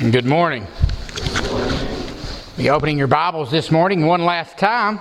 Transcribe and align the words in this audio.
Good 0.00 0.24
morning. 0.24 0.66
Be 2.56 2.70
opening 2.70 2.96
your 2.96 3.06
Bibles 3.06 3.50
this 3.50 3.70
morning 3.70 4.06
one 4.06 4.24
last 4.24 4.56
time 4.56 4.98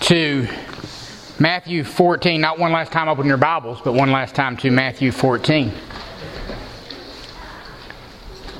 to 0.00 0.48
Matthew 1.38 1.84
14. 1.84 2.40
Not 2.40 2.58
one 2.58 2.72
last 2.72 2.92
time 2.92 3.08
open 3.08 3.26
your 3.26 3.36
Bibles, 3.36 3.82
but 3.82 3.92
one 3.92 4.10
last 4.10 4.34
time 4.34 4.56
to 4.56 4.70
Matthew 4.70 5.12
14. 5.12 5.70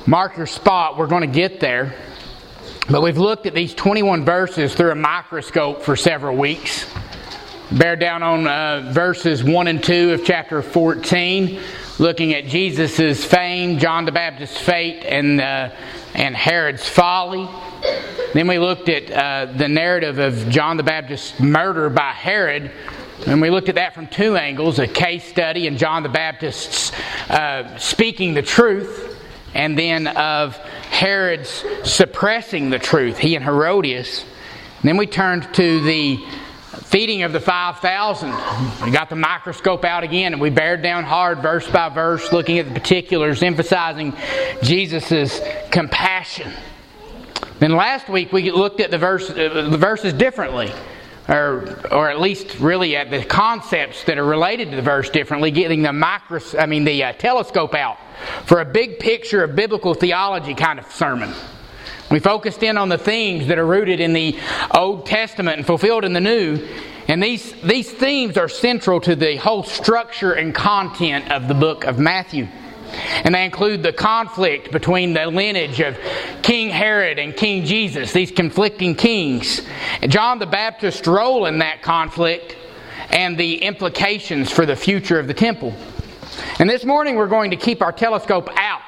Mark 0.06 0.37
your 0.37 0.45
spot. 0.45 0.98
We're 0.98 1.07
going 1.07 1.23
to 1.23 1.34
get 1.34 1.59
there. 1.59 1.95
But 2.91 3.00
we've 3.00 3.16
looked 3.16 3.46
at 3.46 3.54
these 3.54 3.72
21 3.72 4.27
verses 4.27 4.75
through 4.75 4.91
a 4.91 4.95
microscope 4.95 5.80
for 5.80 5.96
several 5.96 6.36
weeks. 6.36 6.84
Bear 7.72 7.96
down 7.96 8.22
on 8.22 8.46
uh, 8.46 8.93
verses 8.93 9.43
1 9.43 9.68
and 9.68 9.82
2 9.82 10.12
of 10.12 10.22
chapter 10.22 10.61
14 10.61 11.59
looking 12.01 12.32
at 12.32 12.46
Jesus' 12.46 13.23
fame, 13.23 13.79
John 13.79 14.07
the 14.07 14.12
Baptist's 14.12 14.59
fate, 14.59 15.05
and, 15.05 15.39
uh, 15.39 15.71
and 16.15 16.34
Herod's 16.34 16.88
folly. 16.88 17.47
Then 18.33 18.48
we 18.48 18.59
looked 18.59 18.88
at 18.88 19.11
uh, 19.11 19.52
the 19.52 19.69
narrative 19.69 20.19
of 20.19 20.48
John 20.48 20.79
the 20.79 20.83
Baptist's 20.83 21.38
murder 21.38 21.91
by 21.91 22.12
Herod. 22.12 22.73
And 23.27 23.43
we 23.43 23.51
looked 23.51 23.69
at 23.69 23.74
that 23.74 23.95
from 23.95 24.07
two 24.07 24.37
angles 24.37 24.79
a 24.79 24.87
case 24.87 25.24
study 25.24 25.66
and 25.66 25.77
John 25.77 26.02
the 26.02 26.09
Baptist's 26.09 26.91
uh, 27.29 27.77
speaking 27.77 28.32
the 28.32 28.41
truth, 28.41 29.23
and 29.52 29.79
then 29.79 30.07
of 30.07 30.57
Herod's 30.57 31.62
suppressing 31.85 32.71
the 32.71 32.79
truth, 32.79 33.19
he 33.19 33.37
and 33.37 33.45
Herodias. 33.45 34.24
And 34.80 34.88
then 34.88 34.96
we 34.96 35.07
turned 35.07 35.52
to 35.52 35.80
the 35.82 36.19
feeding 36.91 37.23
of 37.23 37.33
the 37.33 37.39
5,000. 37.39 38.30
We 38.85 38.91
got 38.91 39.11
the 39.11 39.17
microscope 39.17 39.85
out 39.85 40.03
again 40.03 40.33
and 40.33 40.43
we 40.43 40.51
bared 40.51 40.83
down 40.83 41.05
hard, 41.05 41.39
verse 41.39 41.71
by 41.71 41.89
verse, 41.89 42.33
looking 42.33 42.59
at 42.59 42.66
the 42.66 42.75
particulars, 42.75 43.45
emphasizing 43.45 44.13
Jesus' 44.61 45.41
compassion. 45.71 46.53
Then 47.61 47.77
last 47.77 48.09
week 48.09 48.32
we 48.32 48.51
looked 48.51 48.80
at 48.80 48.91
the, 48.91 48.99
verse, 48.99 49.30
uh, 49.30 49.69
the 49.71 49.79
verses 49.79 50.13
differently. 50.13 50.73
Or, 51.29 51.79
or 51.93 52.10
at 52.10 52.21
least 52.21 52.59
really 52.59 52.97
at 52.97 53.09
the 53.09 53.25
concepts 53.25 54.02
that 54.04 54.19
are 54.19 54.25
related 54.25 54.71
to 54.71 54.77
the 54.77 54.82
verse 54.82 55.10
differently, 55.10 55.52
getting 55.52 55.82
the 55.82 55.91
micros, 55.91 56.60
I 56.60 56.66
mean 56.66 56.82
the 56.82 57.04
uh, 57.04 57.13
telescope 57.13 57.73
out 57.75 57.99
for 58.47 58.60
a 58.60 58.65
big 58.65 58.99
picture 58.99 59.45
of 59.45 59.54
biblical 59.54 59.95
theology 59.95 60.54
kind 60.54 60.80
of 60.80 60.91
sermon. 60.91 61.32
We 62.11 62.19
focused 62.19 62.65
in 62.65 62.77
on 62.77 62.89
the 62.89 62.99
themes 62.99 63.47
that 63.47 63.59
are 63.59 63.66
rooted 63.66 64.00
in 64.00 64.12
the 64.12 64.37
Old 64.75 65.06
Testament 65.06 65.59
and 65.59 65.66
fulfilled 65.66 66.05
in 66.05 66.12
the 66.12 66.21
New. 66.21 66.66
And 67.06 67.22
these, 67.22 67.53
these 67.62 67.91
themes 67.91 68.37
are 68.37 68.49
central 68.49 69.00
to 69.03 69.15
the 69.15 69.37
whole 69.37 69.62
structure 69.62 70.33
and 70.33 70.53
content 70.53 71.31
of 71.31 71.47
the 71.47 71.55
book 71.55 71.84
of 71.84 72.00
Matthew. 72.00 72.49
And 73.25 73.34
they 73.34 73.44
include 73.44 73.84
the 73.84 73.93
conflict 73.93 74.72
between 74.72 75.12
the 75.12 75.27
lineage 75.27 75.81
of 75.81 75.97
King 76.43 76.71
Herod 76.71 77.21
and 77.21 77.37
King 77.37 77.65
Jesus, 77.65 78.12
these 78.12 78.33
conflicting 78.33 78.97
kings. 78.97 79.62
John 80.09 80.41
the 80.41 80.47
Baptist's 80.47 81.06
role 81.06 81.47
in 81.47 81.59
that 81.59 81.81
conflict 81.83 82.56
and 83.11 83.38
the 83.38 83.62
implications 83.62 84.50
for 84.50 84.66
the 84.66 84.75
future 84.75 85.21
of 85.21 85.28
the 85.28 85.34
temple. 85.34 85.72
And 86.59 86.69
this 86.69 86.84
morning 86.84 87.15
we're 87.15 87.28
going 87.28 87.53
to 87.53 87.56
keep 87.56 87.83
our 87.83 87.93
telescope 87.93 88.49
out 88.56 88.83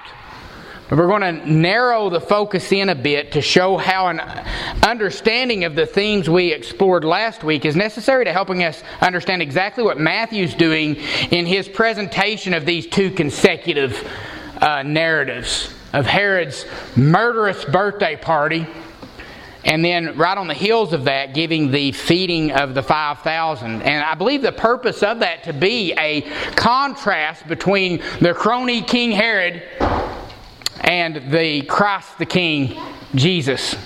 we're 0.97 1.07
going 1.07 1.23
to 1.23 1.51
narrow 1.51 2.11
the 2.11 2.21
focus 2.21 2.71
in 2.71 2.91
a 2.91 2.95
bit 2.95 3.33
to 3.33 3.41
show 3.41 3.79
how 3.79 4.09
an 4.09 4.21
understanding 4.83 5.65
of 5.65 5.75
the 5.75 5.87
themes 5.87 6.29
we 6.29 6.53
explored 6.53 7.03
last 7.03 7.43
week 7.43 7.65
is 7.65 7.75
necessary 7.75 8.27
to 8.27 8.33
helping 8.33 8.63
us 8.63 8.83
understand 9.01 9.41
exactly 9.41 9.83
what 9.83 9.99
Matthew's 9.99 10.55
doing 10.55 10.97
in 11.31 11.47
his 11.47 11.67
presentation 11.67 12.53
of 12.53 12.67
these 12.67 12.87
two 12.87 13.11
consecutive 13.11 14.07
uh, 14.61 14.83
narratives 14.83 15.73
of 15.95 16.05
Herod's 16.05 16.67
murderous 16.95 17.65
birthday 17.65 18.17
party 18.17 18.67
and 19.65 19.83
then 19.83 20.17
right 20.19 20.37
on 20.37 20.47
the 20.49 20.55
heels 20.55 20.93
of 20.93 21.05
that 21.05 21.33
giving 21.33 21.71
the 21.71 21.93
feeding 21.93 22.51
of 22.51 22.75
the 22.75 22.83
5000 22.83 23.83
and 23.83 24.05
i 24.05 24.13
believe 24.15 24.43
the 24.43 24.51
purpose 24.51 25.05
of 25.05 25.21
that 25.21 25.45
to 25.45 25.53
be 25.53 25.93
a 25.93 26.23
contrast 26.57 27.47
between 27.47 28.03
the 28.21 28.35
crony 28.35 28.83
king 28.83 29.13
herod 29.13 29.63
and 30.83 31.33
the 31.33 31.63
Christ 31.63 32.19
the 32.19 32.27
King, 32.27 32.79
Jesus. 33.15 33.77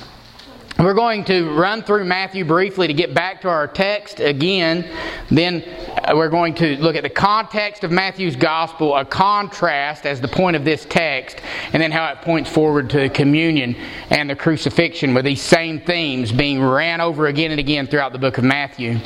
We're 0.79 0.93
going 0.93 1.25
to 1.25 1.49
run 1.55 1.83
through 1.83 2.05
Matthew 2.05 2.45
briefly 2.45 2.87
to 2.87 2.93
get 2.93 3.15
back 3.15 3.41
to 3.41 3.49
our 3.49 3.67
text 3.67 4.21
again. 4.21 4.87
Then 5.31 5.65
uh, 6.05 6.13
we're 6.15 6.29
going 6.29 6.55
to 6.57 6.77
look 6.77 6.97
at 6.97 7.03
the 7.03 7.09
context 7.09 7.83
of 7.83 7.91
Matthew's 7.91 8.37
gospel, 8.37 8.95
a 8.95 9.03
contrast 9.03 10.05
as 10.05 10.21
the 10.21 10.29
point 10.29 10.55
of 10.55 10.67
this 10.67 10.85
text, 10.85 11.39
and 11.73 11.83
then 11.83 11.91
how 11.91 12.13
it 12.13 12.21
points 12.21 12.51
forward 12.51 12.91
to 12.91 13.09
communion 13.09 13.75
and 14.11 14.29
the 14.29 14.37
crucifixion 14.37 15.15
with 15.15 15.25
these 15.25 15.41
same 15.41 15.81
themes 15.81 16.31
being 16.31 16.63
ran 16.63 17.01
over 17.01 17.27
again 17.29 17.53
and 17.53 17.61
again 17.61 17.87
throughout 17.87 18.13
the 18.13 18.19
book 18.19 18.37
of 18.37 18.45
Matthew. 18.45 18.99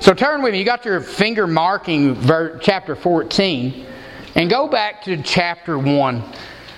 So 0.00 0.14
turn 0.14 0.42
with 0.42 0.54
me. 0.54 0.58
You 0.58 0.64
got 0.64 0.84
your 0.84 1.00
finger 1.00 1.46
marking 1.46 2.20
chapter 2.60 2.96
14 2.96 3.86
and 4.34 4.50
go 4.50 4.66
back 4.66 5.04
to 5.04 5.22
chapter 5.22 5.78
1. 5.78 6.22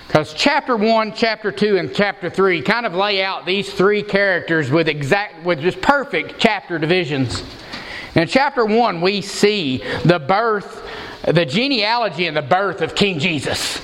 Because 0.07 0.33
chapter 0.33 0.77
1, 0.77 1.13
chapter 1.13 1.51
2, 1.51 1.77
and 1.77 1.93
chapter 1.93 2.29
3 2.29 2.61
kind 2.61 2.85
of 2.85 2.93
lay 2.93 3.23
out 3.23 3.45
these 3.45 3.73
three 3.73 4.03
characters 4.03 4.71
with 4.71 4.87
exact 4.87 5.43
with 5.43 5.59
just 5.59 5.81
perfect 5.81 6.39
chapter 6.39 6.77
divisions. 6.77 7.43
In 8.15 8.27
chapter 8.27 8.65
1, 8.65 9.01
we 9.01 9.21
see 9.21 9.83
the 10.05 10.19
birth, 10.19 10.87
the 11.27 11.45
genealogy 11.45 12.27
and 12.27 12.37
the 12.37 12.41
birth 12.41 12.81
of 12.81 12.95
King 12.95 13.19
Jesus. 13.19 13.81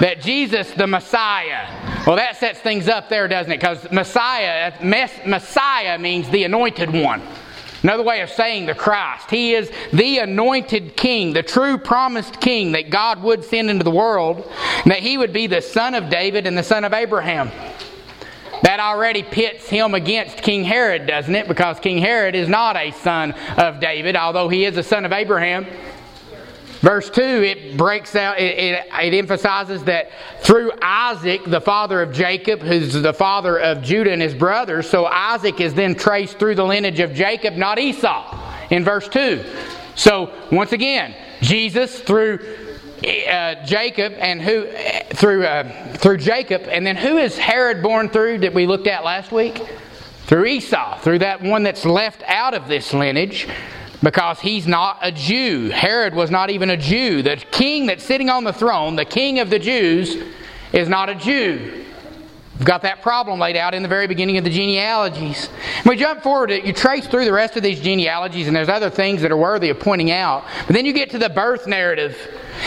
That 0.00 0.20
Jesus, 0.22 0.70
the 0.72 0.86
Messiah, 0.86 1.68
well, 2.06 2.16
that 2.16 2.36
sets 2.36 2.60
things 2.60 2.88
up 2.88 3.08
there, 3.08 3.28
doesn't 3.28 3.52
it? 3.52 3.60
Because 3.60 3.90
Messiah, 3.90 4.72
Messiah 4.82 5.98
means 5.98 6.28
the 6.30 6.44
anointed 6.44 6.90
one. 6.90 7.22
Another 7.82 8.02
way 8.02 8.20
of 8.20 8.30
saying 8.30 8.66
the 8.66 8.74
Christ. 8.74 9.30
He 9.30 9.54
is 9.54 9.70
the 9.92 10.18
anointed 10.18 10.96
king, 10.96 11.32
the 11.32 11.42
true 11.42 11.78
promised 11.78 12.40
king 12.40 12.72
that 12.72 12.90
God 12.90 13.22
would 13.22 13.44
send 13.44 13.70
into 13.70 13.84
the 13.84 13.90
world, 13.90 14.50
and 14.82 14.90
that 14.90 15.00
he 15.00 15.18
would 15.18 15.32
be 15.32 15.46
the 15.46 15.60
son 15.60 15.94
of 15.94 16.08
David 16.08 16.46
and 16.46 16.56
the 16.56 16.62
son 16.62 16.84
of 16.84 16.92
Abraham. 16.92 17.50
That 18.62 18.80
already 18.80 19.22
pits 19.22 19.68
him 19.68 19.94
against 19.94 20.38
King 20.38 20.64
Herod, 20.64 21.06
doesn't 21.06 21.34
it? 21.34 21.46
Because 21.46 21.78
King 21.78 21.98
Herod 21.98 22.34
is 22.34 22.48
not 22.48 22.76
a 22.76 22.90
son 22.90 23.32
of 23.56 23.80
David, 23.80 24.16
although 24.16 24.48
he 24.48 24.64
is 24.64 24.76
a 24.76 24.82
son 24.82 25.04
of 25.04 25.12
Abraham. 25.12 25.66
Verse 26.86 27.10
2, 27.10 27.20
it 27.20 27.76
breaks 27.76 28.14
out, 28.14 28.38
it, 28.38 28.56
it, 28.56 28.86
it, 29.02 29.14
emphasizes 29.14 29.82
that 29.82 30.08
through 30.38 30.70
Isaac, 30.80 31.40
the 31.44 31.60
father 31.60 32.00
of 32.00 32.12
Jacob, 32.12 32.60
who's 32.60 32.92
the 32.92 33.12
father 33.12 33.58
of 33.58 33.82
Judah 33.82 34.12
and 34.12 34.22
his 34.22 34.34
brothers, 34.34 34.88
so 34.88 35.04
Isaac 35.04 35.60
is 35.60 35.74
then 35.74 35.96
traced 35.96 36.38
through 36.38 36.54
the 36.54 36.64
lineage 36.64 37.00
of 37.00 37.12
Jacob, 37.12 37.54
not 37.54 37.80
Esau, 37.80 38.38
in 38.70 38.84
verse 38.84 39.08
2. 39.08 39.44
So, 39.96 40.32
once 40.52 40.70
again, 40.70 41.16
Jesus 41.40 41.98
through 41.98 42.38
uh, 43.04 43.64
Jacob 43.64 44.12
and 44.18 44.40
who 44.40 44.68
through 45.16 45.44
uh, 45.44 45.92
through 45.94 46.18
Jacob, 46.18 46.68
and 46.68 46.86
then 46.86 46.94
who 46.94 47.16
is 47.16 47.36
Herod 47.36 47.82
born 47.82 48.10
through 48.10 48.38
that 48.38 48.54
we 48.54 48.64
looked 48.64 48.86
at 48.86 49.02
last 49.02 49.32
week? 49.32 49.60
Through 50.26 50.44
Esau, 50.44 51.00
through 51.00 51.18
that 51.18 51.42
one 51.42 51.64
that's 51.64 51.84
left 51.84 52.22
out 52.28 52.54
of 52.54 52.68
this 52.68 52.94
lineage, 52.94 53.48
because 54.06 54.38
he's 54.38 54.68
not 54.68 54.98
a 55.02 55.10
Jew. 55.10 55.68
Herod 55.70 56.14
was 56.14 56.30
not 56.30 56.48
even 56.48 56.70
a 56.70 56.76
Jew. 56.76 57.22
The 57.22 57.38
king 57.50 57.86
that's 57.86 58.04
sitting 58.04 58.30
on 58.30 58.44
the 58.44 58.52
throne, 58.52 58.94
the 58.94 59.04
king 59.04 59.40
of 59.40 59.50
the 59.50 59.58
Jews, 59.58 60.16
is 60.72 60.88
not 60.88 61.08
a 61.08 61.16
Jew. 61.16 61.84
We've 62.56 62.64
got 62.64 62.82
that 62.82 63.02
problem 63.02 63.40
laid 63.40 63.56
out 63.56 63.74
in 63.74 63.82
the 63.82 63.88
very 63.88 64.06
beginning 64.06 64.38
of 64.38 64.44
the 64.44 64.50
genealogies. 64.50 65.48
We 65.84 65.96
jump 65.96 66.22
forward, 66.22 66.52
you 66.52 66.72
trace 66.72 67.08
through 67.08 67.24
the 67.24 67.32
rest 67.32 67.56
of 67.56 67.64
these 67.64 67.80
genealogies, 67.80 68.46
and 68.46 68.54
there's 68.54 68.68
other 68.68 68.90
things 68.90 69.22
that 69.22 69.32
are 69.32 69.36
worthy 69.36 69.70
of 69.70 69.80
pointing 69.80 70.12
out. 70.12 70.44
But 70.68 70.76
then 70.76 70.86
you 70.86 70.92
get 70.92 71.10
to 71.10 71.18
the 71.18 71.28
birth 71.28 71.66
narrative, 71.66 72.16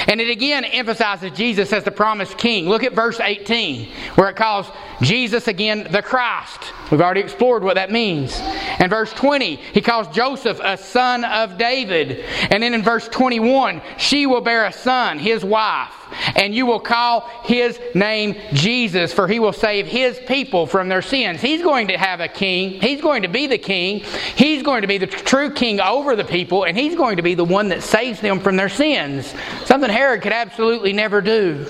and 0.09 0.19
it 0.19 0.29
again 0.29 0.66
emphasizes 0.66 1.31
Jesus 1.31 1.71
as 1.71 1.85
the 1.85 1.91
promised 1.91 2.38
king. 2.38 2.67
Look 2.67 2.83
at 2.83 2.91
verse 2.91 3.21
18, 3.21 3.89
where 4.15 4.27
it 4.27 4.36
calls 4.36 4.69
Jesus 5.01 5.47
again 5.47 5.88
the 5.89 6.01
Christ. 6.01 6.74
We've 6.91 7.01
already 7.01 7.21
explored 7.21 7.63
what 7.63 7.75
that 7.75 7.91
means. 7.91 8.39
And 8.39 8.89
verse 8.89 9.13
20, 9.13 9.56
he 9.56 9.81
calls 9.81 10.07
Joseph 10.07 10.59
a 10.63 10.77
son 10.77 11.24
of 11.24 11.57
David. 11.57 12.25
And 12.50 12.63
then 12.63 12.74
in 12.74 12.81
verse 12.81 13.07
21, 13.07 13.81
she 13.97 14.25
will 14.25 14.41
bear 14.41 14.65
a 14.65 14.74
son, 14.74 15.19
his 15.19 15.44
wife, 15.44 15.94
and 16.36 16.56
you 16.56 16.65
will 16.65 16.80
call 16.80 17.21
his 17.44 17.80
name 17.94 18.36
Jesus, 18.53 19.13
for 19.13 19.27
he 19.27 19.39
will 19.39 19.53
save 19.53 19.86
his 19.86 20.19
people 20.27 20.65
from 20.65 20.89
their 20.89 21.03
sins. 21.03 21.41
He's 21.41 21.62
going 21.62 21.89
to 21.89 21.97
have 21.97 22.19
a 22.19 22.27
king. 22.27 22.81
He's 22.81 23.01
going 23.01 23.21
to 23.21 23.27
be 23.27 23.45
the 23.45 23.57
king. 23.57 24.00
He's 24.36 24.63
going 24.63 24.81
to 24.81 24.88
be 24.88 24.97
the 24.97 25.07
true 25.07 25.51
king 25.51 25.80
over 25.80 26.15
the 26.15 26.24
people, 26.24 26.63
and 26.63 26.77
he's 26.77 26.95
going 26.95 27.18
to 27.18 27.24
be 27.24 27.36
the 27.36 27.45
one 27.45 27.69
that 27.69 27.83
saves 27.83 28.19
them 28.19 28.39
from 28.39 28.56
their 28.56 28.69
sins. 28.69 29.33
Something 29.65 29.89
Herod 29.89 30.24
could 30.24 30.33
absolutely 30.33 30.94
never 30.94 31.21
do. 31.21 31.65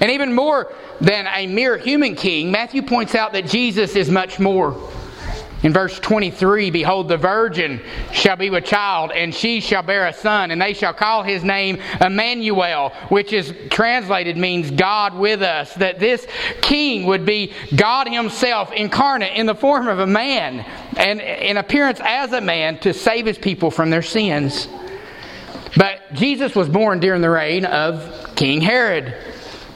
And 0.00 0.10
even 0.10 0.34
more 0.34 0.72
than 1.00 1.26
a 1.26 1.46
mere 1.46 1.76
human 1.76 2.14
king, 2.14 2.50
Matthew 2.50 2.82
points 2.82 3.14
out 3.14 3.32
that 3.32 3.46
Jesus 3.46 3.96
is 3.96 4.10
much 4.10 4.38
more. 4.38 4.90
In 5.62 5.72
verse 5.72 5.98
23, 5.98 6.70
behold, 6.70 7.08
the 7.08 7.16
virgin 7.16 7.80
shall 8.12 8.36
be 8.36 8.50
with 8.50 8.66
child, 8.66 9.10
and 9.10 9.34
she 9.34 9.60
shall 9.60 9.82
bear 9.82 10.06
a 10.06 10.12
son, 10.12 10.50
and 10.50 10.60
they 10.60 10.74
shall 10.74 10.92
call 10.92 11.22
his 11.22 11.42
name 11.42 11.80
Emmanuel, 12.00 12.90
which 13.08 13.32
is 13.32 13.54
translated 13.70 14.36
means 14.36 14.70
God 14.70 15.14
with 15.14 15.42
us. 15.42 15.72
That 15.74 15.98
this 15.98 16.26
king 16.60 17.06
would 17.06 17.24
be 17.24 17.52
God 17.74 18.06
himself 18.06 18.70
incarnate 18.72 19.32
in 19.32 19.46
the 19.46 19.54
form 19.54 19.88
of 19.88 19.98
a 19.98 20.06
man, 20.06 20.60
and 20.96 21.20
in 21.20 21.56
appearance 21.56 22.00
as 22.04 22.32
a 22.32 22.40
man 22.40 22.78
to 22.80 22.92
save 22.92 23.24
his 23.26 23.38
people 23.38 23.70
from 23.70 23.88
their 23.88 24.02
sins. 24.02 24.68
But 25.76 26.14
Jesus 26.14 26.54
was 26.54 26.68
born 26.68 27.00
during 27.00 27.22
the 27.22 27.30
reign 27.30 27.64
of 27.64 28.34
King 28.36 28.60
Herod 28.60 29.14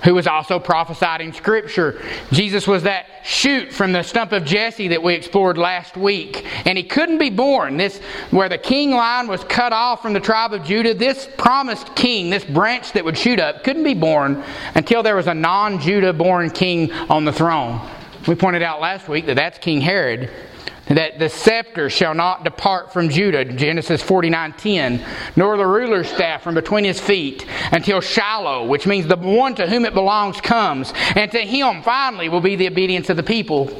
who 0.05 0.15
was 0.15 0.27
also 0.27 0.59
prophesied 0.59 1.21
in 1.21 1.33
Scripture. 1.33 2.03
Jesus 2.33 2.67
was 2.67 2.83
that 2.85 3.07
shoot 3.23 3.73
from 3.73 3.93
the 3.93 4.03
stump 4.03 4.33
of 4.33 4.45
Jesse 4.45 4.89
that 4.89 5.03
we 5.03 5.15
explored 5.15 5.59
last 5.59 5.97
week. 5.97 6.47
And 6.67 6.77
he 6.77 6.85
couldn't 6.85 7.19
be 7.19 7.31
born. 7.31 7.77
This, 7.77 7.99
where 8.31 8.49
the 8.49 8.59
king 8.59 8.93
line 8.93 9.29
was 9.29 9.45
cut 9.45 9.73
off 9.73 10.03
from 10.03 10.13
the 10.13 10.21
tribe 10.21 10.53
of 10.53 10.65
Judah, 10.65 10.95
this 10.95 11.29
promised 11.39 11.95
king, 11.95 12.31
this 12.31 12.45
branch 12.45 12.93
that 12.93 13.05
would 13.05 13.19
shoot 13.19 13.39
up, 13.39 13.65
couldn't 13.65 13.85
be 13.85 13.95
born 13.95 14.43
until 14.75 15.03
there 15.03 15.17
was 15.17 15.27
a 15.27 15.35
non 15.35 15.81
Judah 15.81 16.13
born 16.13 16.51
king 16.51 16.93
on 16.93 17.25
the 17.25 17.33
throne. 17.33 17.81
We 18.27 18.35
pointed 18.35 18.63
out 18.63 18.81
last 18.81 19.09
week 19.09 19.27
that 19.27 19.37
that's 19.37 19.59
King 19.59 19.81
Herod 19.81 20.31
that 20.91 21.19
the 21.19 21.29
scepter 21.29 21.89
shall 21.89 22.15
not 22.15 22.45
depart 22.45 22.93
from 22.93 23.09
Judah, 23.09 23.45
Genesis 23.45 24.03
49:10, 24.03 25.01
nor 25.37 25.57
the 25.57 25.67
ruler's 25.67 26.09
staff 26.09 26.43
from 26.43 26.55
between 26.55 26.85
his 26.85 27.01
feet, 27.01 27.47
until 27.73 28.01
Shiloh, 28.01 28.67
which 28.67 28.87
means 28.87 29.07
the 29.07 29.17
one 29.17 29.55
to 29.55 29.67
whom 29.67 29.85
it 29.85 29.95
belongs 29.95 30.41
comes, 30.41 30.93
and 31.15 31.31
to 31.31 31.39
him 31.39 31.83
finally 31.83 32.29
will 32.29 32.41
be 32.41 32.57
the 32.57 32.67
obedience 32.67 33.09
of 33.09 33.17
the 33.17 33.23
people. 33.23 33.71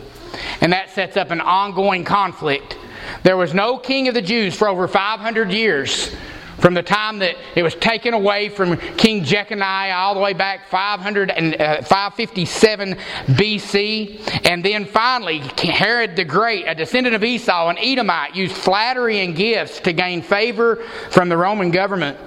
And 0.61 0.73
that 0.73 0.91
sets 0.91 1.17
up 1.17 1.31
an 1.31 1.41
ongoing 1.41 2.05
conflict. 2.05 2.77
There 3.23 3.37
was 3.37 3.55
no 3.55 3.77
king 3.77 4.09
of 4.09 4.15
the 4.15 4.23
Jews 4.23 4.55
for 4.55 4.69
over 4.69 4.87
500 4.87 5.51
years. 5.53 6.15
From 6.61 6.75
the 6.75 6.83
time 6.83 7.19
that 7.21 7.37
it 7.57 7.63
was 7.63 7.75
taken 7.75 8.13
away 8.13 8.51
from 8.51 8.77
King 8.97 9.25
Jeconiah 9.25 9.95
all 9.95 10.15
the 10.15 10.21
way 10.21 10.35
back 10.35 10.69
500 10.69 11.31
and, 11.31 11.61
uh, 11.61 11.83
557 11.83 12.97
BC. 13.29 14.21
And 14.45 14.63
then 14.63 14.85
finally, 14.85 15.43
Herod 15.59 16.17
the 16.17 16.25
Great, 16.25 16.67
a 16.67 16.75
descendant 16.75 17.17
of 17.17 17.25
Esau, 17.25 17.69
an 17.69 17.79
Edomite, 17.79 18.37
used 18.37 18.55
flattery 18.55 19.21
and 19.21 19.35
gifts 19.35 19.81
to 19.81 19.93
gain 19.93 20.21
favor 20.21 20.77
from 21.11 21.31
the 21.31 21.37
Roman 21.37 21.71
government 21.71 22.19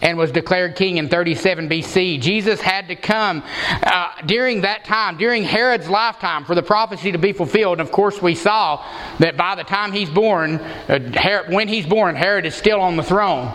and 0.00 0.16
was 0.16 0.32
declared 0.32 0.76
king 0.76 0.96
in 0.96 1.08
37 1.08 1.68
BC. 1.68 2.20
Jesus 2.20 2.60
had 2.60 2.88
to 2.88 2.96
come 2.96 3.42
uh, 3.82 4.12
during 4.26 4.62
that 4.62 4.84
time, 4.84 5.16
during 5.16 5.42
Herod's 5.42 5.88
lifetime, 5.88 6.44
for 6.44 6.54
the 6.54 6.62
prophecy 6.62 7.12
to 7.12 7.18
be 7.18 7.32
fulfilled. 7.32 7.80
And 7.80 7.86
of 7.86 7.92
course, 7.92 8.20
we 8.20 8.34
saw 8.34 8.84
that 9.18 9.36
by 9.36 9.54
the 9.54 9.64
time 9.64 9.92
he's 9.92 10.10
born, 10.10 10.54
uh, 10.54 10.98
Herod, 11.12 11.52
when 11.52 11.68
he's 11.68 11.86
born, 11.86 12.16
Herod 12.16 12.46
is 12.46 12.54
still 12.54 12.80
on 12.80 12.96
the 12.96 13.02
throne. 13.02 13.52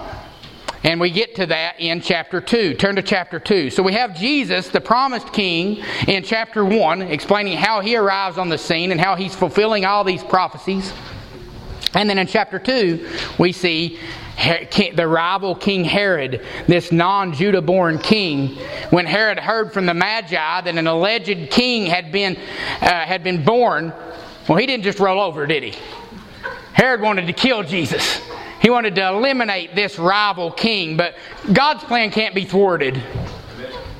And 0.84 1.00
we 1.00 1.12
get 1.12 1.36
to 1.36 1.46
that 1.48 1.80
in 1.80 2.00
chapter 2.00 2.40
2. 2.40 2.76
Turn 2.76 2.96
to 2.96 3.02
chapter 3.02 3.40
2. 3.40 3.70
So 3.70 3.84
we 3.84 3.94
have 3.94 4.16
Jesus, 4.16 4.70
the 4.70 4.80
promised 4.80 5.34
king, 5.34 5.84
in 6.08 6.24
chapter 6.24 6.64
1, 6.64 7.02
explaining 7.02 7.58
how 7.58 7.82
he 7.82 7.98
arrives 7.98 8.38
on 8.38 8.50
the 8.50 8.58
scene 8.58 8.92
and 8.92 9.00
how 9.00 9.16
he's 9.16 9.36
fulfilling 9.36 9.84
all 9.84 10.04
these 10.04 10.24
prophecies. 10.24 10.94
And 11.94 12.10
then 12.10 12.18
in 12.18 12.28
chapter 12.28 12.60
2, 12.60 13.08
we 13.40 13.52
see 13.52 14.00
the 14.38 15.06
rival 15.08 15.54
King 15.54 15.84
Herod, 15.84 16.46
this 16.68 16.92
non 16.92 17.34
Judah 17.34 17.62
born 17.62 18.00
king. 18.00 18.56
When 18.90 19.06
Herod 19.06 19.38
heard 19.38 19.74
from 19.74 19.86
the 19.86 19.94
Magi 19.94 20.62
that 20.62 20.68
an 20.68 20.88
alleged 20.88 21.52
king 21.52 21.88
had 21.88 22.12
been, 22.12 22.38
uh, 22.82 23.06
had 23.06 23.24
been 23.24 23.44
born, 23.44 23.92
well, 24.48 24.58
he 24.58 24.66
didn't 24.66 24.84
just 24.84 25.00
roll 25.00 25.20
over, 25.20 25.46
did 25.46 25.64
he? 25.64 25.74
Herod 26.74 27.02
wanted 27.02 27.28
to 27.28 27.34
kill 27.34 27.64
Jesus. 27.64 28.22
He 28.62 28.70
wanted 28.70 28.96
to 28.96 29.08
eliminate 29.08 29.76
this 29.76 29.98
rival 29.98 30.52
king, 30.52 30.98
but 30.98 31.16
God's 31.52 31.84
plan 31.84 32.12
can't 32.12 32.36
be 32.36 32.46
thwarted. 32.46 33.02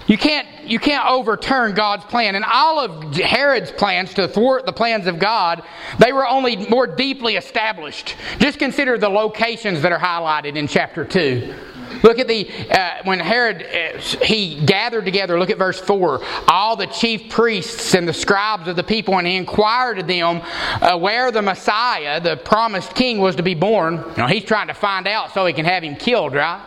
You 0.10 0.18
can't, 0.18 0.48
you 0.66 0.80
can't 0.80 1.08
overturn 1.08 1.76
God's 1.76 2.04
plan. 2.06 2.34
And 2.34 2.44
all 2.44 2.80
of 2.80 3.16
Herod's 3.16 3.72
plans 3.72 4.14
to 4.16 4.28
thwart 4.28 4.66
the 4.66 4.74
plans 4.74 5.06
of 5.06 5.20
God, 5.20 5.62
they 6.00 6.12
were 6.12 6.28
only 6.28 6.68
more 6.68 6.88
deeply 6.88 7.36
established. 7.36 8.16
Just 8.40 8.58
consider 8.58 8.98
the 8.98 9.08
locations 9.08 9.84
that 9.84 9.92
are 9.92 10.00
highlighted 10.00 10.56
in 10.56 10.68
chapter 10.68 11.06
2. 11.06 11.54
Look 12.04 12.20
at 12.20 12.28
the, 12.28 12.50
uh, 12.70 13.04
when 13.04 13.20
Herod, 13.20 13.64
uh, 13.64 14.00
he 14.24 14.64
gathered 14.66 15.06
together, 15.06 15.40
look 15.40 15.50
at 15.50 15.58
verse 15.58 15.80
4, 15.80 16.22
all 16.48 16.76
the 16.76 16.88
chief 16.88 17.30
priests 17.30 17.94
and 17.94 18.08
the 18.08 18.14
scribes 18.14 18.68
of 18.68 18.76
the 18.76 18.84
people, 18.84 19.18
and 19.18 19.28
he 19.28 19.36
inquired 19.36 20.00
of 20.00 20.08
them 20.08 20.42
uh, 20.82 20.98
where 20.98 21.32
the 21.32 21.42
Messiah, 21.42 22.20
the 22.20 22.38
promised 22.38 22.96
king, 22.96 23.20
was 23.20 23.36
to 23.36 23.44
be 23.44 23.56
born. 23.56 23.96
You 23.96 24.18
know, 24.18 24.28
he's 24.28 24.46
trying 24.46 24.68
to 24.68 24.74
find 24.74 25.08
out 25.08 25.34
so 25.34 25.46
he 25.46 25.54
can 25.54 25.66
have 25.66 25.84
him 25.84 25.96
killed, 25.96 26.34
right? 26.34 26.66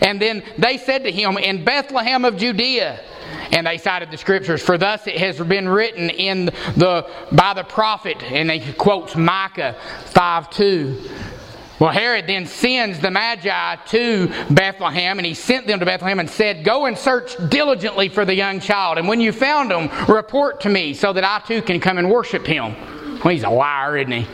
And 0.00 0.20
then 0.20 0.42
they 0.56 0.78
said 0.78 1.04
to 1.04 1.12
him, 1.12 1.36
In 1.36 1.64
Bethlehem 1.64 2.24
of 2.24 2.36
Judea. 2.36 3.00
And 3.52 3.66
they 3.66 3.78
cited 3.78 4.10
the 4.10 4.16
scriptures, 4.16 4.62
for 4.62 4.78
thus 4.78 5.06
it 5.06 5.18
has 5.18 5.38
been 5.38 5.68
written 5.68 6.10
in 6.10 6.46
the 6.46 7.10
by 7.32 7.54
the 7.54 7.64
prophet, 7.64 8.22
and 8.22 8.48
they 8.48 8.60
quotes 8.72 9.16
Micah 9.16 9.76
5 10.06 10.50
2. 10.50 11.10
Well, 11.80 11.90
Herod 11.90 12.26
then 12.26 12.46
sends 12.46 12.98
the 12.98 13.10
Magi 13.10 13.76
to 13.76 14.32
Bethlehem, 14.50 15.18
and 15.18 15.26
he 15.26 15.34
sent 15.34 15.68
them 15.68 15.78
to 15.78 15.86
Bethlehem 15.86 16.18
and 16.18 16.28
said, 16.28 16.64
Go 16.64 16.86
and 16.86 16.98
search 16.98 17.36
diligently 17.48 18.08
for 18.08 18.24
the 18.24 18.34
young 18.34 18.58
child, 18.58 18.98
and 18.98 19.06
when 19.06 19.20
you 19.20 19.30
found 19.30 19.70
him, 19.70 19.88
report 20.08 20.60
to 20.62 20.68
me 20.68 20.92
so 20.92 21.12
that 21.12 21.22
I 21.22 21.40
too 21.46 21.62
can 21.62 21.78
come 21.78 21.98
and 21.98 22.10
worship 22.10 22.44
him. 22.44 22.74
Well, 23.20 23.32
he's 23.32 23.44
a 23.44 23.50
liar, 23.50 23.96
isn't 23.96 24.10
he? 24.10 24.26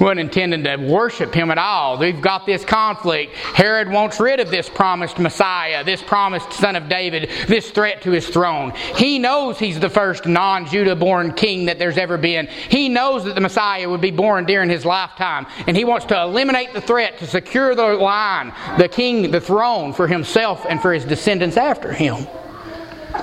Wasn't 0.00 0.20
intending 0.20 0.62
to 0.64 0.76
worship 0.76 1.34
him 1.34 1.50
at 1.50 1.58
all. 1.58 1.96
They've 1.96 2.20
got 2.20 2.46
this 2.46 2.64
conflict. 2.64 3.34
Herod 3.34 3.88
wants 3.88 4.20
rid 4.20 4.38
of 4.38 4.50
this 4.50 4.68
promised 4.68 5.18
Messiah, 5.18 5.82
this 5.82 6.02
promised 6.02 6.52
son 6.52 6.76
of 6.76 6.88
David, 6.88 7.30
this 7.48 7.70
threat 7.70 8.02
to 8.02 8.10
his 8.10 8.28
throne. 8.28 8.70
He 8.96 9.18
knows 9.18 9.58
he's 9.58 9.80
the 9.80 9.90
first 9.90 10.26
non 10.26 10.66
Judah 10.66 10.94
born 10.94 11.32
king 11.32 11.66
that 11.66 11.78
there's 11.78 11.98
ever 11.98 12.16
been. 12.16 12.46
He 12.46 12.88
knows 12.88 13.24
that 13.24 13.34
the 13.34 13.40
Messiah 13.40 13.88
would 13.88 14.00
be 14.00 14.10
born 14.10 14.44
during 14.44 14.70
his 14.70 14.84
lifetime, 14.84 15.46
and 15.66 15.76
he 15.76 15.84
wants 15.84 16.06
to 16.06 16.22
eliminate 16.22 16.72
the 16.74 16.80
threat 16.80 17.18
to 17.18 17.26
secure 17.26 17.74
the 17.74 17.94
line, 17.94 18.52
the 18.78 18.88
king, 18.88 19.30
the 19.30 19.40
throne 19.40 19.92
for 19.92 20.06
himself 20.06 20.64
and 20.68 20.80
for 20.80 20.92
his 20.92 21.04
descendants 21.04 21.56
after 21.56 21.92
him. 21.92 22.26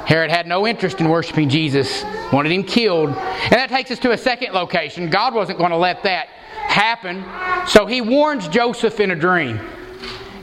Herod 0.05 0.29
had 0.29 0.45
no 0.45 0.67
interest 0.67 0.99
in 0.99 1.09
worshiping 1.09 1.47
Jesus, 1.47 2.03
wanted 2.33 2.51
him 2.51 2.63
killed. 2.63 3.09
And 3.09 3.53
that 3.53 3.69
takes 3.69 3.91
us 3.91 3.99
to 3.99 4.11
a 4.11 4.17
second 4.17 4.53
location. 4.53 5.09
God 5.09 5.33
wasn't 5.33 5.57
going 5.57 5.71
to 5.71 5.77
let 5.77 6.03
that 6.03 6.27
happen. 6.67 7.23
So 7.67 7.85
he 7.85 8.01
warns 8.01 8.47
Joseph 8.47 8.99
in 8.99 9.11
a 9.11 9.15
dream. 9.15 9.59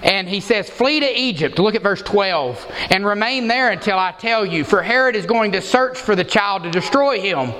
And 0.02 0.28
he 0.28 0.40
says, 0.40 0.68
Flee 0.68 1.00
to 1.00 1.20
Egypt. 1.20 1.58
Look 1.58 1.74
at 1.74 1.82
verse 1.82 2.02
12. 2.02 2.70
And 2.90 3.06
remain 3.06 3.46
there 3.46 3.70
until 3.70 3.98
I 3.98 4.12
tell 4.12 4.44
you, 4.44 4.64
for 4.64 4.82
Herod 4.82 5.14
is 5.14 5.26
going 5.26 5.52
to 5.52 5.60
search 5.60 5.96
for 5.96 6.16
the 6.16 6.24
child 6.24 6.64
to 6.64 6.70
destroy 6.70 7.20
him. 7.20 7.52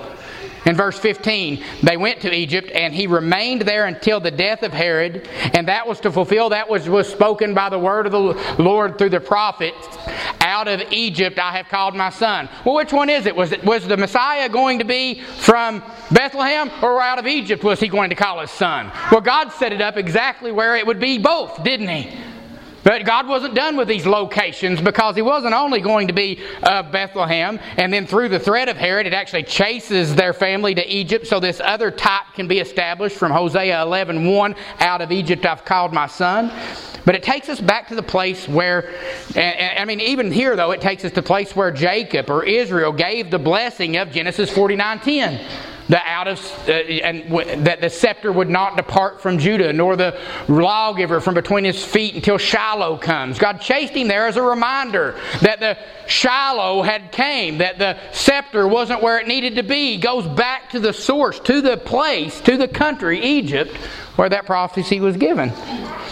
In 0.64 0.76
verse 0.76 0.99
15, 0.99 1.62
they 1.83 1.97
went 1.97 2.21
to 2.21 2.33
Egypt, 2.33 2.71
and 2.73 2.95
he 2.95 3.07
remained 3.07 3.62
there 3.62 3.87
until 3.87 4.21
the 4.21 4.31
death 4.31 4.62
of 4.62 4.73
Herod, 4.73 5.28
and 5.54 5.66
that 5.66 5.87
was 5.87 5.99
to 6.00 6.12
fulfill 6.12 6.50
that 6.50 6.69
was, 6.69 6.88
was 6.88 7.09
spoken 7.09 7.52
by 7.52 7.69
the 7.69 7.78
word 7.78 8.07
of 8.07 8.12
the 8.12 8.62
Lord 8.62 8.97
through 8.97 9.11
the 9.11 9.21
prophet. 9.21 9.75
Out 10.40 10.69
of 10.69 10.81
Egypt 10.92 11.38
I 11.38 11.52
have 11.52 11.69
called 11.69 11.97
my 11.97 12.11
son. 12.11 12.49
Well, 12.64 12.76
which 12.76 12.92
one 12.92 13.11
is 13.11 13.26
it? 13.26 13.35
Was, 13.35 13.50
it, 13.52 13.64
was 13.64 13.87
the 13.88 13.97
Messiah 13.97 14.49
going 14.49 14.78
to 14.78 14.85
be 14.85 15.21
from 15.21 15.83
Bethlehem, 16.12 16.71
or 16.83 17.00
out 17.00 17.19
of 17.19 17.26
Egypt 17.26 17.64
was 17.64 17.81
he 17.81 17.88
going 17.88 18.11
to 18.11 18.16
call 18.16 18.40
his 18.40 18.50
son? 18.50 18.92
Well, 19.11 19.21
God 19.21 19.50
set 19.52 19.73
it 19.73 19.81
up 19.81 19.97
exactly 19.97 20.52
where 20.52 20.76
it 20.76 20.87
would 20.87 21.00
be 21.00 21.19
both, 21.19 21.64
didn't 21.64 21.88
he? 21.88 22.16
But 22.92 23.06
God 23.06 23.26
wasn't 23.26 23.54
done 23.54 23.78
with 23.78 23.88
these 23.88 24.04
locations 24.04 24.78
because 24.78 25.16
He 25.16 25.22
wasn't 25.22 25.54
only 25.54 25.80
going 25.80 26.08
to 26.08 26.12
be 26.12 26.42
uh, 26.62 26.82
Bethlehem, 26.82 27.58
and 27.78 27.90
then 27.90 28.06
through 28.06 28.28
the 28.28 28.38
threat 28.38 28.68
of 28.68 28.76
Herod, 28.76 29.06
it 29.06 29.14
actually 29.14 29.44
chases 29.44 30.14
their 30.14 30.34
family 30.34 30.75
to 30.75 30.87
Egypt 30.87 31.26
so 31.26 31.40
this 31.40 31.58
other 31.64 31.90
type 31.90 32.25
can 32.34 32.49
be 32.49 32.58
established 32.58 33.16
from 33.16 33.32
Hosea 33.32 33.80
11 33.80 34.26
1 34.26 34.54
out 34.80 35.00
of 35.00 35.11
Egypt 35.11 35.46
I've 35.46 35.64
called 35.64 35.94
my 35.94 36.06
son. 36.06 36.52
But 37.06 37.14
it 37.14 37.22
takes 37.22 37.49
us 37.49 37.62
back 37.62 37.88
to 37.88 37.94
the 37.94 38.02
place 38.02 38.46
where, 38.46 38.92
I 39.37 39.87
mean, 39.87 40.00
even 40.02 40.30
here 40.30 40.54
though, 40.54 40.72
it 40.72 40.82
takes 40.82 41.02
us 41.02 41.12
to 41.12 41.14
the 41.14 41.22
place 41.22 41.56
where 41.56 41.70
Jacob 41.70 42.28
or 42.28 42.44
Israel 42.44 42.92
gave 42.92 43.30
the 43.30 43.38
blessing 43.38 43.96
of 43.96 44.11
Genesis 44.11 44.50
49 44.50 45.00
10 45.00 45.72
the 45.89 46.01
out 46.07 46.29
of 46.29 46.39
uh, 46.69 46.73
and 46.73 47.25
w- 47.25 47.65
that 47.65 47.81
the 47.81 47.91
scepter 47.91 48.33
would 48.33 48.49
not 48.49 48.77
depart 48.77 49.21
from 49.21 49.39
Judah, 49.39 49.73
nor 49.73 49.97
the 49.97 50.19
lawgiver 50.49 51.21
from 51.21 51.35
between 51.35 51.65
his 51.65 51.85
feet 51.85 52.15
until 52.15 52.39
Shiloh 52.39 52.97
comes. 52.97 53.39
God 53.39 53.61
chased 53.61 53.95
him 53.95 54.09
there 54.09 54.27
as 54.27 54.37
a 54.37 54.43
reminder 54.43 55.19
that 55.41 55.61
the 55.61 55.77
Shiloh 56.07 56.83
had 56.83 57.12
came, 57.12 57.59
that 57.59 57.79
the 57.79 57.99
scepter 58.12 58.67
wasn't 58.67 59.03
where 59.03 59.19
it 59.19 59.27
needed 59.27 59.57
to 59.57 59.62
be. 59.62 59.93
He 59.93 59.99
goes 59.99 60.27
back 60.27 60.71
to 60.71 60.81
the 60.81 60.93
source, 60.93 61.39
to 61.41 61.61
the 61.61 61.77
place, 61.77 62.41
to 62.43 62.57
the 62.57 62.69
country, 62.69 63.21
Egypt, 63.21 63.77
where 64.17 64.29
that 64.29 64.47
prophecy 64.47 65.01
was 65.01 65.17
given. 65.17 65.53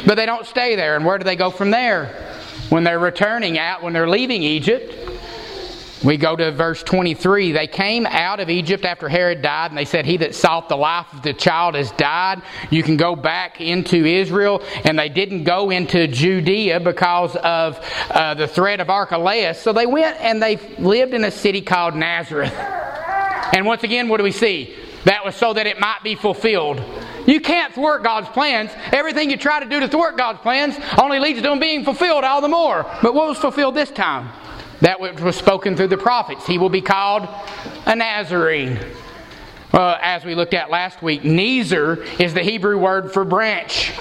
But 0.07 0.17
they 0.17 0.27
don't 0.27 0.47
stay 0.47 0.77
there, 0.77 0.97
and 0.97 1.05
where 1.05 1.19
do 1.19 1.25
they 1.25 1.37
go 1.37 1.51
from 1.51 1.71
there? 1.71 2.27
When 2.71 2.85
they're 2.85 2.99
returning 2.99 3.59
out, 3.59 3.83
when 3.83 3.93
they're 3.93 4.09
leaving 4.09 4.43
Egypt, 4.43 5.00
We 6.03 6.17
go 6.17 6.35
to 6.35 6.51
verse 6.51 6.83
23. 6.83 7.53
They 7.53 7.67
came 7.67 8.07
out 8.07 8.41
of 8.41 8.49
Egypt 8.49 8.87
after 8.87 9.09
Herod 9.09 9.43
died, 9.43 9.71
and 9.71 9.77
they 9.77 9.85
said, 9.85 10.07
He 10.07 10.17
that 10.19 10.35
sought 10.35 10.69
the 10.71 10.77
life 10.77 11.13
of 11.13 11.23
the 11.23 11.35
child 11.35 11.75
has 11.75 11.91
died. 11.93 12.41
You 12.71 12.83
can 12.83 12.97
go 12.97 13.15
back 13.15 13.61
into 13.61 14.07
Israel. 14.07 14.63
And 14.85 14.99
they 14.99 15.11
didn't 15.11 15.45
go 15.45 15.71
into 15.71 16.07
Judea 16.07 16.81
because 16.81 17.37
of 17.37 17.79
uh, 18.11 18.35
the 18.35 18.49
threat 18.49 18.81
of 18.81 18.89
Archelaus. 18.89 19.61
So 19.61 19.75
they 19.75 19.87
went 19.87 20.17
and 20.21 20.43
they 20.43 20.57
lived 20.79 21.13
in 21.13 21.25
a 21.25 21.31
city 21.31 21.61
called 21.61 21.95
Nazareth. 21.95 22.55
And 23.53 23.67
once 23.67 23.83
again, 23.83 24.09
what 24.09 24.19
do 24.19 24.25
we 24.25 24.33
see? 24.33 24.75
That 25.05 25.25
was 25.25 25.35
so 25.35 25.53
that 25.53 25.67
it 25.67 25.81
might 25.81 26.03
be 26.03 26.15
fulfilled. 26.15 26.83
You 27.27 27.41
can't 27.41 27.75
thwart 27.75 28.03
God's 28.03 28.29
plans. 28.29 28.71
Everything 28.93 29.31
you 29.31 29.37
try 29.37 29.61
to 29.61 29.69
do 29.69 29.81
to 29.81 29.89
thwart 29.89 30.17
God's 30.17 30.41
plans 30.41 30.77
only 31.01 31.19
leads 31.19 31.39
to 31.39 31.43
them 31.43 31.59
being 31.59 31.85
fulfilled 31.85 32.25
all 32.25 32.41
the 32.41 32.49
more. 32.49 32.85
But 33.03 33.15
what 33.15 33.29
was 33.29 33.39
fulfilled 33.39 33.75
this 33.75 33.91
time? 33.91 34.31
That 34.81 35.01
which 35.01 35.21
was 35.21 35.37
spoken 35.37 35.77
through 35.77 35.89
the 35.89 35.99
prophets. 35.99 36.47
He 36.47 36.59
will 36.59 36.69
be 36.69 36.81
called 36.81 37.29
a 37.87 37.95
Nazarene. 37.95 38.79
Uh, 39.73 39.99
as 40.01 40.25
we 40.25 40.35
looked 40.35 40.55
at 40.55 40.71
last 40.71 41.03
week, 41.03 41.23
Nezer 41.23 42.05
is 42.21 42.35
the 42.35 42.43
Hebrew 42.43 42.79
word 42.79 43.13
for 43.13 43.25
branch 43.25 43.93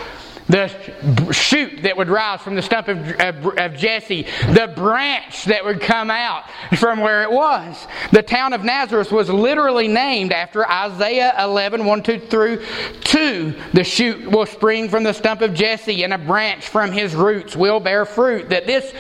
the 0.50 1.32
shoot 1.32 1.84
that 1.84 1.96
would 1.96 2.10
rise 2.10 2.42
from 2.42 2.56
the 2.56 2.62
stump 2.62 2.88
of, 2.88 2.98
of, 3.20 3.58
of, 3.58 3.76
Jesse, 3.76 4.24
the 4.52 4.74
branch 4.76 5.46
that 5.46 5.64
would 5.64 5.80
come 5.80 6.10
out 6.10 6.46
from 6.76 7.00
where 7.00 7.22
it 7.22 7.32
was. 7.32 7.88
The 8.12 8.24
town 8.24 8.54
of 8.54 8.64
Nazareth 8.64 9.12
was 9.12 9.30
literally 9.30 9.88
named 9.88 10.34
after 10.34 10.68
Isaiah 10.68 11.36
11 11.40 11.86
1 11.86 12.04
2 12.04 12.20
through 12.20 12.66
2. 13.02 13.54
The 13.74 13.84
shoot 13.84 14.30
will 14.32 14.48
spring 14.48 14.90
from 14.90 15.04
the 15.04 15.14
stump 15.14 15.42
of 15.42 15.54
Jesse, 15.54 16.04
and 16.04 16.14
a 16.14 16.18
branch 16.18 16.68
from 16.68 16.92
his 16.92 17.14
roots 17.14 17.56
will 17.56 17.80
bear 17.80 18.04
fruit. 18.06 18.50
That 18.50 18.66
this 18.66 18.92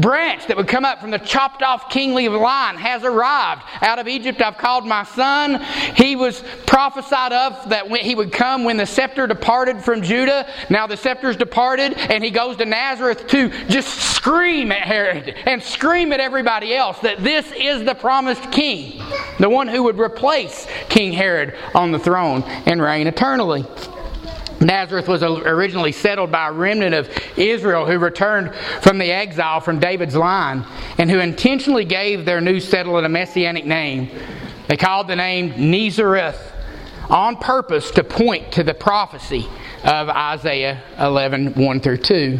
branch 0.00 0.46
that 0.46 0.56
would 0.56 0.68
come 0.68 0.84
up 0.84 1.00
from 1.00 1.10
the 1.10 1.18
chopped 1.18 1.62
off 1.62 1.90
kingly 1.90 2.28
line 2.28 2.76
has 2.76 3.04
arrived. 3.04 3.62
Out 3.80 3.98
of 3.98 4.08
Egypt 4.08 4.40
I've 4.40 4.58
called 4.58 4.86
my 4.86 5.04
son. 5.04 5.60
He 5.96 6.16
was 6.16 6.42
prophesied 6.66 7.32
of 7.32 7.68
that 7.70 7.88
he 7.88 8.14
would 8.14 8.32
come 8.32 8.64
when 8.64 8.76
the 8.76 8.86
scepter 8.86 9.26
departed 9.26 9.82
from 9.82 10.02
Judah. 10.02 10.48
Now 10.70 10.86
the 10.86 10.96
scepter's 10.96 11.36
departed, 11.36 11.94
and 11.94 12.22
he 12.22 12.30
goes 12.30 12.56
to 12.58 12.64
Nazareth 12.64 13.26
to 13.28 13.48
just 13.68 13.88
scream 13.88 14.72
at 14.72 14.82
Herod 14.82 15.34
and 15.46 15.62
scream 15.62 16.12
at 16.12 16.20
everybody 16.20 16.74
else 16.74 16.98
that 17.00 17.22
this 17.22 17.50
is 17.52 17.84
the 17.84 17.94
promised 17.94 18.50
king, 18.50 19.02
the 19.38 19.48
one 19.48 19.68
who 19.68 19.84
would 19.84 19.98
replace 19.98 20.66
King 20.88 21.12
Herod 21.12 21.56
on 21.74 21.92
the 21.92 21.98
throne 21.98 22.42
and 22.42 22.80
reign 22.80 23.06
eternally. 23.06 23.64
Nazareth 24.68 25.08
was 25.08 25.22
originally 25.22 25.92
settled 25.92 26.30
by 26.30 26.48
a 26.48 26.52
remnant 26.52 26.94
of 26.94 27.08
Israel 27.38 27.86
who 27.86 27.98
returned 27.98 28.54
from 28.82 28.98
the 28.98 29.10
exile 29.10 29.60
from 29.60 29.80
David's 29.80 30.14
line 30.14 30.62
and 30.98 31.10
who 31.10 31.20
intentionally 31.20 31.86
gave 31.86 32.26
their 32.26 32.42
new 32.42 32.60
settlement 32.60 33.06
a 33.06 33.08
messianic 33.08 33.64
name. 33.64 34.10
They 34.68 34.76
called 34.76 35.08
the 35.08 35.16
name 35.16 35.70
Nazareth 35.70 36.52
on 37.08 37.36
purpose 37.36 37.90
to 37.92 38.04
point 38.04 38.52
to 38.52 38.62
the 38.62 38.74
prophecy 38.74 39.48
of 39.84 40.10
Isaiah 40.10 40.82
11 40.98 41.54
1 41.54 41.80
through 41.80 41.96
2. 41.96 42.38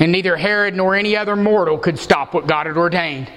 And 0.00 0.12
neither 0.12 0.36
Herod 0.36 0.76
nor 0.76 0.94
any 0.94 1.16
other 1.16 1.34
mortal 1.34 1.78
could 1.78 1.98
stop 1.98 2.34
what 2.34 2.46
God 2.46 2.66
had 2.66 2.76
ordained. 2.76 3.30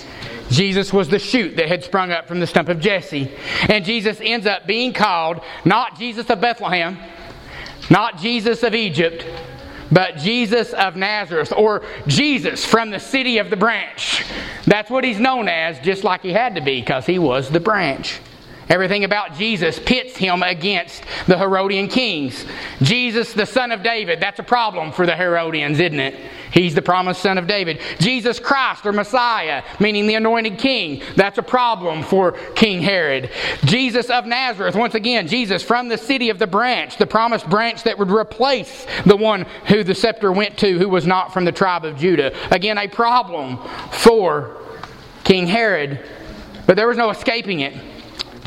Jesus 0.49 0.91
was 0.91 1.07
the 1.07 1.19
shoot 1.19 1.55
that 1.55 1.69
had 1.69 1.83
sprung 1.83 2.11
up 2.11 2.27
from 2.27 2.41
the 2.41 2.47
stump 2.47 2.67
of 2.67 2.81
Jesse. 2.81 3.31
And 3.69 3.85
Jesus 3.85 4.19
ends 4.21 4.45
up 4.45 4.67
being 4.67 4.91
called 4.91 5.39
not 5.63 5.97
Jesus 5.97 6.29
of 6.29 6.41
Bethlehem 6.41 6.97
not 7.89 8.17
Jesus 8.17 8.63
of 8.63 8.75
Egypt, 8.75 9.25
but 9.91 10.17
Jesus 10.17 10.73
of 10.73 10.95
Nazareth, 10.95 11.53
or 11.55 11.83
Jesus 12.07 12.65
from 12.65 12.89
the 12.89 12.99
city 12.99 13.37
of 13.37 13.49
the 13.49 13.55
branch. 13.55 14.25
That's 14.65 14.89
what 14.89 15.03
he's 15.03 15.19
known 15.19 15.47
as, 15.47 15.79
just 15.79 16.03
like 16.03 16.21
he 16.21 16.33
had 16.33 16.55
to 16.55 16.61
be, 16.61 16.81
because 16.81 17.05
he 17.05 17.19
was 17.19 17.49
the 17.49 17.59
branch. 17.59 18.19
Everything 18.69 19.05
about 19.05 19.33
Jesus 19.35 19.79
pits 19.79 20.17
him 20.17 20.43
against 20.43 21.03
the 21.25 21.37
Herodian 21.37 21.87
kings. 21.87 22.45
Jesus, 22.81 23.33
the 23.33 23.45
son 23.45 23.71
of 23.71 23.81
David, 23.81 24.19
that's 24.19 24.39
a 24.39 24.43
problem 24.43 24.91
for 24.91 25.05
the 25.05 25.15
Herodians, 25.15 25.79
isn't 25.79 25.99
it? 25.99 26.15
He's 26.51 26.75
the 26.75 26.81
promised 26.81 27.21
son 27.21 27.37
of 27.37 27.47
David. 27.47 27.79
Jesus 27.99 28.39
Christ, 28.39 28.85
or 28.85 28.91
Messiah, 28.91 29.63
meaning 29.79 30.07
the 30.07 30.15
anointed 30.15 30.57
king, 30.57 31.01
that's 31.15 31.37
a 31.37 31.43
problem 31.43 32.03
for 32.03 32.33
King 32.55 32.81
Herod. 32.81 33.29
Jesus 33.65 34.09
of 34.09 34.25
Nazareth, 34.25 34.75
once 34.75 34.95
again, 34.95 35.27
Jesus 35.27 35.63
from 35.63 35.87
the 35.87 35.97
city 35.97 36.29
of 36.29 36.39
the 36.39 36.47
branch, 36.47 36.97
the 36.97 37.07
promised 37.07 37.49
branch 37.49 37.83
that 37.83 37.97
would 37.97 38.11
replace 38.11 38.85
the 39.05 39.15
one 39.15 39.45
who 39.67 39.83
the 39.83 39.95
scepter 39.95 40.31
went 40.31 40.57
to, 40.57 40.77
who 40.77 40.89
was 40.89 41.05
not 41.05 41.33
from 41.33 41.45
the 41.45 41.51
tribe 41.51 41.85
of 41.85 41.97
Judah. 41.97 42.33
Again, 42.51 42.77
a 42.77 42.87
problem 42.87 43.59
for 43.91 44.57
King 45.23 45.47
Herod, 45.47 46.03
but 46.65 46.75
there 46.75 46.87
was 46.87 46.97
no 46.97 47.09
escaping 47.09 47.61
it. 47.61 47.73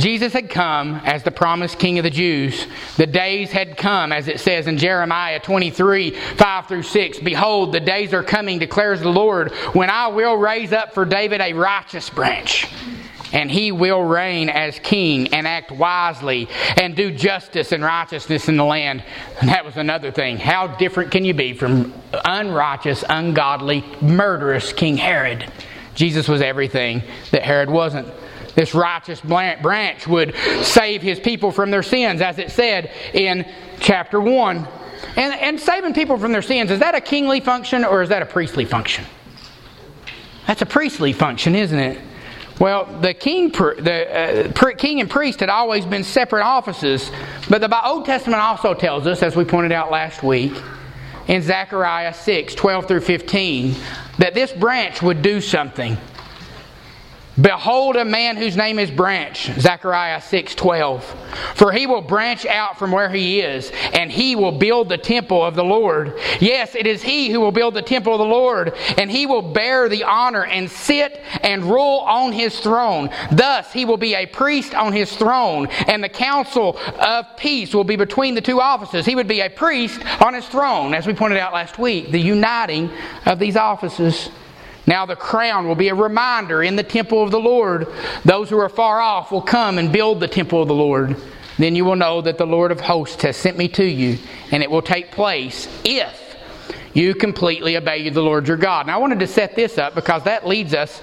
Jesus 0.01 0.33
had 0.33 0.49
come 0.49 0.97
as 1.05 1.23
the 1.23 1.31
promised 1.31 1.79
King 1.79 1.99
of 1.99 2.05
the 2.05 2.11
Jews. 2.11 2.67
The 2.97 3.07
days 3.07 3.53
had 3.53 3.77
come, 3.77 4.13
as 4.13 4.29
it 4.29 4.41
says 4.41 4.67
in 4.67 4.79
Jeremiah 4.79 5.39
23 5.39 6.13
5 6.13 6.67
through 6.67 6.83
6. 6.85 7.19
Behold, 7.19 7.73
the 7.73 7.81
days 7.81 8.15
are 8.15 8.23
coming, 8.23 8.59
declares 8.59 9.01
the 9.01 9.11
Lord, 9.11 9.53
when 9.75 9.91
I 9.91 10.09
will 10.09 10.37
raise 10.37 10.73
up 10.73 10.95
for 10.95 11.05
David 11.05 11.43
a 11.43 11.53
righteous 11.53 12.09
branch. 12.09 12.67
And 13.33 13.51
he 13.51 13.71
will 13.73 14.03
reign 14.03 14.49
as 14.49 14.79
king 14.81 15.35
and 15.35 15.47
act 15.47 15.71
wisely 15.71 16.49
and 16.77 16.97
do 16.97 17.13
justice 17.13 17.71
and 17.71 17.85
righteousness 17.85 18.49
in 18.49 18.57
the 18.57 18.65
land. 18.65 19.05
And 19.41 19.51
that 19.51 19.65
was 19.65 19.77
another 19.77 20.11
thing. 20.11 20.39
How 20.39 20.67
different 20.67 21.13
can 21.13 21.25
you 21.25 21.35
be 21.35 21.53
from 21.53 21.93
unrighteous, 22.25 23.05
ungodly, 23.09 23.85
murderous 24.01 24.73
King 24.73 24.97
Herod? 24.97 25.49
Jesus 25.95 26.27
was 26.27 26.41
everything 26.41 27.03
that 27.31 27.43
Herod 27.43 27.71
wasn't. 27.71 28.09
This 28.55 28.75
righteous 28.75 29.21
branch 29.21 30.07
would 30.07 30.35
save 30.63 31.03
his 31.03 31.21
people 31.21 31.51
from 31.51 31.71
their 31.71 31.83
sins, 31.83 32.21
as 32.21 32.39
it 32.39 32.51
said 32.51 32.91
in 33.15 33.49
chapter 33.81 34.21
1. 34.21 34.69
And, 35.17 35.35
and 35.35 35.61
saving 35.61 35.95
people 35.95 36.19
from 36.19 36.33
their 36.33 36.43
sins, 36.43 36.71
is 36.71 36.81
that 36.81 36.95
a 36.95 37.01
kingly 37.01 37.41
function 37.41 37.85
or 37.85 38.03
is 38.03 38.09
that 38.11 38.23
a 38.23 38.27
priestly 38.27 38.65
function? 38.65 39.05
That's 40.47 40.63
a 40.63 40.67
priestly 40.67 41.13
function, 41.13 41.55
isn't 41.55 41.79
it? 41.79 42.01
Well, 42.61 42.85
the 43.01 43.15
king, 43.15 43.51
the 43.51 44.53
uh, 44.55 44.75
king 44.75 45.01
and 45.01 45.09
priest 45.09 45.41
had 45.41 45.49
always 45.49 45.87
been 45.87 46.05
separate 46.05 46.45
offices, 46.45 47.11
but 47.49 47.63
the 47.63 47.87
Old 47.87 48.05
Testament 48.05 48.43
also 48.43 48.75
tells 48.75 49.07
us, 49.07 49.23
as 49.23 49.35
we 49.35 49.45
pointed 49.45 49.73
out 49.73 49.91
last 49.91 50.23
week, 50.23 50.53
in 51.29 51.41
Zechariah 51.41 52.13
6 52.13 52.55
12 52.55 52.87
through 52.87 53.01
15, 53.01 53.75
that 54.19 54.35
this 54.35 54.53
branch 54.53 55.01
would 55.01 55.23
do 55.23 55.41
something. 55.41 55.97
Behold 57.41 57.97
a 57.97 58.05
man 58.05 58.37
whose 58.37 58.57
name 58.57 58.79
is 58.79 58.91
Branch, 58.91 59.51
Zechariah 59.59 60.21
6:12. 60.21 61.03
For 61.55 61.73
he 61.73 61.87
will 61.87 62.03
branch 62.03 62.45
out 62.45 62.79
from 62.79 62.91
where 62.91 63.09
he 63.09 63.41
is, 63.41 63.71
and 63.95 64.11
he 64.11 64.35
will 64.35 64.53
build 64.53 64.89
the 64.89 64.99
temple 64.99 65.45
of 65.45 65.55
the 65.55 65.65
Lord. 65.65 66.19
Yes, 66.41 66.75
it 66.75 66.87
is 66.87 67.03
he 67.03 67.31
who 67.31 67.41
will 67.41 67.53
build 67.53 67.75
the 67.75 67.83
temple 67.83 68.15
of 68.15 68.19
the 68.19 68.25
Lord, 68.25 68.75
and 68.99 69.11
he 69.11 69.27
will 69.27 69.43
bear 69.43 69.89
the 69.89 70.05
honor 70.05 70.45
and 70.45 70.71
sit 70.71 71.23
and 71.43 71.65
rule 71.65 72.01
on 72.01 72.33
his 72.33 72.59
throne. 72.61 73.11
Thus 73.31 73.73
he 73.73 73.85
will 73.85 73.97
be 73.97 74.15
a 74.15 74.27
priest 74.27 74.75
on 74.75 74.93
his 74.93 75.15
throne, 75.17 75.69
and 75.87 76.03
the 76.03 76.09
counsel 76.09 76.79
of 76.99 77.37
peace 77.37 77.73
will 77.73 77.85
be 77.85 77.97
between 77.97 78.35
the 78.35 78.41
two 78.41 78.61
offices. 78.61 79.07
He 79.07 79.15
would 79.15 79.29
be 79.29 79.41
a 79.41 79.49
priest 79.49 80.01
on 80.21 80.35
his 80.35 80.47
throne, 80.47 80.95
as 80.95 81.07
we 81.07 81.15
pointed 81.15 81.39
out 81.39 81.53
last 81.53 81.79
week, 81.79 82.11
the 82.11 82.21
uniting 82.21 82.91
of 83.25 83.39
these 83.39 83.57
offices. 83.57 84.31
Now 84.91 85.07
the 85.07 85.15
crown 85.15 85.69
will 85.69 85.77
be 85.77 85.87
a 85.87 85.95
reminder 85.95 86.65
in 86.65 86.75
the 86.75 86.83
temple 86.83 87.23
of 87.23 87.31
the 87.31 87.39
Lord. 87.39 87.87
Those 88.25 88.51
who 88.51 88.59
are 88.59 88.69
far 88.69 89.01
off 89.01 89.31
will 89.31 89.41
come 89.41 89.79
and 89.79 89.93
build 89.93 90.19
the 90.19 90.27
temple 90.27 90.63
of 90.63 90.67
the 90.67 90.75
Lord. 90.75 91.15
Then 91.59 91.77
you 91.77 91.85
will 91.85 91.95
know 91.95 92.21
that 92.23 92.39
the 92.39 92.47
Lord 92.47 92.73
of 92.73 92.81
hosts 92.81 93.23
has 93.23 93.37
sent 93.37 93.57
me 93.57 93.69
to 93.69 93.85
you, 93.85 94.19
and 94.51 94.65
it 94.65 94.71
will 94.71 94.83
take 94.83 95.13
place 95.13 95.69
if 95.85 96.37
you 96.93 97.15
completely 97.15 97.77
obey 97.77 98.09
the 98.09 98.21
Lord 98.21 98.49
your 98.49 98.57
God. 98.57 98.89
Now 98.89 98.97
I 98.97 98.99
wanted 98.99 99.21
to 99.21 99.29
set 99.29 99.55
this 99.55 99.79
up 99.79 99.95
because 99.95 100.25
that 100.25 100.45
leads 100.45 100.75
us 100.75 101.01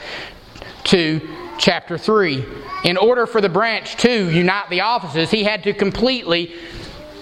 to 0.83 1.21
chapter 1.57 1.97
3. 1.97 2.43
In 2.83 2.97
order 2.97 3.25
for 3.25 3.39
the 3.39 3.47
branch 3.47 3.95
to 4.01 4.29
unite 4.29 4.69
the 4.69 4.81
offices, 4.81 5.31
he 5.31 5.45
had 5.45 5.63
to 5.63 5.71
completely 5.71 6.53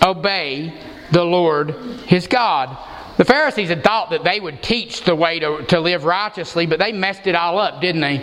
obey 0.01 0.73
the 1.11 1.23
Lord 1.23 1.75
his 2.07 2.25
God. 2.25 2.75
The 3.17 3.25
Pharisees 3.25 3.69
had 3.69 3.83
thought 3.83 4.09
that 4.09 4.23
they 4.23 4.39
would 4.39 4.61
teach 4.61 5.03
the 5.03 5.15
way 5.15 5.39
to, 5.39 5.63
to 5.67 5.79
live 5.79 6.03
righteously, 6.03 6.65
but 6.65 6.79
they 6.79 6.91
messed 6.91 7.27
it 7.27 7.35
all 7.35 7.57
up, 7.57 7.79
didn't 7.79 8.01
they? 8.01 8.21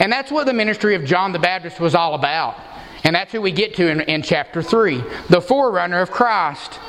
And 0.00 0.12
that's 0.12 0.32
what 0.32 0.46
the 0.46 0.52
ministry 0.52 0.96
of 0.96 1.04
John 1.04 1.32
the 1.32 1.38
Baptist 1.38 1.78
was 1.78 1.94
all 1.94 2.14
about. 2.14 2.58
And 3.04 3.14
that's 3.14 3.30
who 3.30 3.40
we 3.40 3.52
get 3.52 3.76
to 3.76 3.88
in, 3.88 4.00
in 4.02 4.22
chapter 4.22 4.62
3 4.62 5.02
the 5.28 5.40
forerunner 5.40 6.00
of 6.00 6.10
Christ. 6.10 6.80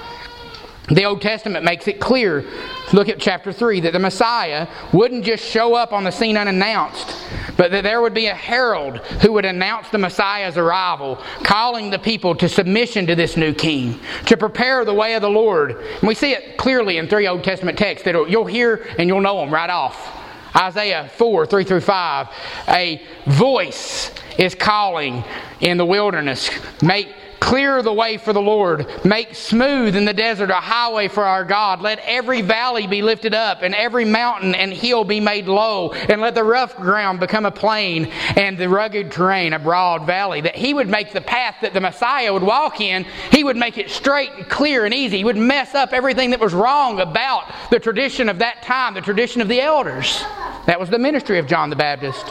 The 0.88 1.04
Old 1.06 1.22
Testament 1.22 1.66
makes 1.66 1.88
it 1.88 2.00
clear, 2.00 2.46
look 2.94 3.10
at 3.10 3.20
chapter 3.20 3.52
3, 3.52 3.80
that 3.82 3.94
the 3.94 4.00
Messiah 4.00 4.68
wouldn't 4.94 5.26
just 5.26 5.44
show 5.44 5.74
up 5.74 5.92
on 5.92 6.04
the 6.04 6.12
scene 6.12 6.38
unannounced, 6.38 7.16
but 7.58 7.72
that 7.72 7.84
there 7.84 8.02
would 8.02 8.14
be 8.14 8.28
a 8.28 8.36
herald 8.36 9.00
who 9.22 9.34
would 9.34 9.46
announce 9.46 9.90
the 9.90 9.98
Messiah's 9.98 10.58
arrival, 10.58 11.20
calling 11.44 11.90
the 11.90 11.98
people 11.98 12.36
to 12.36 12.48
submission 12.48 13.08
to 13.08 13.16
this 13.16 13.36
new 13.36 13.52
king, 13.52 14.00
to 14.28 14.38
prepare 14.38 14.86
the 14.86 14.94
way 14.94 15.16
of 15.16 15.24
the 15.24 15.30
Lord. 15.30 15.72
And 15.72 16.08
we 16.08 16.14
see 16.14 16.34
it 16.34 16.56
clearly 16.58 17.00
in 17.00 17.08
three 17.08 17.28
Old 17.28 17.44
Testament 17.44 17.80
texts 17.80 18.06
that 18.06 18.30
you'll 18.30 18.46
hear 18.46 18.88
and 19.00 19.10
you'll 19.10 19.22
know 19.22 19.40
them 19.40 19.52
right 19.52 19.70
off. 19.72 20.12
Isaiah 20.56 21.10
4 21.16 21.48
3 21.48 21.64
through 21.64 21.82
5. 21.82 22.28
A 22.70 23.02
voice 23.26 24.12
is 24.38 24.54
calling 24.56 25.24
in 25.62 25.78
the 25.78 25.86
wilderness. 25.86 26.50
Make 26.82 27.10
Clear 27.46 27.84
the 27.84 27.94
way 27.94 28.18
for 28.18 28.34
the 28.34 28.42
Lord. 28.42 28.88
Make 29.06 29.36
smooth 29.36 29.96
in 29.96 30.04
the 30.04 30.16
desert 30.16 30.50
a 30.50 30.56
highway 30.56 31.08
for 31.08 31.24
our 31.24 31.46
God. 31.46 31.80
Let 31.80 32.00
every 32.00 32.42
valley 32.42 32.88
be 32.88 33.04
lifted 33.04 33.36
up, 33.36 33.62
and 33.62 33.76
every 33.76 34.04
mountain 34.04 34.56
and 34.56 34.74
hill 34.74 35.04
be 35.04 35.20
made 35.20 35.46
low, 35.46 35.92
and 35.92 36.22
let 36.22 36.34
the 36.34 36.44
rough 36.44 36.76
ground 36.76 37.20
become 37.20 37.46
a 37.46 37.52
plain, 37.52 38.08
and 38.36 38.58
the 38.58 38.68
rugged 38.68 39.12
terrain 39.12 39.54
a 39.54 39.60
broad 39.60 40.08
valley. 40.08 40.42
That 40.42 40.56
He 40.56 40.74
would 40.74 40.90
make 40.90 41.14
the 41.14 41.22
path 41.22 41.58
that 41.62 41.76
the 41.76 41.82
Messiah 41.82 42.34
would 42.34 42.42
walk 42.42 42.82
in, 42.82 43.06
He 43.32 43.44
would 43.44 43.58
make 43.58 43.78
it 43.78 43.92
straight 43.92 44.32
and 44.32 44.50
clear 44.50 44.84
and 44.84 44.92
easy. 44.92 45.18
He 45.18 45.24
would 45.24 45.38
mess 45.38 45.76
up 45.76 45.94
everything 45.94 46.32
that 46.32 46.40
was 46.40 46.56
wrong 46.56 47.00
about 47.00 47.44
the 47.70 47.80
tradition 47.80 48.28
of 48.28 48.40
that 48.40 48.64
time, 48.64 48.96
the 48.96 49.02
tradition 49.02 49.40
of 49.40 49.48
the 49.48 49.62
elders. 49.62 50.24
That 50.66 50.80
was 50.80 50.90
the 50.90 50.98
ministry 50.98 51.38
of 51.38 51.46
John 51.46 51.70
the 51.70 51.76
Baptist. 51.76 52.26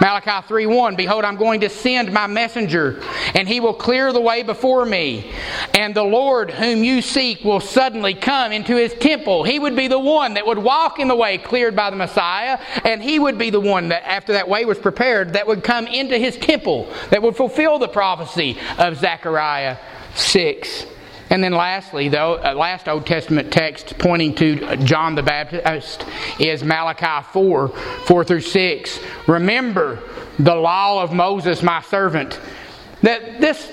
Malachi 0.00 0.30
3:1 0.30 0.96
Behold 0.96 1.24
I'm 1.24 1.36
going 1.36 1.60
to 1.60 1.68
send 1.68 2.12
my 2.12 2.26
messenger 2.26 3.02
and 3.34 3.48
he 3.48 3.60
will 3.60 3.74
clear 3.74 4.12
the 4.12 4.20
way 4.20 4.42
before 4.52 4.84
me 4.84 5.32
and 5.72 5.94
the 5.94 6.02
Lord 6.02 6.50
whom 6.50 6.84
you 6.84 7.00
seek 7.00 7.42
will 7.42 7.60
suddenly 7.60 8.12
come 8.12 8.52
into 8.52 8.76
his 8.76 8.92
temple 8.94 9.44
he 9.44 9.58
would 9.58 9.74
be 9.74 9.88
the 9.88 9.98
one 9.98 10.34
that 10.34 10.46
would 10.46 10.58
walk 10.58 10.98
in 10.98 11.08
the 11.08 11.16
way 11.16 11.38
cleared 11.38 11.74
by 11.74 11.88
the 11.88 11.96
Messiah 11.96 12.58
and 12.84 13.02
he 13.02 13.18
would 13.18 13.38
be 13.38 13.48
the 13.48 13.60
one 13.60 13.88
that 13.88 14.06
after 14.06 14.34
that 14.34 14.46
way 14.46 14.66
was 14.66 14.78
prepared 14.78 15.32
that 15.32 15.46
would 15.46 15.64
come 15.64 15.86
into 15.86 16.18
his 16.18 16.36
temple 16.36 16.92
that 17.08 17.22
would 17.22 17.34
fulfill 17.34 17.78
the 17.78 17.88
prophecy 17.88 18.58
of 18.78 18.98
Zechariah 18.98 19.78
6 20.16 20.86
and 21.30 21.42
then 21.42 21.52
lastly, 21.52 22.10
though, 22.10 22.34
uh, 22.34 22.52
last 22.52 22.88
Old 22.88 23.06
Testament 23.06 23.50
text 23.50 23.96
pointing 23.96 24.34
to 24.34 24.76
John 24.84 25.14
the 25.14 25.22
Baptist 25.22 26.04
is 26.38 26.62
Malachi 26.62 27.26
4 27.32 27.68
4 27.68 28.24
through 28.24 28.42
6. 28.42 29.00
Remember 29.26 29.98
the 30.38 30.54
law 30.54 31.02
of 31.02 31.14
Moses, 31.14 31.62
my 31.62 31.80
servant. 31.80 32.38
That 33.00 33.40
this 33.40 33.72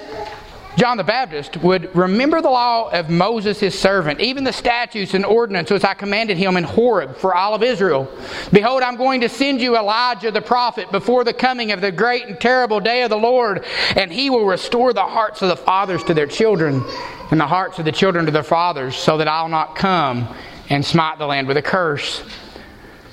John 0.79 0.95
the 0.95 1.03
Baptist 1.03 1.57
would 1.57 1.93
remember 1.93 2.41
the 2.41 2.49
law 2.49 2.89
of 2.89 3.09
Moses 3.09 3.59
his 3.59 3.77
servant, 3.77 4.21
even 4.21 4.45
the 4.45 4.53
statutes 4.53 5.13
and 5.13 5.25
ordinances 5.25 5.73
which 5.73 5.83
I 5.83 5.93
commanded 5.93 6.37
him 6.37 6.55
in 6.55 6.63
Horeb 6.63 7.17
for 7.17 7.35
all 7.35 7.53
of 7.53 7.63
Israel. 7.63 8.09
Behold, 8.53 8.81
I'm 8.81 8.95
going 8.95 9.19
to 9.19 9.27
send 9.27 9.59
you 9.59 9.75
Elijah 9.75 10.31
the 10.31 10.39
prophet 10.39 10.89
before 10.89 11.25
the 11.25 11.33
coming 11.33 11.73
of 11.73 11.81
the 11.81 11.91
great 11.91 12.27
and 12.27 12.39
terrible 12.39 12.79
day 12.79 13.03
of 13.03 13.09
the 13.09 13.17
Lord, 13.17 13.65
and 13.97 14.09
he 14.09 14.29
will 14.29 14.45
restore 14.45 14.93
the 14.93 15.03
hearts 15.03 15.41
of 15.41 15.49
the 15.49 15.57
fathers 15.57 16.01
to 16.05 16.13
their 16.13 16.27
children 16.27 16.81
and 17.29 17.41
the 17.41 17.45
hearts 17.45 17.77
of 17.77 17.83
the 17.83 17.91
children 17.91 18.25
to 18.27 18.31
their 18.31 18.41
fathers, 18.41 18.95
so 18.95 19.17
that 19.17 19.27
I'll 19.27 19.49
not 19.49 19.75
come 19.75 20.33
and 20.69 20.85
smite 20.85 21.17
the 21.17 21.27
land 21.27 21.49
with 21.49 21.57
a 21.57 21.61
curse. 21.61 22.23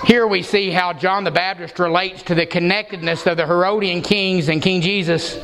Here 0.05 0.29
we 0.29 0.43
see 0.43 0.71
how 0.71 0.93
John 0.93 1.25
the 1.25 1.33
Baptist 1.33 1.81
relates 1.81 2.23
to 2.25 2.37
the 2.37 2.47
connectedness 2.47 3.27
of 3.27 3.37
the 3.37 3.47
Herodian 3.47 4.03
kings 4.03 4.49
and 4.49 4.63
King 4.63 4.83
Jesus. 4.83 5.37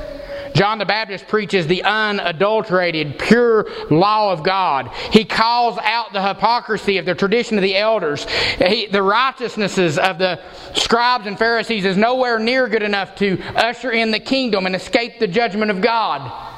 John 0.55 0.79
the 0.79 0.85
Baptist 0.85 1.29
preaches 1.29 1.67
the 1.67 1.83
unadulterated, 1.83 3.19
pure 3.19 3.67
law 3.91 4.33
of 4.33 4.43
God. 4.43 4.91
He 5.11 5.25
calls 5.25 5.79
out 5.79 6.13
the 6.13 6.27
hypocrisy 6.27 6.99
of 6.99 7.07
the 7.07 7.15
tradition 7.15 7.57
of 7.57 7.63
the 7.63 7.77
elders. 7.77 8.25
He, 8.59 8.87
the 8.87 9.03
righteousnesses 9.03 9.99
of 9.99 10.19
the 10.19 10.41
scribes 10.75 11.27
and 11.27 11.39
Pharisees 11.39 11.85
is 11.85 11.97
nowhere 11.97 12.39
near 12.39 12.69
good 12.69 12.83
enough 12.83 13.15
to 13.17 13.41
usher 13.57 13.91
in 13.91 14.11
the 14.11 14.21
kingdom 14.21 14.67
and 14.67 14.77
escape 14.77 15.19
the 15.19 15.29
judgment 15.29 15.71
of 15.71 15.81
God. 15.81 16.51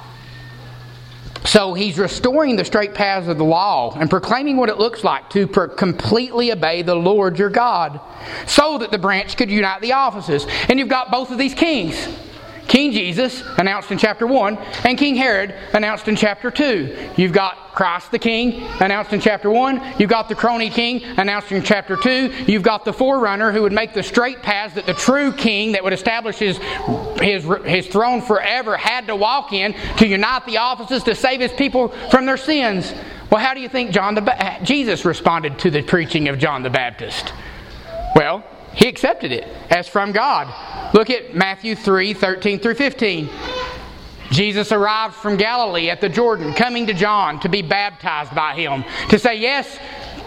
So 1.44 1.74
he's 1.74 1.98
restoring 1.98 2.56
the 2.56 2.64
straight 2.64 2.94
paths 2.94 3.28
of 3.28 3.36
the 3.36 3.44
law 3.44 3.94
and 3.98 4.08
proclaiming 4.08 4.56
what 4.56 4.70
it 4.70 4.78
looks 4.78 5.04
like 5.04 5.28
to 5.30 5.46
per- 5.46 5.68
completely 5.68 6.50
obey 6.50 6.80
the 6.82 6.94
Lord 6.94 7.38
your 7.38 7.50
God 7.50 8.00
so 8.46 8.78
that 8.78 8.90
the 8.90 8.98
branch 8.98 9.36
could 9.36 9.50
unite 9.50 9.82
the 9.82 9.92
offices. 9.92 10.46
And 10.68 10.78
you've 10.78 10.88
got 10.88 11.10
both 11.10 11.30
of 11.30 11.36
these 11.36 11.52
kings. 11.52 12.08
King 12.74 12.90
Jesus, 12.90 13.40
announced 13.56 13.92
in 13.92 13.98
chapter 13.98 14.26
1, 14.26 14.58
and 14.84 14.98
King 14.98 15.14
Herod, 15.14 15.54
announced 15.74 16.08
in 16.08 16.16
chapter 16.16 16.50
2. 16.50 17.12
You've 17.16 17.30
got 17.30 17.72
Christ 17.72 18.10
the 18.10 18.18
King, 18.18 18.64
announced 18.80 19.12
in 19.12 19.20
chapter 19.20 19.48
1. 19.48 19.94
You've 20.00 20.10
got 20.10 20.28
the 20.28 20.34
crony 20.34 20.70
king, 20.70 21.04
announced 21.04 21.52
in 21.52 21.62
chapter 21.62 21.96
2. 21.96 22.46
You've 22.48 22.64
got 22.64 22.84
the 22.84 22.92
forerunner 22.92 23.52
who 23.52 23.62
would 23.62 23.72
make 23.72 23.94
the 23.94 24.02
straight 24.02 24.42
paths 24.42 24.74
that 24.74 24.86
the 24.86 24.92
true 24.92 25.32
king 25.32 25.70
that 25.70 25.84
would 25.84 25.92
establish 25.92 26.38
his, 26.38 26.58
his, 27.22 27.46
his 27.64 27.86
throne 27.86 28.20
forever 28.20 28.76
had 28.76 29.06
to 29.06 29.14
walk 29.14 29.52
in 29.52 29.76
to 29.98 30.08
unite 30.08 30.44
the 30.44 30.56
offices 30.56 31.04
to 31.04 31.14
save 31.14 31.40
his 31.40 31.52
people 31.52 31.90
from 32.10 32.26
their 32.26 32.36
sins. 32.36 32.92
Well, 33.30 33.40
how 33.40 33.54
do 33.54 33.60
you 33.60 33.68
think 33.68 33.92
John 33.92 34.16
the 34.16 34.22
ba- 34.22 34.58
Jesus 34.64 35.04
responded 35.04 35.60
to 35.60 35.70
the 35.70 35.82
preaching 35.82 36.26
of 36.26 36.40
John 36.40 36.64
the 36.64 36.70
Baptist? 36.70 37.32
Well, 38.16 38.42
he 38.74 38.88
accepted 38.88 39.32
it 39.32 39.48
as 39.70 39.88
from 39.88 40.12
God. 40.12 40.94
Look 40.94 41.10
at 41.10 41.34
Matthew 41.34 41.74
3 41.74 42.14
13 42.14 42.58
through 42.58 42.74
15. 42.74 43.28
Jesus 44.30 44.72
arrived 44.72 45.14
from 45.14 45.36
Galilee 45.36 45.90
at 45.90 46.00
the 46.00 46.08
Jordan, 46.08 46.54
coming 46.54 46.86
to 46.86 46.94
John 46.94 47.38
to 47.40 47.48
be 47.48 47.62
baptized 47.62 48.34
by 48.34 48.54
him, 48.54 48.84
to 49.10 49.18
say, 49.18 49.36
Yes, 49.36 49.78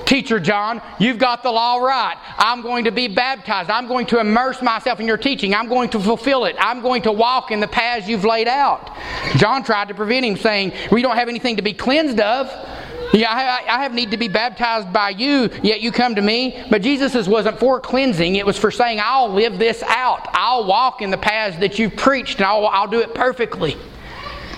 Teacher 0.08 0.40
John, 0.40 0.82
you've 1.00 1.18
got 1.18 1.44
the 1.44 1.52
law 1.52 1.80
right. 1.80 2.16
I'm 2.38 2.62
going 2.62 2.86
to 2.86 2.92
be 2.92 3.10
baptized. 3.10 3.70
I'm 3.70 3.90
going 3.90 4.06
to 4.08 4.22
immerse 4.22 4.62
myself 4.62 5.02
in 5.02 5.06
your 5.06 5.18
teaching. 5.18 5.54
I'm 5.54 5.68
going 5.68 5.90
to 5.90 6.00
fulfill 6.00 6.46
it. 6.46 6.56
I'm 6.58 6.82
going 6.82 7.02
to 7.02 7.12
walk 7.12 7.52
in 7.52 7.60
the 7.60 7.68
paths 7.68 8.08
you've 8.08 8.24
laid 8.24 8.48
out. 8.48 8.90
John 9.36 9.64
tried 9.66 9.90
to 9.90 9.94
prevent 9.94 10.26
him, 10.26 10.38
saying, 10.38 10.72
We 10.94 11.02
don't 11.02 11.18
have 11.18 11.28
anything 11.28 11.58
to 11.58 11.62
be 11.62 11.74
cleansed 11.74 12.22
of. 12.22 12.48
Yeah, 13.14 13.32
I, 13.32 13.78
I 13.78 13.84
have 13.84 13.94
need 13.94 14.12
to 14.12 14.18
be 14.18 14.28
baptized 14.28 14.92
by 14.92 15.12
you, 15.12 15.50
yet 15.64 15.82
you 15.82 15.92
come 15.92 16.16
to 16.16 16.22
me. 16.22 16.64
But 16.70 16.82
Jesus' 16.82 17.28
wasn't 17.28 17.60
for 17.60 17.80
cleansing, 17.80 18.36
it 18.36 18.46
was 18.46 18.58
for 18.58 18.72
saying, 18.72 19.00
I'll 19.02 19.32
live 19.32 19.58
this 19.60 19.84
out. 19.84 20.28
I'll 20.34 20.66
walk 20.66 21.02
in 21.02 21.10
the 21.10 21.18
paths 21.18 21.58
that 21.60 21.80
you've 21.80 21.96
preached, 21.96 22.38
and 22.38 22.46
I'll, 22.46 22.68
I'll 22.68 22.88
do 22.88 23.00
it 23.00 23.14
perfectly. 23.14 23.78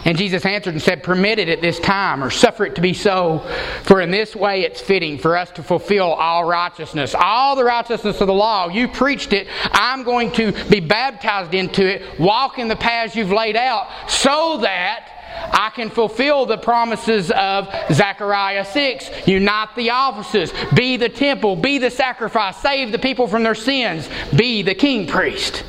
And 0.06 0.18
Jesus 0.18 0.46
answered 0.46 0.74
and 0.74 0.82
said, 0.82 1.04
Permit 1.04 1.40
it 1.40 1.50
at 1.50 1.62
this 1.62 1.80
time, 1.80 2.24
or 2.24 2.30
suffer 2.30 2.66
it 2.66 2.76
to 2.76 2.82
be 2.82 2.94
so. 2.94 3.46
For 3.84 4.02
in 4.02 4.12
this 4.12 4.36
way 4.36 4.62
it's 4.62 4.80
fitting 4.80 5.18
for 5.18 5.38
us 5.38 5.52
to 5.52 5.64
fulfill 5.64 6.14
all 6.14 6.46
righteousness. 6.46 7.14
All 7.18 7.56
the 7.56 7.66
righteousness 7.66 8.22
of 8.22 8.28
the 8.28 8.34
law. 8.34 8.70
You 8.70 8.88
preached 8.88 9.34
it. 9.34 9.48
I'm 9.72 10.04
going 10.04 10.32
to 10.34 10.54
be 10.70 10.80
baptized 10.80 11.54
into 11.54 11.86
it, 11.86 12.20
walk 12.20 12.60
in 12.60 12.70
the 12.70 12.76
paths 12.76 13.16
you've 13.16 13.32
laid 13.32 13.58
out, 13.58 13.88
so 14.10 14.60
that 14.62 15.19
I 15.52 15.72
can 15.74 15.90
fulfill 15.90 16.46
the 16.46 16.58
promises 16.58 17.32
of 17.32 17.68
Zechariah 17.92 18.66
6. 18.66 19.28
Unite 19.28 19.76
the 19.76 19.90
offices, 19.92 20.54
be 20.74 20.98
the 20.98 21.10
temple, 21.10 21.56
be 21.56 21.78
the 21.78 21.92
sacrifice, 21.92 22.58
save 22.58 22.92
the 22.92 23.00
people 23.00 23.28
from 23.28 23.44
their 23.44 23.56
sins, 23.56 24.10
be 24.36 24.62
the 24.62 24.76
king 24.76 25.08
priest. 25.08 25.64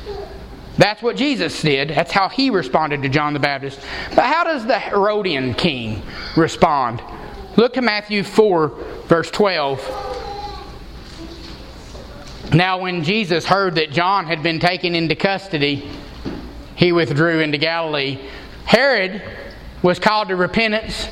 That's 0.77 1.01
what 1.01 1.15
Jesus 1.15 1.61
did. 1.61 1.89
That's 1.89 2.11
how 2.11 2.29
he 2.29 2.49
responded 2.49 3.01
to 3.03 3.09
John 3.09 3.33
the 3.33 3.39
Baptist. 3.39 3.79
But 4.15 4.25
how 4.25 4.43
does 4.43 4.65
the 4.65 4.79
Herodian 4.79 5.53
king 5.53 6.01
respond? 6.35 7.01
Look 7.57 7.73
to 7.73 7.81
Matthew 7.81 8.23
4, 8.23 8.69
verse 9.07 9.29
12. 9.29 9.79
Now, 12.53 12.79
when 12.81 13.03
Jesus 13.03 13.45
heard 13.45 13.75
that 13.75 13.91
John 13.91 14.25
had 14.25 14.41
been 14.41 14.59
taken 14.59 14.95
into 14.95 15.15
custody, 15.15 15.89
he 16.75 16.91
withdrew 16.91 17.39
into 17.41 17.57
Galilee. 17.57 18.19
Herod 18.65 19.21
was 19.81 19.99
called 19.99 20.29
to 20.29 20.35
repentance, 20.35 21.07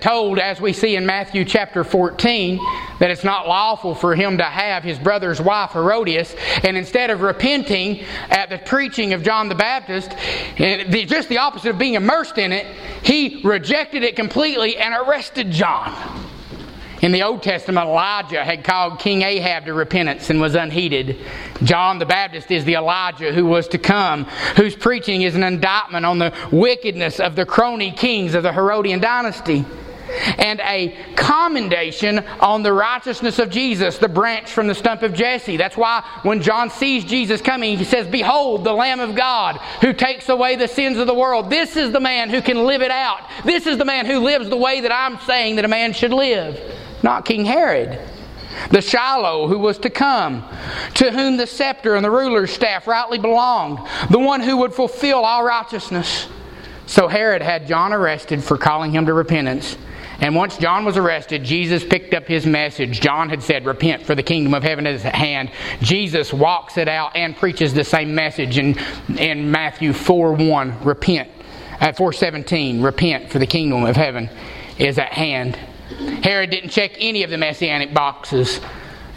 told, 0.00 0.38
as 0.38 0.60
we 0.60 0.72
see 0.72 0.96
in 0.96 1.06
Matthew 1.06 1.44
chapter 1.44 1.84
14, 1.84 2.58
that 2.98 3.10
it's 3.10 3.24
not 3.24 3.46
lawful 3.46 3.94
for 3.94 4.14
him 4.14 4.38
to 4.38 4.44
have 4.44 4.82
his 4.82 4.98
brother's 4.98 5.40
wife 5.40 5.72
Herodias, 5.72 6.34
and 6.62 6.76
instead 6.76 7.10
of 7.10 7.20
repenting 7.20 8.04
at 8.30 8.50
the 8.50 8.58
preaching 8.58 9.12
of 9.12 9.22
John 9.22 9.48
the 9.48 9.54
Baptist, 9.54 10.10
just 10.56 11.28
the 11.28 11.38
opposite 11.38 11.70
of 11.70 11.78
being 11.78 11.94
immersed 11.94 12.38
in 12.38 12.52
it, 12.52 12.66
he 13.02 13.42
rejected 13.44 14.02
it 14.02 14.16
completely 14.16 14.76
and 14.76 14.94
arrested 14.94 15.50
John. 15.50 16.29
In 17.02 17.12
the 17.12 17.22
Old 17.22 17.42
Testament, 17.42 17.86
Elijah 17.86 18.44
had 18.44 18.62
called 18.62 18.98
King 18.98 19.22
Ahab 19.22 19.64
to 19.64 19.72
repentance 19.72 20.28
and 20.28 20.40
was 20.40 20.54
unheeded. 20.54 21.18
John 21.62 21.98
the 21.98 22.06
Baptist 22.06 22.50
is 22.50 22.64
the 22.64 22.74
Elijah 22.74 23.32
who 23.32 23.46
was 23.46 23.68
to 23.68 23.78
come, 23.78 24.24
whose 24.56 24.76
preaching 24.76 25.22
is 25.22 25.34
an 25.34 25.42
indictment 25.42 26.04
on 26.04 26.18
the 26.18 26.34
wickedness 26.52 27.18
of 27.18 27.36
the 27.36 27.46
crony 27.46 27.90
kings 27.90 28.34
of 28.34 28.42
the 28.42 28.52
Herodian 28.52 29.00
dynasty 29.00 29.64
and 30.38 30.60
a 30.60 30.96
commendation 31.14 32.18
on 32.40 32.62
the 32.62 32.72
righteousness 32.72 33.38
of 33.38 33.48
Jesus, 33.48 33.98
the 33.98 34.08
branch 34.08 34.50
from 34.50 34.66
the 34.66 34.74
stump 34.74 35.02
of 35.02 35.14
Jesse. 35.14 35.56
That's 35.56 35.76
why 35.76 36.04
when 36.22 36.42
John 36.42 36.68
sees 36.68 37.04
Jesus 37.04 37.40
coming, 37.40 37.78
he 37.78 37.84
says, 37.84 38.08
Behold, 38.08 38.64
the 38.64 38.72
Lamb 38.72 39.00
of 39.00 39.14
God 39.14 39.58
who 39.80 39.92
takes 39.92 40.28
away 40.28 40.56
the 40.56 40.68
sins 40.68 40.98
of 40.98 41.06
the 41.06 41.14
world. 41.14 41.48
This 41.48 41.76
is 41.76 41.92
the 41.92 42.00
man 42.00 42.28
who 42.28 42.42
can 42.42 42.66
live 42.66 42.82
it 42.82 42.90
out. 42.90 43.20
This 43.44 43.66
is 43.66 43.78
the 43.78 43.84
man 43.84 44.04
who 44.04 44.18
lives 44.18 44.48
the 44.48 44.56
way 44.56 44.80
that 44.80 44.92
I'm 44.92 45.18
saying 45.20 45.56
that 45.56 45.64
a 45.64 45.68
man 45.68 45.92
should 45.92 46.12
live 46.12 46.60
not 47.02 47.24
King 47.24 47.44
Herod. 47.44 47.98
The 48.70 48.80
Shiloh 48.80 49.46
who 49.46 49.58
was 49.58 49.78
to 49.78 49.90
come, 49.90 50.44
to 50.94 51.10
whom 51.10 51.36
the 51.36 51.46
scepter 51.46 51.94
and 51.94 52.04
the 52.04 52.10
ruler's 52.10 52.50
staff 52.50 52.86
rightly 52.86 53.18
belonged, 53.18 53.78
the 54.10 54.18
one 54.18 54.40
who 54.40 54.58
would 54.58 54.74
fulfill 54.74 55.24
all 55.24 55.44
righteousness. 55.44 56.26
So 56.86 57.06
Herod 57.08 57.42
had 57.42 57.68
John 57.68 57.92
arrested 57.92 58.42
for 58.42 58.58
calling 58.58 58.90
him 58.92 59.06
to 59.06 59.14
repentance. 59.14 59.76
And 60.20 60.34
once 60.34 60.58
John 60.58 60.84
was 60.84 60.98
arrested, 60.98 61.44
Jesus 61.44 61.82
picked 61.82 62.12
up 62.12 62.26
his 62.26 62.44
message. 62.44 63.00
John 63.00 63.30
had 63.30 63.42
said, 63.42 63.64
Repent, 63.64 64.02
for 64.02 64.14
the 64.14 64.22
kingdom 64.22 64.52
of 64.52 64.62
heaven 64.62 64.86
is 64.86 65.04
at 65.04 65.14
hand. 65.14 65.50
Jesus 65.80 66.32
walks 66.32 66.76
it 66.76 66.88
out 66.88 67.16
and 67.16 67.34
preaches 67.34 67.72
the 67.72 67.84
same 67.84 68.14
message 68.14 68.58
in, 68.58 68.78
in 69.16 69.50
Matthew 69.50 69.94
4 69.94 70.32
1. 70.32 70.84
Repent. 70.84 71.30
Uh, 71.80 71.84
at 71.84 71.96
417, 71.96 72.82
repent, 72.82 73.30
for 73.30 73.38
the 73.38 73.46
kingdom 73.46 73.84
of 73.84 73.96
heaven 73.96 74.28
is 74.78 74.98
at 74.98 75.14
hand. 75.14 75.58
Herod 76.22 76.50
didn't 76.50 76.70
check 76.70 76.92
any 76.98 77.22
of 77.22 77.30
the 77.30 77.38
messianic 77.38 77.92
boxes. 77.92 78.60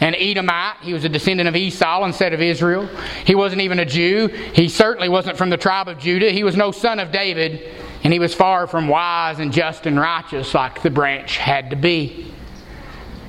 An 0.00 0.14
Edomite, 0.14 0.76
he 0.82 0.92
was 0.92 1.04
a 1.04 1.08
descendant 1.08 1.48
of 1.48 1.56
Esau 1.56 2.04
instead 2.04 2.32
of 2.32 2.40
Israel. 2.40 2.88
He 3.24 3.34
wasn't 3.34 3.62
even 3.62 3.78
a 3.78 3.84
Jew. 3.84 4.26
He 4.26 4.68
certainly 4.68 5.08
wasn't 5.08 5.38
from 5.38 5.50
the 5.50 5.56
tribe 5.56 5.88
of 5.88 5.98
Judah. 5.98 6.30
He 6.30 6.44
was 6.44 6.56
no 6.56 6.72
son 6.72 6.98
of 6.98 7.12
David. 7.12 7.70
And 8.02 8.12
he 8.12 8.18
was 8.18 8.34
far 8.34 8.66
from 8.66 8.88
wise 8.88 9.38
and 9.38 9.52
just 9.52 9.86
and 9.86 9.98
righteous 9.98 10.52
like 10.52 10.82
the 10.82 10.90
branch 10.90 11.38
had 11.38 11.70
to 11.70 11.76
be. 11.76 12.34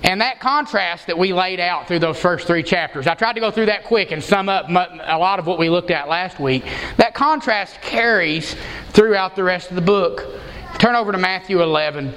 And 0.03 0.21
that 0.21 0.39
contrast 0.39 1.07
that 1.07 1.17
we 1.17 1.33
laid 1.33 1.59
out 1.59 1.87
through 1.87 1.99
those 1.99 2.19
first 2.19 2.45
three 2.45 2.61
chapters, 2.61 3.07
I 3.07 3.15
tried 3.15 3.33
to 3.33 3.39
go 3.39 3.49
through 3.51 3.67
that 3.67 3.85
quick 3.85 4.11
and 4.11 4.23
sum 4.23 4.49
up 4.49 4.67
a 4.69 5.17
lot 5.17 5.39
of 5.39 5.47
what 5.47 5.57
we 5.57 5.69
looked 5.69 5.91
at 5.91 6.07
last 6.07 6.39
week. 6.39 6.63
That 6.97 7.15
contrast 7.15 7.81
carries 7.81 8.55
throughout 8.89 9.35
the 9.35 9.43
rest 9.43 9.69
of 9.69 9.75
the 9.75 9.81
book. 9.81 10.25
Turn 10.77 10.95
over 10.95 11.11
to 11.11 11.17
Matthew 11.17 11.63
11. 11.63 12.13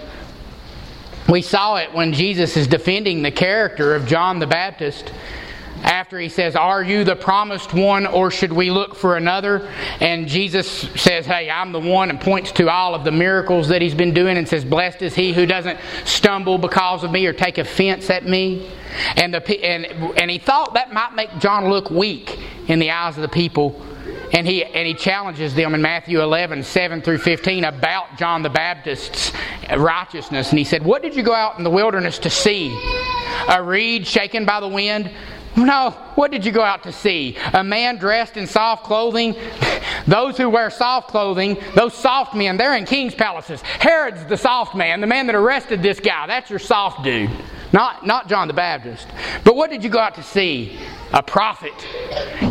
We 1.28 1.42
saw 1.42 1.76
it 1.76 1.92
when 1.92 2.14
Jesus 2.14 2.56
is 2.56 2.66
defending 2.66 3.22
the 3.22 3.30
character 3.30 3.94
of 3.94 4.06
John 4.06 4.38
the 4.38 4.46
Baptist 4.46 5.12
after 5.82 6.18
he 6.18 6.30
says, 6.30 6.56
Are 6.56 6.82
you 6.82 7.04
the 7.04 7.16
promised 7.16 7.74
one, 7.74 8.06
or 8.06 8.30
should 8.30 8.52
we 8.52 8.70
look 8.70 8.94
for 8.94 9.16
another? 9.16 9.70
And 10.00 10.26
Jesus 10.26 10.66
says, 10.68 11.26
Hey, 11.26 11.50
I'm 11.50 11.72
the 11.72 11.80
one, 11.80 12.08
and 12.08 12.18
points 12.18 12.52
to 12.52 12.70
all 12.70 12.94
of 12.94 13.04
the 13.04 13.12
miracles 13.12 13.68
that 13.68 13.82
he's 13.82 13.94
been 13.94 14.14
doing 14.14 14.38
and 14.38 14.48
says, 14.48 14.64
Blessed 14.64 15.02
is 15.02 15.14
he 15.14 15.34
who 15.34 15.44
doesn't 15.44 15.78
stumble 16.04 16.56
because 16.56 17.04
of 17.04 17.10
me 17.10 17.26
or 17.26 17.34
take 17.34 17.58
offense 17.58 18.08
at 18.08 18.24
me. 18.24 18.70
And, 19.16 19.34
the, 19.34 19.64
and, 19.64 19.86
and 20.18 20.30
he 20.30 20.38
thought 20.38 20.74
that 20.74 20.92
might 20.92 21.14
make 21.14 21.38
John 21.38 21.68
look 21.68 21.90
weak 21.90 22.38
in 22.68 22.78
the 22.78 22.90
eyes 22.90 23.16
of 23.16 23.22
the 23.22 23.28
people. 23.28 23.84
And 24.32 24.46
he, 24.46 24.64
and 24.64 24.86
he 24.86 24.94
challenges 24.94 25.54
them 25.54 25.74
in 25.74 25.82
Matthew 25.82 26.20
11, 26.20 26.62
7 26.62 27.00
through 27.00 27.18
15 27.18 27.64
about 27.64 28.18
John 28.18 28.42
the 28.42 28.50
Baptist's 28.50 29.32
righteousness. 29.76 30.50
And 30.50 30.58
he 30.58 30.64
said, 30.64 30.84
What 30.84 31.02
did 31.02 31.16
you 31.16 31.22
go 31.22 31.34
out 31.34 31.58
in 31.58 31.64
the 31.64 31.70
wilderness 31.70 32.18
to 32.20 32.30
see? 32.30 32.68
A 33.48 33.62
reed 33.62 34.06
shaken 34.06 34.44
by 34.44 34.60
the 34.60 34.68
wind? 34.68 35.10
No, 35.56 35.90
what 36.14 36.30
did 36.30 36.44
you 36.44 36.52
go 36.52 36.62
out 36.62 36.84
to 36.84 36.92
see? 36.92 37.36
A 37.52 37.64
man 37.64 37.96
dressed 37.96 38.36
in 38.36 38.46
soft 38.46 38.84
clothing? 38.84 39.34
those 40.06 40.36
who 40.36 40.48
wear 40.48 40.70
soft 40.70 41.08
clothing, 41.08 41.56
those 41.74 41.94
soft 41.94 42.34
men, 42.34 42.56
they're 42.56 42.76
in 42.76 42.84
king's 42.84 43.14
palaces. 43.14 43.60
Herod's 43.62 44.24
the 44.26 44.36
soft 44.36 44.76
man, 44.76 45.00
the 45.00 45.06
man 45.06 45.26
that 45.26 45.34
arrested 45.34 45.82
this 45.82 46.00
guy. 46.00 46.26
That's 46.26 46.50
your 46.50 46.58
soft 46.58 47.02
dude. 47.02 47.30
Not, 47.72 48.06
not 48.06 48.28
John 48.28 48.48
the 48.48 48.54
Baptist. 48.54 49.06
But 49.44 49.56
what 49.56 49.70
did 49.70 49.82
you 49.82 49.90
go 49.90 49.98
out 49.98 50.14
to 50.14 50.22
see? 50.22 50.78
A 51.12 51.22
prophet. 51.22 51.72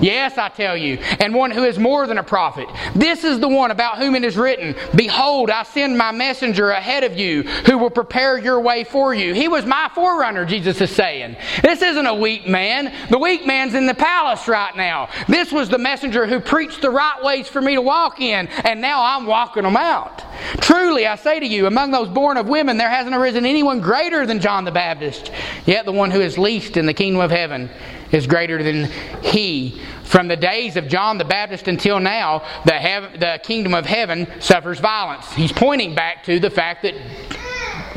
Yes, 0.02 0.38
I 0.38 0.50
tell 0.50 0.76
you, 0.76 0.98
and 1.20 1.34
one 1.34 1.52
who 1.52 1.64
is 1.64 1.78
more 1.78 2.08
than 2.08 2.18
a 2.18 2.24
prophet. 2.24 2.68
This 2.96 3.24
is 3.24 3.40
the 3.40 3.48
one 3.48 3.70
about 3.70 4.00
whom 4.00 4.16
it 4.16 4.24
is 4.24 4.36
written 4.36 4.76
Behold, 4.96 5.52
I 5.52 5.62
send 5.64 5.98
my 5.98 6.12
messenger 6.12 6.72
ahead 6.72 7.04
of 7.04 7.18
you 7.18 7.44
who 7.44 7.78
will 7.78 7.92
prepare 7.92 8.38
your 8.38 8.60
way 8.60 8.84
for 8.84 9.14
you. 9.14 9.34
He 9.34 9.48
was 9.48 9.66
my 9.66 9.92
forerunner, 9.94 10.44
Jesus 10.46 10.82
is 10.82 10.90
saying. 10.90 11.38
This 11.62 11.84
isn't 11.84 12.06
a 12.06 12.16
weak 12.16 12.48
man. 12.48 12.94
The 13.12 13.20
weak 13.20 13.46
man's 13.46 13.76
in 13.76 13.86
the 13.86 13.94
palace 13.94 14.48
right 14.48 14.76
now. 14.76 15.10
This 15.28 15.52
was 15.52 15.70
the 15.70 15.78
messenger 15.78 16.26
who 16.26 16.40
preached 16.40 16.82
the 16.82 16.90
right 16.90 17.24
ways 17.24 17.48
for 17.48 17.62
me 17.62 17.76
to 17.76 17.82
walk 17.82 18.20
in, 18.20 18.48
and 18.48 18.82
now 18.82 19.04
I'm 19.04 19.28
walking 19.28 19.64
them 19.64 19.78
out. 19.78 20.24
Truly, 20.62 21.06
I 21.06 21.16
say 21.16 21.40
to 21.40 21.46
you, 21.46 21.68
among 21.68 21.92
those 21.92 22.10
born 22.10 22.38
of 22.38 22.48
women, 22.48 22.78
there 22.78 22.90
hasn't 22.90 23.16
arisen 23.16 23.46
anyone 23.46 23.82
greater 23.82 24.26
than 24.26 24.40
John 24.40 24.66
the 24.66 24.72
Baptist. 24.72 25.32
Yet 25.66 25.86
the 25.86 25.92
one 25.92 26.10
who 26.10 26.22
is 26.22 26.38
least 26.40 26.78
in 26.78 26.88
the 26.88 26.94
kingdom 26.94 27.22
of 27.22 27.30
heaven 27.30 27.70
is 28.12 28.28
greater 28.28 28.62
than 28.62 28.86
he. 29.22 29.82
From 30.04 30.28
the 30.28 30.38
days 30.38 30.78
of 30.78 30.88
John 30.88 31.18
the 31.18 31.26
Baptist 31.26 31.68
until 31.68 32.00
now, 32.00 32.46
the, 32.66 32.74
hev- 32.74 33.20
the 33.20 33.40
kingdom 33.44 33.74
of 33.74 33.86
heaven 33.86 34.28
suffers 34.40 34.80
violence. 34.80 35.32
He's 35.34 35.52
pointing 35.52 35.96
back 35.96 36.24
to 36.26 36.40
the 36.40 36.50
fact 36.50 36.84
that, 36.84 36.94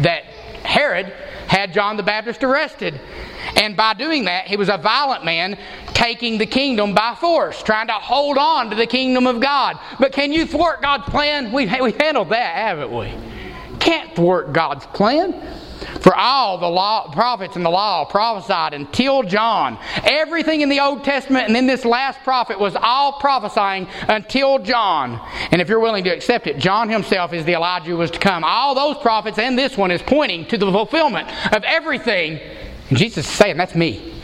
that 0.00 0.24
Herod 0.64 1.06
had 1.46 1.72
John 1.72 1.96
the 1.96 2.02
Baptist 2.02 2.42
arrested. 2.42 3.00
And 3.56 3.76
by 3.76 3.94
doing 3.94 4.24
that, 4.24 4.46
he 4.46 4.56
was 4.56 4.68
a 4.68 4.76
violent 4.76 5.24
man 5.24 5.58
taking 5.88 6.38
the 6.38 6.46
kingdom 6.46 6.94
by 6.94 7.14
force, 7.14 7.62
trying 7.62 7.88
to 7.88 7.92
hold 7.92 8.38
on 8.38 8.70
to 8.70 8.76
the 8.76 8.86
kingdom 8.86 9.26
of 9.26 9.40
God. 9.40 9.78
But 9.98 10.12
can 10.12 10.32
you 10.32 10.46
thwart 10.46 10.82
God's 10.82 11.04
plan? 11.04 11.52
We've, 11.52 11.70
we've 11.80 11.96
handled 11.96 12.30
that, 12.30 12.54
haven't 12.54 12.96
we? 12.96 13.12
Can't 13.78 14.14
thwart 14.14 14.52
God's 14.52 14.86
plan. 14.86 15.34
For 16.00 16.14
all 16.14 16.58
the 16.58 16.68
law, 16.68 17.10
prophets 17.12 17.56
and 17.56 17.64
the 17.64 17.70
law 17.70 18.04
prophesied 18.04 18.74
until 18.74 19.22
John. 19.22 19.78
Everything 20.04 20.60
in 20.60 20.68
the 20.68 20.80
Old 20.80 21.04
Testament 21.04 21.48
and 21.48 21.56
in 21.56 21.66
this 21.66 21.84
last 21.84 22.20
prophet 22.20 22.58
was 22.58 22.76
all 22.76 23.14
prophesying 23.14 23.88
until 24.08 24.58
John. 24.58 25.20
And 25.50 25.60
if 25.60 25.68
you're 25.68 25.80
willing 25.80 26.04
to 26.04 26.10
accept 26.10 26.46
it, 26.46 26.58
John 26.58 26.88
himself 26.88 27.32
is 27.32 27.44
the 27.44 27.54
Elijah 27.54 27.90
who 27.90 27.96
was 27.96 28.10
to 28.12 28.18
come. 28.18 28.44
All 28.44 28.74
those 28.74 28.98
prophets 29.02 29.38
and 29.38 29.58
this 29.58 29.76
one 29.76 29.90
is 29.90 30.02
pointing 30.02 30.46
to 30.46 30.58
the 30.58 30.70
fulfillment 30.70 31.28
of 31.54 31.62
everything. 31.64 32.40
And 32.88 32.98
Jesus 32.98 33.26
is 33.26 33.32
saying, 33.32 33.56
That's 33.56 33.74
me. 33.74 34.14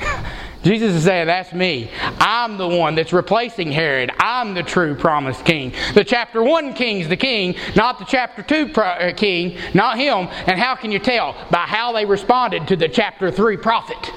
Jesus 0.66 0.96
is 0.96 1.04
saying, 1.04 1.28
That's 1.28 1.52
me. 1.52 1.88
I'm 2.18 2.56
the 2.56 2.66
one 2.66 2.96
that's 2.96 3.12
replacing 3.12 3.70
Herod. 3.70 4.10
I'm 4.18 4.52
the 4.52 4.64
true 4.64 4.96
promised 4.96 5.44
king. 5.44 5.72
The 5.94 6.02
chapter 6.02 6.42
1 6.42 6.74
king's 6.74 7.06
the 7.06 7.16
king, 7.16 7.54
not 7.76 8.00
the 8.00 8.04
chapter 8.04 8.42
2 8.42 8.72
pro- 8.72 8.84
uh, 8.84 9.12
king, 9.12 9.58
not 9.74 9.96
him. 9.96 10.28
And 10.46 10.58
how 10.58 10.74
can 10.74 10.90
you 10.90 10.98
tell? 10.98 11.36
By 11.50 11.66
how 11.66 11.92
they 11.92 12.04
responded 12.04 12.66
to 12.66 12.74
the 12.76 12.88
chapter 12.88 13.30
3 13.30 13.56
prophet. 13.58 14.12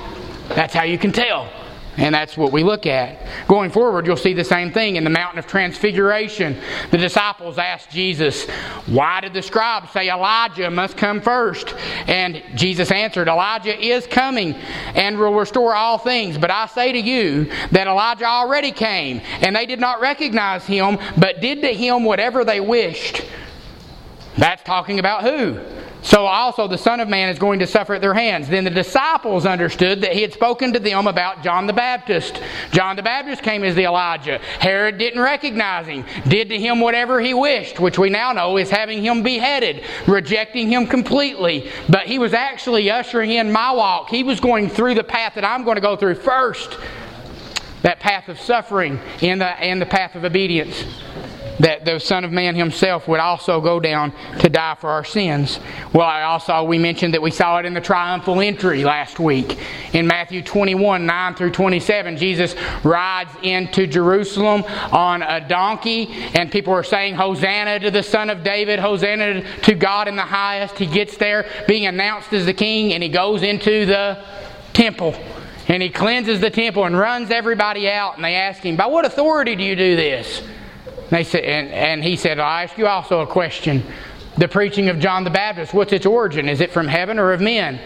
That's 0.49 0.73
how 0.73 0.83
you 0.83 0.97
can 0.97 1.12
tell. 1.12 1.51
And 1.99 2.15
that's 2.15 2.38
what 2.38 2.53
we 2.53 2.63
look 2.63 2.85
at. 2.85 3.17
Going 3.49 3.69
forward, 3.69 4.07
you'll 4.07 4.15
see 4.15 4.33
the 4.33 4.45
same 4.45 4.71
thing 4.71 4.95
in 4.95 5.03
the 5.03 5.09
mountain 5.09 5.38
of 5.38 5.45
transfiguration. 5.47 6.57
The 6.91 6.97
disciples 6.97 7.57
asked 7.57 7.91
Jesus, 7.91 8.49
Why 8.88 9.19
did 9.19 9.33
the 9.33 9.41
scribes 9.41 9.91
say 9.91 10.09
Elijah 10.09 10.71
must 10.71 10.95
come 10.95 11.19
first? 11.19 11.75
And 12.07 12.41
Jesus 12.55 12.89
answered, 12.89 13.27
Elijah 13.27 13.77
is 13.77 14.07
coming 14.07 14.53
and 14.95 15.19
will 15.19 15.33
restore 15.33 15.75
all 15.75 15.97
things. 15.97 16.38
But 16.38 16.51
I 16.51 16.67
say 16.67 16.93
to 16.93 16.99
you 16.99 17.51
that 17.71 17.85
Elijah 17.88 18.25
already 18.25 18.71
came, 18.71 19.21
and 19.41 19.53
they 19.53 19.65
did 19.65 19.81
not 19.81 19.99
recognize 19.99 20.65
him, 20.65 20.97
but 21.17 21.41
did 21.41 21.62
to 21.63 21.73
him 21.73 22.05
whatever 22.05 22.45
they 22.45 22.62
wished. 22.62 23.25
That's 24.38 24.63
talking 24.63 24.99
about 24.99 25.23
who? 25.23 25.59
So 26.01 26.25
also 26.25 26.67
the 26.67 26.77
Son 26.77 26.99
of 26.99 27.09
Man 27.09 27.29
is 27.29 27.38
going 27.38 27.59
to 27.59 27.67
suffer 27.67 27.93
at 27.93 28.01
their 28.01 28.13
hands. 28.13 28.47
Then 28.47 28.63
the 28.63 28.69
disciples 28.69 29.45
understood 29.45 30.01
that 30.01 30.13
he 30.13 30.21
had 30.21 30.31
spoken 30.31 30.71
to 30.73 30.79
them 30.79 31.07
about 31.07 31.43
John 31.43 31.67
the 31.67 31.73
Baptist. 31.73 32.41
John 32.71 32.95
the 32.95 33.03
Baptist 33.03 33.43
came 33.43 33.63
as 33.63 33.75
the 33.75 33.83
Elijah. 33.83 34.38
Herod 34.59 34.97
didn't 34.97 35.21
recognize 35.21 35.88
him, 35.88 36.05
did 36.27 36.49
to 36.49 36.57
him 36.57 36.79
whatever 36.79 37.19
he 37.19 37.33
wished, 37.33 37.79
which 37.79 37.99
we 37.99 38.09
now 38.09 38.31
know 38.31 38.57
is 38.57 38.69
having 38.69 39.03
him 39.03 39.23
beheaded, 39.23 39.83
rejecting 40.07 40.69
him 40.69 40.88
completely. 40.88 41.69
But 41.89 42.07
he 42.07 42.17
was 42.17 42.33
actually 42.33 42.89
ushering 42.89 43.31
in 43.31 43.51
my 43.51 43.71
walk. 43.71 44.09
He 44.09 44.23
was 44.23 44.39
going 44.39 44.69
through 44.69 44.95
the 44.95 45.03
path 45.03 45.35
that 45.35 45.43
I'm 45.43 45.63
going 45.65 45.75
to 45.75 45.81
go 45.81 45.97
through 45.97 46.15
first. 46.15 46.77
That 47.81 47.99
path 47.99 48.27
of 48.27 48.39
suffering 48.39 48.99
and 49.21 49.39
the, 49.39 49.47
and 49.47 49.81
the 49.81 49.85
path 49.85 50.15
of 50.15 50.25
obedience 50.25 50.83
that 51.59 51.85
the 51.85 51.99
Son 51.99 52.23
of 52.23 52.31
Man 52.31 52.55
himself 52.55 53.07
would 53.07 53.19
also 53.19 53.61
go 53.61 53.79
down 53.79 54.13
to 54.39 54.49
die 54.49 54.75
for 54.79 54.89
our 54.89 55.03
sins. 55.03 55.59
Well, 55.93 56.07
I 56.07 56.23
also, 56.23 56.63
we 56.63 56.77
mentioned 56.77 57.13
that 57.13 57.21
we 57.21 57.31
saw 57.31 57.59
it 57.59 57.65
in 57.65 57.73
the 57.73 57.81
triumphal 57.81 58.39
entry 58.39 58.83
last 58.83 59.19
week. 59.19 59.59
In 59.93 60.07
Matthew 60.07 60.41
21 60.41 61.05
9 61.05 61.35
through 61.35 61.51
27, 61.51 62.17
Jesus 62.17 62.55
rides 62.83 63.31
into 63.43 63.87
Jerusalem 63.87 64.63
on 64.91 65.21
a 65.21 65.45
donkey, 65.47 66.07
and 66.33 66.51
people 66.51 66.73
are 66.73 66.83
saying, 66.83 67.15
Hosanna 67.15 67.79
to 67.79 67.91
the 67.91 68.03
Son 68.03 68.29
of 68.29 68.43
David, 68.43 68.79
Hosanna 68.79 69.43
to 69.61 69.75
God 69.75 70.07
in 70.07 70.15
the 70.15 70.21
highest. 70.21 70.77
He 70.77 70.85
gets 70.85 71.17
there 71.17 71.45
being 71.67 71.85
announced 71.85 72.31
as 72.33 72.45
the 72.45 72.53
king, 72.53 72.93
and 72.93 73.03
he 73.03 73.09
goes 73.09 73.43
into 73.43 73.85
the 73.85 74.23
temple. 74.73 75.15
And 75.67 75.83
he 75.83 75.89
cleanses 75.89 76.39
the 76.39 76.49
temple 76.49 76.85
and 76.85 76.97
runs 76.97 77.29
everybody 77.29 77.87
out. 77.87 78.15
And 78.15 78.25
they 78.25 78.33
ask 78.33 78.63
him, 78.63 78.75
By 78.75 78.87
what 78.87 79.05
authority 79.05 79.55
do 79.55 79.63
you 79.63 79.75
do 79.75 79.95
this? 79.95 80.41
They 81.09 81.23
said, 81.23 81.43
and, 81.43 81.69
and 81.71 82.03
he 82.03 82.15
said, 82.15 82.39
I 82.39 82.63
ask 82.63 82.77
you 82.77 82.87
also 82.87 83.21
a 83.21 83.27
question. 83.27 83.83
The 84.37 84.47
preaching 84.47 84.89
of 84.89 84.99
John 84.99 85.23
the 85.23 85.29
Baptist, 85.29 85.73
what's 85.73 85.91
its 85.91 86.05
origin? 86.05 86.47
Is 86.47 86.61
it 86.61 86.71
from 86.71 86.87
heaven 86.87 87.19
or 87.19 87.33
of 87.33 87.41
men? 87.41 87.79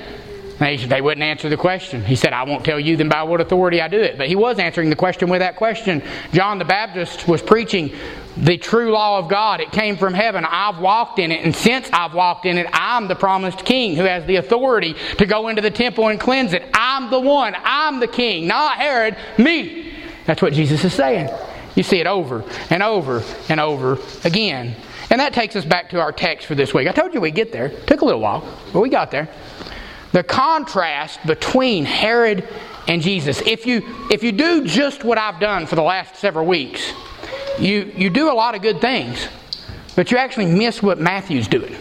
They, 0.59 0.77
they 0.77 1.01
wouldn't 1.01 1.23
answer 1.23 1.49
the 1.49 1.57
question. 1.57 2.05
He 2.05 2.15
said, 2.15 2.31
I 2.31 2.43
won't 2.43 2.63
tell 2.63 2.79
you 2.79 2.95
then 2.95 3.09
by 3.09 3.23
what 3.23 3.41
authority 3.41 3.81
I 3.81 3.87
do 3.87 3.99
it. 3.99 4.17
But 4.17 4.27
he 4.27 4.35
was 4.35 4.59
answering 4.59 4.89
the 4.89 4.95
question 4.95 5.29
with 5.29 5.39
that 5.39 5.55
question. 5.55 6.03
John 6.31 6.59
the 6.59 6.65
Baptist 6.65 7.27
was 7.27 7.41
preaching 7.41 7.93
the 8.37 8.57
true 8.57 8.91
law 8.91 9.19
of 9.19 9.29
God. 9.29 9.61
It 9.61 9.71
came 9.71 9.97
from 9.97 10.13
heaven. 10.13 10.45
I've 10.45 10.79
walked 10.79 11.19
in 11.19 11.31
it. 11.31 11.43
And 11.43 11.55
since 11.55 11.89
I've 11.91 12.13
walked 12.13 12.45
in 12.45 12.57
it, 12.57 12.67
I'm 12.71 13.07
the 13.07 13.15
promised 13.15 13.65
king 13.65 13.95
who 13.95 14.03
has 14.03 14.25
the 14.25 14.35
authority 14.37 14.95
to 15.17 15.25
go 15.25 15.47
into 15.47 15.61
the 15.61 15.71
temple 15.71 16.07
and 16.07 16.19
cleanse 16.19 16.53
it. 16.53 16.63
I'm 16.73 17.09
the 17.09 17.19
one. 17.19 17.55
I'm 17.63 17.99
the 17.99 18.07
king, 18.07 18.47
not 18.47 18.77
Herod, 18.77 19.17
me. 19.37 19.93
That's 20.25 20.41
what 20.41 20.53
Jesus 20.53 20.83
is 20.85 20.93
saying. 20.93 21.29
You 21.75 21.83
see 21.83 21.99
it 21.99 22.07
over 22.07 22.43
and 22.69 22.83
over 22.83 23.23
and 23.49 23.59
over 23.59 23.97
again. 24.23 24.75
And 25.09 25.19
that 25.19 25.33
takes 25.33 25.55
us 25.55 25.65
back 25.65 25.89
to 25.89 25.99
our 25.99 26.11
text 26.11 26.47
for 26.47 26.55
this 26.55 26.73
week. 26.73 26.87
I 26.87 26.91
told 26.91 27.13
you 27.13 27.21
we'd 27.21 27.35
get 27.35 27.51
there. 27.51 27.69
Took 27.69 28.01
a 28.01 28.05
little 28.05 28.21
while, 28.21 28.47
but 28.71 28.81
we 28.81 28.89
got 28.89 29.11
there. 29.11 29.29
The 30.11 30.23
contrast 30.23 31.25
between 31.25 31.85
Herod 31.85 32.47
and 32.87 33.01
Jesus. 33.01 33.41
If 33.41 33.65
you 33.65 33.81
if 34.11 34.23
you 34.23 34.31
do 34.31 34.65
just 34.65 35.03
what 35.03 35.17
I've 35.17 35.39
done 35.39 35.65
for 35.65 35.75
the 35.75 35.83
last 35.83 36.17
several 36.17 36.45
weeks, 36.45 36.93
you 37.59 37.91
you 37.95 38.09
do 38.09 38.31
a 38.31 38.33
lot 38.33 38.55
of 38.55 38.61
good 38.61 38.81
things, 38.81 39.27
but 39.95 40.11
you 40.11 40.17
actually 40.17 40.47
miss 40.47 40.83
what 40.83 40.99
Matthew's 40.99 41.47
doing. 41.47 41.75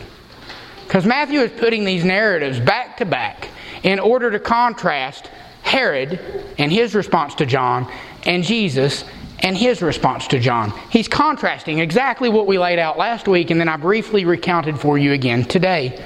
Because 0.87 1.07
Matthew 1.07 1.41
is 1.41 1.51
putting 1.59 1.85
these 1.85 2.05
narratives 2.05 2.61
back 2.61 2.99
to 2.99 3.05
back 3.05 3.49
in 3.83 3.99
order 3.99 4.31
to 4.31 4.39
contrast 4.39 5.31
Herod 5.63 6.21
and 6.59 6.71
his 6.71 6.95
response 6.95 7.35
to 7.37 7.47
John 7.47 7.91
and 8.25 8.45
Jesus 8.45 9.05
and 9.43 9.57
his 9.57 9.83
response 9.83 10.27
to 10.29 10.39
John. 10.39 10.73
He's 10.91 11.09
contrasting 11.09 11.81
exactly 11.81 12.29
what 12.29 12.47
we 12.47 12.59
laid 12.59 12.79
out 12.79 12.97
last 12.97 13.29
week, 13.29 13.51
and 13.51 13.61
then 13.61 13.69
I 13.69 13.77
briefly 13.77 14.25
recounted 14.25 14.79
for 14.79 14.99
you 14.99 15.13
again 15.13 15.45
today. 15.45 16.03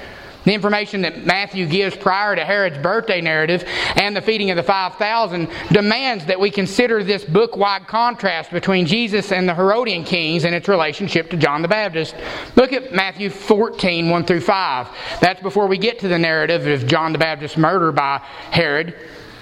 The 0.47 0.53
information 0.53 1.01
that 1.01 1.25
Matthew 1.25 1.65
gives 1.65 1.97
prior 1.97 2.33
to 2.33 2.45
Herod's 2.45 2.77
birthday 2.77 3.19
narrative 3.19 3.65
and 3.97 4.15
the 4.15 4.21
feeding 4.21 4.49
of 4.49 4.55
the 4.55 4.63
5,000 4.63 5.49
demands 5.73 6.25
that 6.27 6.39
we 6.39 6.49
consider 6.49 7.03
this 7.03 7.25
book 7.25 7.57
wide 7.57 7.85
contrast 7.85 8.51
between 8.51 8.85
Jesus 8.85 9.33
and 9.33 9.49
the 9.49 9.53
Herodian 9.53 10.05
kings 10.05 10.45
and 10.45 10.55
its 10.55 10.69
relationship 10.69 11.29
to 11.31 11.37
John 11.37 11.63
the 11.63 11.67
Baptist. 11.67 12.15
Look 12.55 12.71
at 12.71 12.93
Matthew 12.93 13.29
14, 13.29 14.09
1 14.09 14.23
through 14.23 14.39
5. 14.39 14.87
That's 15.19 15.41
before 15.41 15.67
we 15.67 15.77
get 15.77 15.99
to 15.99 16.07
the 16.07 16.17
narrative 16.17 16.65
of 16.65 16.87
John 16.87 17.11
the 17.11 17.19
Baptist's 17.19 17.57
murder 17.57 17.91
by 17.91 18.19
Herod, 18.49 18.95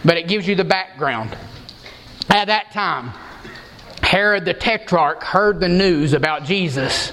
but 0.03 0.17
it 0.17 0.27
gives 0.27 0.47
you 0.47 0.55
the 0.55 0.63
background. 0.63 1.37
At 2.31 2.45
that 2.45 2.71
time, 2.71 3.13
Herod 4.05 4.45
the 4.45 4.53
Tetrarch 4.53 5.23
heard 5.23 5.59
the 5.59 5.67
news 5.67 6.13
about 6.13 6.43
Jesus 6.43 7.11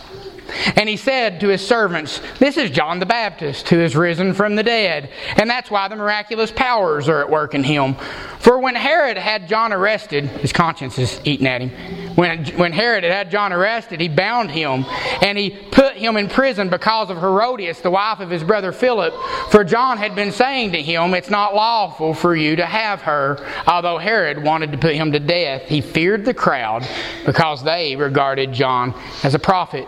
and 0.77 0.89
he 0.89 0.97
said 0.97 1.41
to 1.41 1.49
his 1.49 1.67
servants, 1.67 2.21
This 2.39 2.57
is 2.57 2.71
John 2.71 2.99
the 2.99 3.07
Baptist 3.07 3.69
who 3.69 3.81
is 3.81 3.97
risen 3.97 4.35
from 4.35 4.57
the 4.57 4.63
dead. 4.63 5.11
And 5.37 5.49
that's 5.49 5.71
why 5.71 5.89
the 5.89 5.97
miraculous 5.97 6.51
powers 6.51 7.09
are 7.09 7.21
at 7.21 7.31
work 7.31 7.55
in 7.55 7.65
him. 7.65 7.97
For 8.39 8.59
when 8.59 8.75
Herod 8.75 9.17
had 9.17 9.47
John 9.47 9.73
arrested, 9.73 10.27
his 10.27 10.53
conscience 10.53 10.99
is 10.99 11.21
eating 11.25 11.47
at 11.47 11.61
him. 11.61 11.71
When, 12.17 12.45
when 12.59 12.73
Herod 12.73 13.05
had 13.05 13.13
had 13.13 13.31
John 13.31 13.53
arrested, 13.53 14.01
he 14.01 14.09
bound 14.09 14.51
him 14.51 14.85
and 15.23 15.39
he 15.39 15.51
put 15.51 15.95
him 15.95 16.17
in 16.17 16.29
prison 16.29 16.69
because 16.69 17.09
of 17.09 17.19
Herodias, 17.19 17.81
the 17.81 17.91
wife 17.91 18.19
of 18.19 18.31
his 18.31 18.43
brother 18.43 18.73
Philip. 18.73 19.15
For 19.51 19.63
John 19.63 19.97
had 19.97 20.17
been 20.17 20.33
saying 20.33 20.73
to 20.73 20.83
him, 20.83 21.15
It's 21.15 21.31
not 21.31 21.55
lawful 21.55 22.15
for 22.15 22.35
you 22.35 22.57
to 22.57 22.67
have 22.67 23.03
her. 23.03 23.39
Although 23.67 23.99
Herod 23.99 24.43
wanted 24.43 24.73
to 24.73 24.79
put 24.79 24.97
him 24.97 25.13
to 25.13 25.21
death, 25.21 25.63
he 25.69 25.81
feared 25.81 26.25
the 26.25 26.35
crowd 26.35 26.87
because 27.25 27.63
they 27.63 27.95
regarded 27.95 28.53
John 28.53 28.93
as 29.23 29.35
a 29.35 29.39
prophet. 29.39 29.87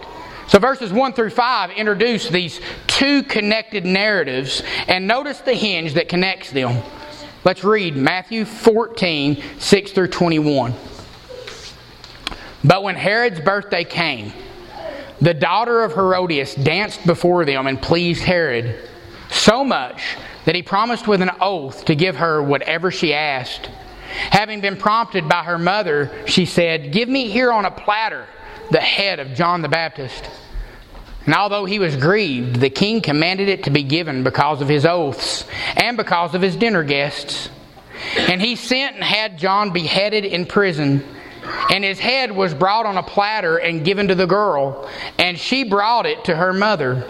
So 0.49 0.59
verses 0.59 0.93
1 0.93 1.13
through 1.15 1.31
5 1.31 1.71
introduce 1.71 2.29
these 2.29 2.61
two 2.87 3.23
connected 3.23 3.85
narratives, 3.85 4.63
and 4.89 5.07
notice 5.07 5.41
the 5.41 5.55
hinge 5.55 5.95
that 5.95 6.09
connects 6.09 6.51
them. 6.51 6.83
Let's 7.45 7.65
read 7.65 7.97
Matthew 7.97 8.45
14, 8.45 9.43
6 9.59 9.93
through 9.93 10.09
21. 10.09 10.75
But 12.63 12.83
when 12.83 12.97
Herod's 12.97 13.41
birthday 13.41 13.85
came, 13.85 14.33
the 15.21 15.35
daughter 15.35 15.83
of 15.83 15.95
Herodias 15.95 16.55
danced 16.55 17.07
before 17.07 17.45
them 17.45 17.67
and 17.67 17.81
pleased 17.81 18.23
Herod 18.23 18.89
so 19.31 19.65
much 19.65 20.17
that 20.45 20.55
he 20.55 20.63
promised 20.63 21.07
with 21.07 21.23
an 21.23 21.31
oath 21.41 21.85
to 21.87 21.95
give 21.95 22.17
her 22.17 22.43
whatever 22.43 22.91
she 22.91 23.15
asked. 23.15 23.67
Having 24.31 24.61
been 24.61 24.77
prompted 24.77 25.29
by 25.29 25.43
her 25.43 25.59
mother, 25.59 26.11
she 26.27 26.47
said, 26.47 26.93
Give 26.93 27.09
me 27.09 27.29
here 27.29 27.53
on 27.53 27.65
a 27.65 27.71
platter 27.71 28.27
the 28.71 28.81
head 28.81 29.21
of 29.21 29.35
John 29.35 29.63
the 29.63 29.69
Baptist. 29.69 30.29
And 31.27 31.35
although 31.35 31.65
he 31.65 31.79
was 31.79 31.97
grieved, 31.97 32.57
the 32.57 32.71
king 32.71 33.01
commanded 33.01 33.49
it 33.49 33.65
to 33.65 33.71
be 33.71 33.83
given 33.83 34.25
because 34.25 34.61
of 34.61 34.69
his 34.69 34.85
oaths 34.85 35.47
and 35.77 35.97
because 35.97 36.35
of 36.35 36.43
his 36.43 36.57
dinner 36.57 36.83
guests. 36.83 37.49
And 38.17 38.43
he 38.43 38.57
sent 38.57 38.97
and 38.97 39.05
had 39.05 39.39
John 39.39 39.73
beheaded 39.73 40.25
in 40.25 40.45
prison. 40.45 41.03
And 41.71 41.85
his 41.85 41.99
head 41.99 42.33
was 42.33 42.55
brought 42.55 42.87
on 42.87 42.97
a 42.97 43.03
platter 43.03 43.57
and 43.57 43.85
given 43.85 44.09
to 44.09 44.15
the 44.15 44.27
girl, 44.27 44.89
and 45.19 45.39
she 45.39 45.65
brought 45.65 46.07
it 46.07 46.25
to 46.25 46.37
her 46.37 46.53
mother. 46.53 47.09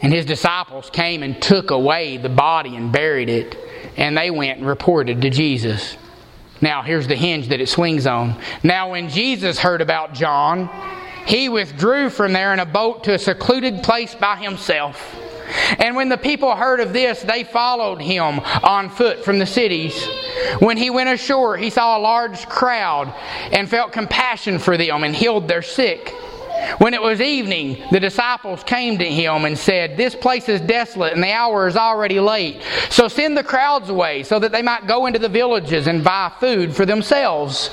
And 0.00 0.12
his 0.12 0.24
disciples 0.24 0.90
came 0.90 1.22
and 1.22 1.40
took 1.40 1.70
away 1.70 2.16
the 2.16 2.28
body 2.28 2.76
and 2.76 2.92
buried 2.92 3.28
it, 3.28 3.56
and 3.96 4.16
they 4.16 4.30
went 4.30 4.58
and 4.58 4.66
reported 4.66 5.22
to 5.22 5.30
Jesus. 5.30 5.96
Now, 6.62 6.82
here's 6.82 7.08
the 7.08 7.16
hinge 7.16 7.48
that 7.48 7.60
it 7.60 7.68
swings 7.68 8.06
on. 8.06 8.40
Now, 8.62 8.92
when 8.92 9.08
Jesus 9.08 9.58
heard 9.58 9.80
about 9.80 10.14
John, 10.14 10.70
he 11.26 11.48
withdrew 11.48 12.08
from 12.08 12.32
there 12.32 12.52
in 12.52 12.60
a 12.60 12.66
boat 12.66 13.04
to 13.04 13.14
a 13.14 13.18
secluded 13.18 13.82
place 13.82 14.14
by 14.14 14.36
himself. 14.36 15.18
And 15.78 15.96
when 15.96 16.08
the 16.08 16.16
people 16.16 16.54
heard 16.54 16.80
of 16.80 16.92
this, 16.92 17.20
they 17.20 17.44
followed 17.44 18.00
him 18.00 18.40
on 18.62 18.88
foot 18.88 19.24
from 19.24 19.38
the 19.38 19.46
cities. 19.46 20.06
When 20.60 20.76
he 20.76 20.88
went 20.88 21.10
ashore, 21.10 21.56
he 21.56 21.68
saw 21.68 21.98
a 21.98 22.00
large 22.00 22.48
crowd 22.48 23.12
and 23.50 23.68
felt 23.68 23.92
compassion 23.92 24.58
for 24.58 24.76
them 24.76 25.04
and 25.04 25.14
healed 25.14 25.48
their 25.48 25.62
sick. 25.62 26.14
When 26.78 26.94
it 26.94 27.02
was 27.02 27.20
evening, 27.20 27.82
the 27.90 28.00
disciples 28.00 28.62
came 28.62 28.98
to 28.98 29.04
him 29.04 29.44
and 29.44 29.58
said, 29.58 29.96
This 29.96 30.14
place 30.14 30.48
is 30.48 30.60
desolate 30.60 31.12
and 31.12 31.22
the 31.22 31.32
hour 31.32 31.66
is 31.66 31.76
already 31.76 32.20
late. 32.20 32.62
So 32.90 33.08
send 33.08 33.36
the 33.36 33.44
crowds 33.44 33.88
away 33.88 34.22
so 34.22 34.38
that 34.38 34.52
they 34.52 34.62
might 34.62 34.86
go 34.86 35.06
into 35.06 35.18
the 35.18 35.28
villages 35.28 35.86
and 35.86 36.04
buy 36.04 36.32
food 36.40 36.74
for 36.74 36.86
themselves. 36.86 37.70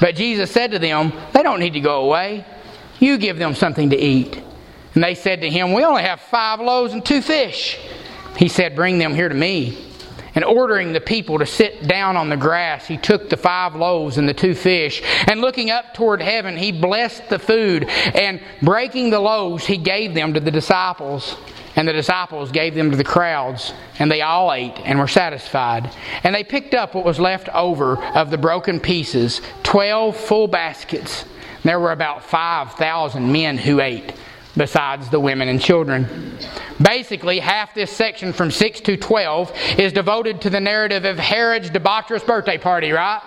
But 0.00 0.14
Jesus 0.14 0.50
said 0.50 0.70
to 0.70 0.78
them, 0.78 1.12
They 1.32 1.42
don't 1.42 1.60
need 1.60 1.72
to 1.72 1.80
go 1.80 2.04
away. 2.04 2.44
You 3.00 3.18
give 3.18 3.38
them 3.38 3.54
something 3.54 3.90
to 3.90 3.96
eat. 3.96 4.40
And 4.94 5.02
they 5.02 5.14
said 5.14 5.40
to 5.40 5.50
him, 5.50 5.72
We 5.72 5.84
only 5.84 6.02
have 6.02 6.20
five 6.20 6.60
loaves 6.60 6.92
and 6.92 7.04
two 7.04 7.22
fish. 7.22 7.78
He 8.36 8.48
said, 8.48 8.76
Bring 8.76 8.98
them 8.98 9.14
here 9.14 9.28
to 9.28 9.34
me. 9.34 9.87
And 10.34 10.44
ordering 10.44 10.92
the 10.92 11.00
people 11.00 11.38
to 11.38 11.46
sit 11.46 11.86
down 11.88 12.16
on 12.16 12.28
the 12.28 12.36
grass, 12.36 12.86
he 12.86 12.96
took 12.96 13.28
the 13.28 13.36
five 13.36 13.74
loaves 13.74 14.18
and 14.18 14.28
the 14.28 14.34
two 14.34 14.54
fish, 14.54 15.02
and 15.26 15.40
looking 15.40 15.70
up 15.70 15.94
toward 15.94 16.20
heaven, 16.22 16.56
he 16.56 16.72
blessed 16.72 17.28
the 17.28 17.38
food, 17.38 17.84
and 17.84 18.40
breaking 18.62 19.10
the 19.10 19.20
loaves, 19.20 19.66
he 19.66 19.76
gave 19.76 20.14
them 20.14 20.34
to 20.34 20.40
the 20.40 20.50
disciples. 20.50 21.36
And 21.76 21.86
the 21.86 21.92
disciples 21.92 22.50
gave 22.50 22.74
them 22.74 22.90
to 22.90 22.96
the 22.96 23.04
crowds, 23.04 23.72
and 24.00 24.10
they 24.10 24.20
all 24.20 24.52
ate 24.52 24.76
and 24.84 24.98
were 24.98 25.06
satisfied. 25.06 25.88
And 26.24 26.34
they 26.34 26.42
picked 26.42 26.74
up 26.74 26.92
what 26.92 27.04
was 27.04 27.20
left 27.20 27.48
over 27.50 28.02
of 28.16 28.30
the 28.30 28.38
broken 28.38 28.80
pieces, 28.80 29.40
twelve 29.62 30.16
full 30.16 30.48
baskets. 30.48 31.24
There 31.62 31.78
were 31.78 31.92
about 31.92 32.24
5,000 32.24 33.30
men 33.30 33.58
who 33.58 33.80
ate, 33.80 34.12
besides 34.58 35.08
the 35.08 35.20
women 35.20 35.48
and 35.48 35.60
children. 35.60 36.36
Basically, 36.82 37.38
half 37.38 37.74
this 37.74 37.90
section 37.90 38.32
from 38.32 38.50
6 38.50 38.80
to 38.82 38.96
12 38.96 39.52
is 39.78 39.92
devoted 39.92 40.42
to 40.42 40.50
the 40.50 40.60
narrative 40.60 41.04
of 41.04 41.18
Herod's 41.18 41.70
debaucherous 41.70 42.26
birthday 42.26 42.58
party, 42.58 42.92
right? 42.92 43.22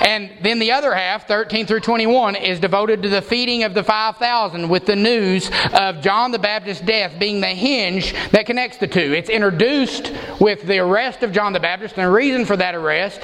And 0.00 0.30
then 0.42 0.58
the 0.58 0.72
other 0.72 0.94
half, 0.94 1.26
13 1.26 1.66
through 1.66 1.80
21, 1.80 2.36
is 2.36 2.60
devoted 2.60 3.02
to 3.02 3.08
the 3.08 3.22
feeding 3.22 3.62
of 3.62 3.72
the 3.72 3.82
5,000 3.82 4.68
with 4.68 4.84
the 4.84 4.96
news 4.96 5.50
of 5.72 6.02
John 6.02 6.30
the 6.30 6.38
Baptist's 6.38 6.84
death 6.84 7.18
being 7.18 7.40
the 7.40 7.46
hinge 7.46 8.12
that 8.30 8.44
connects 8.44 8.76
the 8.76 8.86
two. 8.86 9.14
It's 9.14 9.30
introduced 9.30 10.12
with 10.40 10.62
the 10.66 10.80
arrest 10.80 11.22
of 11.22 11.32
John 11.32 11.52
the 11.52 11.60
Baptist 11.60 11.96
and 11.96 12.06
the 12.06 12.10
reason 12.10 12.44
for 12.44 12.56
that 12.56 12.74
arrest 12.74 13.20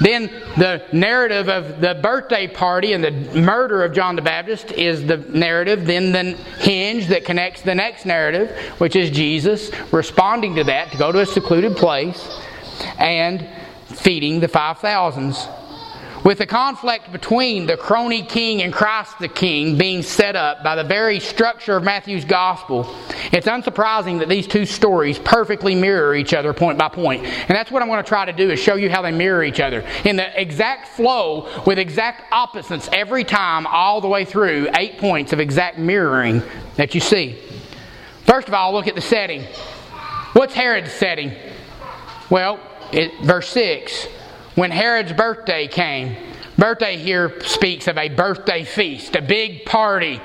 then 0.00 0.30
the 0.56 0.82
narrative 0.92 1.48
of 1.48 1.80
the 1.80 1.98
birthday 2.02 2.46
party 2.46 2.94
and 2.94 3.04
the 3.04 3.10
murder 3.38 3.84
of 3.84 3.92
John 3.92 4.16
the 4.16 4.22
Baptist 4.22 4.72
is 4.72 5.06
the 5.06 5.18
narrative. 5.18 5.86
Then 5.86 6.12
the 6.12 6.36
hinge 6.58 7.08
that 7.08 7.24
connects 7.24 7.62
the 7.62 7.74
next 7.74 8.06
narrative, 8.06 8.50
which 8.78 8.96
is 8.96 9.10
Jesus 9.10 9.70
responding 9.92 10.54
to 10.56 10.64
that 10.64 10.90
to 10.92 10.98
go 10.98 11.12
to 11.12 11.20
a 11.20 11.26
secluded 11.26 11.76
place 11.76 12.28
and 12.98 13.46
feeding 13.88 14.40
the 14.40 14.48
5,000s 14.48 15.59
with 16.24 16.38
the 16.38 16.46
conflict 16.46 17.10
between 17.12 17.66
the 17.66 17.76
crony 17.76 18.22
king 18.22 18.62
and 18.62 18.72
Christ 18.72 19.18
the 19.18 19.28
king 19.28 19.78
being 19.78 20.02
set 20.02 20.36
up 20.36 20.62
by 20.62 20.76
the 20.76 20.84
very 20.84 21.20
structure 21.20 21.76
of 21.76 21.84
Matthew's 21.84 22.24
gospel, 22.24 22.94
it's 23.32 23.46
unsurprising 23.46 24.18
that 24.18 24.28
these 24.28 24.46
two 24.46 24.66
stories 24.66 25.18
perfectly 25.18 25.74
mirror 25.74 26.14
each 26.14 26.34
other 26.34 26.52
point 26.52 26.78
by 26.78 26.88
point. 26.88 27.24
And 27.24 27.50
that's 27.50 27.70
what 27.70 27.82
I'm 27.82 27.88
going 27.88 28.02
to 28.02 28.08
try 28.08 28.24
to 28.26 28.32
do 28.32 28.50
is 28.50 28.58
show 28.58 28.74
you 28.74 28.90
how 28.90 29.02
they 29.02 29.12
mirror 29.12 29.42
each 29.42 29.60
other 29.60 29.86
in 30.04 30.16
the 30.16 30.40
exact 30.40 30.88
flow 30.88 31.48
with 31.66 31.78
exact 31.78 32.30
opposites 32.32 32.88
every 32.92 33.24
time 33.24 33.66
all 33.66 34.00
the 34.00 34.08
way 34.08 34.24
through, 34.24 34.68
eight 34.76 34.98
points 34.98 35.32
of 35.32 35.40
exact 35.40 35.78
mirroring 35.78 36.42
that 36.76 36.94
you 36.94 37.00
see. 37.00 37.38
First 38.26 38.48
of 38.48 38.54
all, 38.54 38.72
look 38.72 38.86
at 38.86 38.94
the 38.94 39.00
setting. 39.00 39.44
What's 40.34 40.54
Herod's 40.54 40.92
setting? 40.92 41.32
Well, 42.28 42.60
it, 42.92 43.24
verse 43.24 43.48
6 43.48 44.06
when 44.54 44.70
Herod's 44.70 45.12
birthday 45.12 45.66
came. 45.66 46.16
Birthday 46.58 46.96
here 46.96 47.40
speaks 47.42 47.88
of 47.88 47.96
a 47.96 48.08
birthday 48.08 48.64
feast, 48.64 49.16
a 49.16 49.22
big 49.22 49.64
party. 49.64 50.20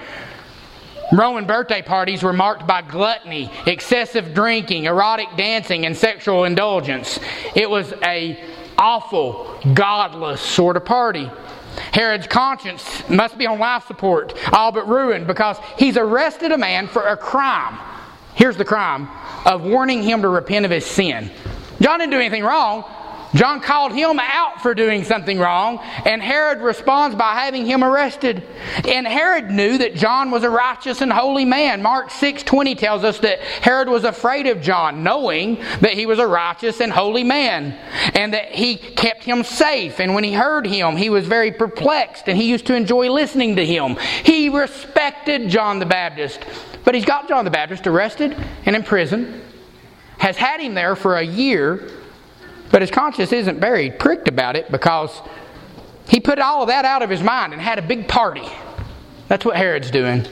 Roman 1.14 1.46
birthday 1.46 1.82
parties 1.82 2.24
were 2.24 2.34
marked 2.34 2.66
by 2.66 2.82
gluttony, 2.82 3.52
excessive 3.66 4.34
drinking, 4.34 4.86
erotic 4.86 5.28
dancing, 5.38 5.86
and 5.86 5.96
sexual 5.96 6.46
indulgence. 6.46 7.20
It 7.56 7.70
was 7.70 7.94
a 8.04 8.44
awful, 8.78 9.60
godless 9.74 10.42
sort 10.42 10.78
of 10.78 10.86
party. 10.86 11.30
Herod's 11.94 12.28
conscience 12.28 13.08
must 13.10 13.38
be 13.38 13.46
on 13.46 13.60
life 13.60 13.86
support, 13.86 14.34
all 14.52 14.72
but 14.72 14.88
ruined, 14.88 15.28
because 15.28 15.58
he's 15.78 15.98
arrested 15.98 16.52
a 16.52 16.58
man 16.58 16.88
for 16.88 17.08
a 17.08 17.16
crime. 17.16 17.78
Here's 18.34 18.58
the 18.58 18.66
crime 18.66 19.08
of 19.46 19.62
warning 19.64 20.04
him 20.04 20.22
to 20.22 20.30
repent 20.30 20.66
of 20.66 20.72
his 20.72 20.86
sin. 20.86 21.32
John 21.80 22.00
didn't 22.00 22.12
do 22.12 22.18
anything 22.20 22.44
wrong. 22.44 22.84
John 23.36 23.60
called 23.60 23.92
him 23.92 24.20
out 24.20 24.62
for 24.62 24.74
doing 24.74 25.04
something 25.04 25.38
wrong, 25.38 25.80
and 26.06 26.24
Herod 26.24 26.62
responds 26.62 27.16
by 27.16 27.34
having 27.34 27.66
him 27.66 27.84
arrested. 27.84 28.44
And 28.88 29.06
Herod 29.06 29.52
knew 29.52 29.78
that 29.78 29.96
John 29.96 30.32
was 30.32 30.44
a 30.44 30.50
righteous 30.50 31.02
and 31.02 31.12
holy 31.12 31.44
man. 31.44 31.82
Mark 31.82 32.12
6:20 32.12 32.76
tells 32.76 33.04
us 33.04 33.20
that 33.20 33.42
Herod 33.62 33.90
was 33.90 34.06
afraid 34.06 34.48
of 34.48 34.62
John, 34.62 35.04
knowing 35.04 35.58
that 35.82 35.94
he 35.94 36.06
was 36.06 36.18
a 36.18 36.26
righteous 36.26 36.80
and 36.80 36.94
holy 36.94 37.26
man, 37.26 37.76
and 38.14 38.34
that 38.34 38.56
he 38.56 38.76
kept 38.76 39.24
him 39.24 39.44
safe. 39.44 40.00
And 40.00 40.16
when 40.16 40.24
he 40.24 40.34
heard 40.34 40.66
him, 40.66 40.96
he 40.96 41.10
was 41.10 41.28
very 41.28 41.52
perplexed, 41.52 42.28
and 42.28 42.38
he 42.38 42.46
used 42.46 42.66
to 42.68 42.74
enjoy 42.74 43.12
listening 43.12 43.58
to 43.58 43.66
him. 43.66 43.98
He 44.24 44.48
respected 44.48 45.50
John 45.50 45.80
the 45.80 45.86
Baptist. 45.86 46.40
But 46.86 46.96
he's 46.96 47.06
got 47.06 47.28
John 47.28 47.44
the 47.44 47.52
Baptist 47.52 47.86
arrested 47.86 48.36
and 48.66 48.76
in 48.76 48.84
prison, 48.84 49.42
has 50.20 50.38
had 50.38 50.62
him 50.62 50.76
there 50.76 50.96
for 50.96 51.18
a 51.18 51.24
year 51.24 51.90
but 52.72 52.82
his 52.82 52.92
conscience 52.92 53.32
isn't 53.32 53.60
very 53.60 53.92
pricked 53.92 54.28
about 54.28 54.56
it 54.56 54.72
because 54.72 55.22
he 56.08 56.20
put 56.20 56.40
all 56.40 56.62
of 56.62 56.68
that 56.68 56.86
out 56.86 57.02
of 57.02 57.10
his 57.10 57.22
mind 57.22 57.54
and 57.54 57.62
had 57.62 57.80
a 57.80 57.82
big 57.82 58.08
party. 58.08 58.48
That's 59.28 59.46
what 59.46 59.58
Herod's 59.58 59.92
doing. 59.92 60.28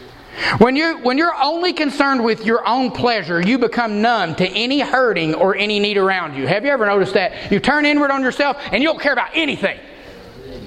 When 0.58 0.76
you're, 0.76 0.98
when 0.98 1.18
you're 1.18 1.36
only 1.42 1.74
concerned 1.74 2.24
with 2.24 2.46
your 2.46 2.68
own 2.68 2.92
pleasure, 2.92 3.40
you 3.40 3.60
become 3.60 4.02
numb 4.02 4.36
to 4.36 4.48
any 4.48 4.80
hurting 4.80 5.36
or 5.36 5.56
any 5.56 5.80
need 5.80 5.98
around 5.98 6.36
you. 6.36 6.48
Have 6.48 6.66
you 6.66 6.72
ever 6.72 6.86
noticed 6.88 7.14
that? 7.14 7.52
You 7.52 7.60
turn 7.60 7.86
inward 7.86 8.10
on 8.12 8.24
yourself 8.24 8.58
and 8.72 8.82
you 8.82 8.90
don't 8.90 9.00
care 9.00 9.14
about 9.14 9.30
anything. 9.34 9.80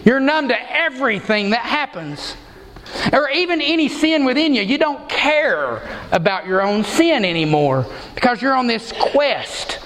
You're 0.04 0.20
numb 0.20 0.48
to 0.48 0.72
everything 0.72 1.50
that 1.50 1.62
happens. 1.62 2.36
Or 3.12 3.28
even 3.30 3.60
any 3.60 3.88
sin 3.88 4.24
within 4.24 4.54
you. 4.54 4.62
You 4.62 4.78
don't 4.78 5.08
care 5.08 5.82
about 6.12 6.46
your 6.46 6.62
own 6.62 6.84
sin 6.84 7.24
anymore 7.24 7.86
because 8.14 8.40
you're 8.40 8.54
on 8.54 8.68
this 8.68 8.92
quest 8.92 9.80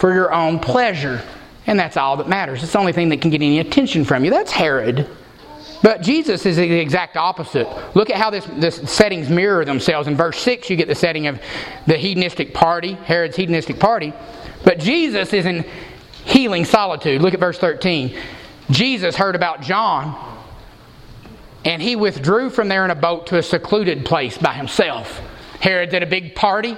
for 0.00 0.14
your 0.14 0.32
own 0.32 0.58
pleasure. 0.58 1.22
And 1.66 1.78
that's 1.78 1.98
all 1.98 2.16
that 2.16 2.28
matters. 2.28 2.62
It's 2.62 2.72
the 2.72 2.78
only 2.78 2.92
thing 2.92 3.10
that 3.10 3.20
can 3.20 3.30
get 3.30 3.42
any 3.42 3.58
attention 3.60 4.04
from 4.04 4.24
you. 4.24 4.30
That's 4.30 4.50
Herod. 4.50 5.06
But 5.82 6.00
Jesus 6.00 6.46
is 6.46 6.56
the 6.56 6.80
exact 6.80 7.18
opposite. 7.18 7.68
Look 7.94 8.08
at 8.08 8.16
how 8.16 8.30
this, 8.30 8.46
this 8.56 8.76
settings 8.90 9.28
mirror 9.28 9.64
themselves. 9.64 10.08
In 10.08 10.16
verse 10.16 10.38
6, 10.38 10.70
you 10.70 10.76
get 10.76 10.88
the 10.88 10.94
setting 10.94 11.26
of 11.26 11.40
the 11.86 11.96
hedonistic 11.96 12.54
party, 12.54 12.94
Herod's 12.94 13.36
hedonistic 13.36 13.78
party. 13.78 14.14
But 14.64 14.78
Jesus 14.78 15.32
is 15.34 15.44
in 15.44 15.64
healing 16.24 16.64
solitude. 16.64 17.20
Look 17.20 17.34
at 17.34 17.40
verse 17.40 17.58
13. 17.58 18.18
Jesus 18.70 19.16
heard 19.16 19.36
about 19.36 19.60
John, 19.60 20.16
and 21.64 21.82
he 21.82 21.94
withdrew 21.94 22.50
from 22.50 22.68
there 22.68 22.84
in 22.84 22.90
a 22.90 22.94
boat 22.94 23.26
to 23.28 23.38
a 23.38 23.42
secluded 23.42 24.06
place 24.06 24.38
by 24.38 24.54
himself. 24.54 25.20
Herod's 25.60 25.92
at 25.92 26.02
a 26.02 26.06
big 26.06 26.34
party. 26.34 26.76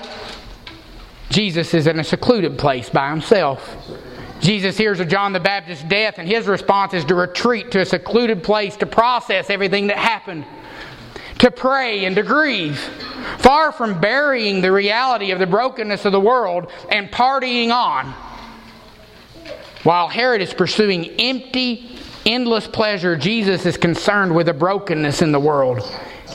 Jesus 1.32 1.72
is 1.72 1.86
in 1.86 1.98
a 1.98 2.04
secluded 2.04 2.58
place 2.58 2.90
by 2.90 3.08
himself. 3.08 3.76
Jesus 4.40 4.76
hears 4.76 5.00
of 5.00 5.08
John 5.08 5.32
the 5.32 5.40
Baptist's 5.40 5.84
death, 5.84 6.18
and 6.18 6.28
his 6.28 6.46
response 6.46 6.92
is 6.92 7.06
to 7.06 7.14
retreat 7.14 7.70
to 7.70 7.80
a 7.80 7.86
secluded 7.86 8.42
place 8.42 8.76
to 8.76 8.86
process 8.86 9.48
everything 9.48 9.86
that 9.86 9.96
happened, 9.96 10.44
to 11.38 11.50
pray 11.50 12.04
and 12.04 12.14
to 12.16 12.22
grieve. 12.22 12.78
Far 13.38 13.72
from 13.72 13.98
burying 13.98 14.60
the 14.60 14.70
reality 14.70 15.30
of 15.30 15.38
the 15.38 15.46
brokenness 15.46 16.04
of 16.04 16.12
the 16.12 16.20
world 16.20 16.70
and 16.90 17.10
partying 17.10 17.70
on, 17.70 18.12
while 19.84 20.08
Herod 20.08 20.42
is 20.42 20.52
pursuing 20.52 21.06
empty, 21.18 21.98
endless 22.26 22.66
pleasure, 22.66 23.16
Jesus 23.16 23.64
is 23.64 23.78
concerned 23.78 24.34
with 24.34 24.46
the 24.46 24.52
brokenness 24.52 25.22
in 25.22 25.32
the 25.32 25.40
world 25.40 25.80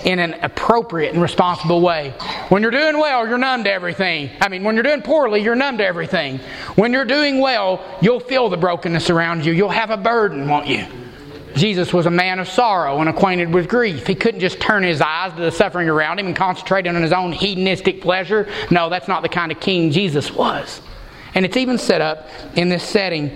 in 0.06 0.20
an 0.20 0.36
appropriate 0.42 1.14
and 1.14 1.22
responsible 1.22 1.82
way. 1.82 2.12
When 2.50 2.62
you're 2.62 2.72
doing 2.72 2.98
well, 2.98 3.28
you're 3.28 3.38
numb 3.38 3.64
to 3.64 3.72
everything. 3.72 4.30
I 4.42 4.50
mean, 4.50 4.64
when 4.64 4.76
you're 4.76 4.84
doing 4.84 5.02
poorly, 5.02 5.42
you're 5.42 5.56
numb 5.56 5.78
to 5.78 5.86
everything. 5.86 6.40
When 6.76 6.94
you're 6.94 7.06
doing 7.06 7.40
well, 7.40 7.84
you'll 8.02 8.20
feel 8.20 8.50
the 8.50 8.58
brokenness 8.58 9.10
around 9.10 9.46
you. 9.46 9.54
You'll 9.54 9.70
have 9.70 9.90
a 9.90 9.98
burden, 9.98 10.48
won't 10.48 10.68
you? 10.68 10.86
Jesus 11.56 11.94
was 11.94 12.06
a 12.06 12.12
man 12.12 12.40
of 12.40 12.48
sorrow 12.48 13.00
and 13.00 13.10
acquainted 13.10 13.52
with 13.52 13.68
grief. 13.68 14.06
He 14.06 14.16
couldn't 14.16 14.40
just 14.40 14.60
turn 14.60 14.84
his 14.84 15.02
eyes 15.02 15.34
to 15.34 15.42
the 15.42 15.52
suffering 15.52 15.90
around 15.90 16.20
him 16.20 16.28
and 16.28 16.36
concentrate 16.36 16.86
on 16.86 16.96
his 17.02 17.12
own 17.12 17.32
hedonistic 17.32 18.02
pleasure. 18.02 18.48
No, 18.70 18.90
that's 18.90 19.08
not 19.08 19.24
the 19.24 19.30
kind 19.30 19.52
of 19.52 19.60
king 19.60 19.92
Jesus 19.92 20.32
was. 20.32 20.82
And 21.34 21.46
it's 21.46 21.58
even 21.58 21.78
set 21.78 22.02
up 22.02 22.30
in 22.56 22.70
this 22.70 22.84
setting 22.84 23.32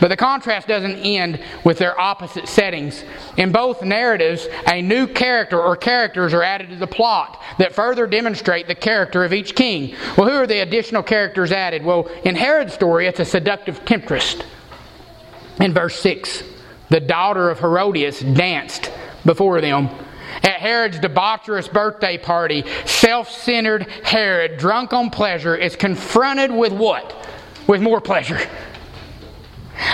but 0.00 0.08
the 0.08 0.16
contrast 0.16 0.68
doesn't 0.68 0.96
end 0.96 1.40
with 1.64 1.78
their 1.78 1.98
opposite 1.98 2.48
settings. 2.48 3.04
In 3.36 3.52
both 3.52 3.82
narratives, 3.82 4.46
a 4.66 4.82
new 4.82 5.06
character 5.06 5.60
or 5.60 5.76
characters 5.76 6.32
are 6.34 6.42
added 6.42 6.70
to 6.70 6.76
the 6.76 6.86
plot 6.86 7.42
that 7.58 7.74
further 7.74 8.06
demonstrate 8.06 8.66
the 8.66 8.74
character 8.74 9.24
of 9.24 9.32
each 9.32 9.54
king. 9.54 9.94
Well, 10.16 10.28
who 10.28 10.36
are 10.36 10.46
the 10.46 10.60
additional 10.60 11.02
characters 11.02 11.52
added? 11.52 11.84
Well, 11.84 12.08
in 12.24 12.34
Herod's 12.34 12.74
story, 12.74 13.06
it's 13.06 13.20
a 13.20 13.24
seductive 13.24 13.84
temptress. 13.84 14.36
In 15.60 15.74
verse 15.74 15.98
6, 16.00 16.44
the 16.88 17.00
daughter 17.00 17.50
of 17.50 17.58
Herodias 17.60 18.20
danced 18.20 18.92
before 19.24 19.60
them. 19.60 19.88
At 20.42 20.60
Herod's 20.60 20.98
debaucherous 20.98 21.72
birthday 21.72 22.16
party, 22.16 22.64
self 22.84 23.30
centered 23.30 23.82
Herod, 24.04 24.58
drunk 24.58 24.92
on 24.92 25.10
pleasure, 25.10 25.56
is 25.56 25.74
confronted 25.74 26.52
with 26.52 26.72
what? 26.72 27.26
With 27.66 27.82
more 27.82 28.00
pleasure. 28.00 28.40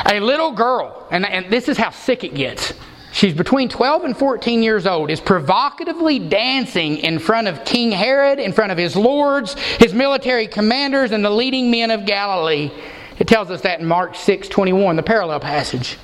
A 0.06 0.20
little 0.20 0.52
girl, 0.52 1.06
and, 1.10 1.26
and 1.26 1.52
this 1.52 1.68
is 1.68 1.76
how 1.76 1.90
sick 1.90 2.24
it 2.24 2.34
gets. 2.34 2.72
She's 3.12 3.32
between 3.32 3.68
12 3.68 4.04
and 4.04 4.16
14 4.16 4.62
years 4.62 4.86
old, 4.86 5.08
is 5.08 5.20
provocatively 5.20 6.18
dancing 6.18 6.98
in 6.98 7.20
front 7.20 7.46
of 7.46 7.64
King 7.64 7.92
Herod, 7.92 8.40
in 8.40 8.52
front 8.52 8.72
of 8.72 8.78
his 8.78 8.96
lords, 8.96 9.54
his 9.78 9.94
military 9.94 10.48
commanders, 10.48 11.12
and 11.12 11.24
the 11.24 11.30
leading 11.30 11.70
men 11.70 11.92
of 11.92 12.06
Galilee. 12.06 12.72
It 13.20 13.28
tells 13.28 13.52
us 13.52 13.60
that 13.60 13.78
in 13.78 13.86
Mark 13.86 14.16
6 14.16 14.48
21, 14.48 14.96
the 14.96 15.02
parallel 15.04 15.38
passage. 15.38 15.96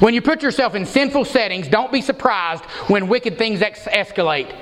When 0.00 0.14
you 0.14 0.20
put 0.20 0.42
yourself 0.42 0.74
in 0.74 0.84
sinful 0.84 1.26
settings, 1.26 1.68
don't 1.68 1.92
be 1.92 2.00
surprised 2.00 2.64
when 2.88 3.06
wicked 3.06 3.38
things 3.38 3.62
ex- 3.62 3.84
escalate. 3.84 4.52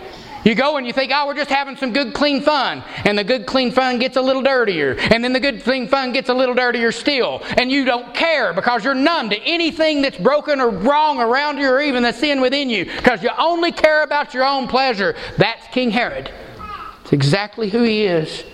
You 0.45 0.55
go 0.55 0.77
and 0.77 0.87
you 0.87 0.93
think, 0.93 1.11
oh, 1.15 1.27
we're 1.27 1.35
just 1.35 1.51
having 1.51 1.77
some 1.77 1.93
good, 1.93 2.13
clean 2.13 2.43
fun. 2.43 2.85
And 3.05 3.17
the 3.17 3.25
good, 3.25 3.47
clean 3.47 3.73
fun 3.73 3.99
gets 3.99 4.17
a 4.17 4.21
little 4.21 4.43
dirtier. 4.43 4.95
And 5.11 5.25
then 5.25 5.33
the 5.33 5.41
good, 5.41 5.65
clean 5.65 5.89
fun 5.89 6.13
gets 6.13 6.29
a 6.29 6.35
little 6.35 6.55
dirtier 6.55 6.93
still. 6.93 7.43
And 7.57 7.73
you 7.73 7.87
don't 7.87 8.15
care 8.15 8.53
because 8.53 8.85
you're 8.85 8.95
numb 8.95 9.31
to 9.31 9.39
anything 9.39 10.03
that's 10.03 10.19
broken 10.19 10.61
or 10.61 10.69
wrong 10.69 11.19
around 11.19 11.57
you 11.57 11.69
or 11.69 11.81
even 11.81 12.03
the 12.03 12.13
sin 12.13 12.43
within 12.43 12.69
you 12.69 12.85
because 12.85 13.23
you 13.23 13.31
only 13.39 13.73
care 13.73 14.03
about 14.03 14.35
your 14.35 14.45
own 14.45 14.69
pleasure. 14.69 15.17
That's 15.39 15.67
King 15.69 15.91
Herod. 15.91 16.31
It's 17.03 17.13
exactly 17.15 17.71
who 17.71 17.83
he 17.83 18.05
is. 18.05 18.45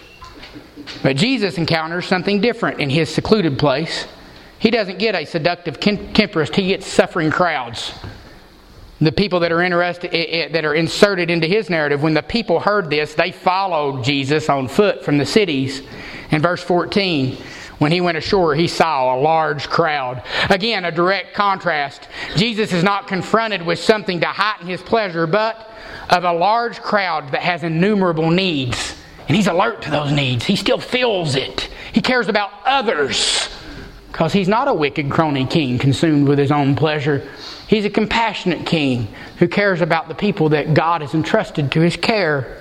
But 1.02 1.16
Jesus 1.16 1.58
encounters 1.58 2.06
something 2.06 2.40
different 2.40 2.80
in 2.80 2.88
his 2.88 3.12
secluded 3.12 3.58
place. 3.58 4.06
He 4.60 4.70
doesn't 4.70 4.98
get 4.98 5.14
a 5.14 5.24
seductive 5.24 5.80
temperist, 5.80 6.54
he 6.54 6.68
gets 6.68 6.86
suffering 6.86 7.30
crowds 7.30 7.92
the 9.00 9.12
people 9.12 9.40
that 9.40 9.50
are 9.50 9.62
interested 9.62 10.52
that 10.52 10.64
are 10.64 10.74
inserted 10.74 11.30
into 11.30 11.46
his 11.46 11.70
narrative 11.70 12.02
when 12.02 12.14
the 12.14 12.22
people 12.22 12.60
heard 12.60 12.90
this 12.90 13.14
they 13.14 13.32
followed 13.32 14.04
jesus 14.04 14.48
on 14.48 14.68
foot 14.68 15.04
from 15.04 15.18
the 15.18 15.26
cities. 15.26 15.82
In 16.30 16.42
verse 16.42 16.62
14 16.62 17.36
when 17.78 17.92
he 17.92 18.00
went 18.00 18.18
ashore 18.18 18.54
he 18.54 18.68
saw 18.68 19.14
a 19.14 19.18
large 19.18 19.68
crowd. 19.68 20.22
Again 20.50 20.84
a 20.84 20.90
direct 20.90 21.34
contrast. 21.34 22.08
Jesus 22.36 22.72
is 22.72 22.84
not 22.84 23.08
confronted 23.08 23.62
with 23.62 23.78
something 23.78 24.20
to 24.20 24.26
heighten 24.26 24.66
his 24.66 24.82
pleasure 24.82 25.26
but 25.26 25.70
of 26.10 26.24
a 26.24 26.32
large 26.32 26.80
crowd 26.80 27.32
that 27.32 27.42
has 27.42 27.62
innumerable 27.62 28.30
needs. 28.30 28.96
And 29.28 29.36
he's 29.36 29.46
alert 29.46 29.82
to 29.82 29.90
those 29.90 30.10
needs. 30.10 30.44
He 30.44 30.56
still 30.56 30.80
feels 30.80 31.36
it. 31.36 31.70
He 31.92 32.02
cares 32.02 32.28
about 32.28 32.50
others 32.66 33.48
because 34.10 34.32
he's 34.32 34.48
not 34.48 34.68
a 34.68 34.74
wicked 34.74 35.08
crony 35.08 35.46
king 35.46 35.78
consumed 35.78 36.28
with 36.28 36.38
his 36.38 36.50
own 36.50 36.74
pleasure 36.74 37.28
He's 37.70 37.84
a 37.84 37.90
compassionate 37.90 38.66
king 38.66 39.06
who 39.38 39.46
cares 39.46 39.80
about 39.80 40.08
the 40.08 40.14
people 40.16 40.48
that 40.48 40.74
God 40.74 41.02
has 41.02 41.14
entrusted 41.14 41.70
to 41.70 41.80
his 41.80 41.96
care. 41.96 42.58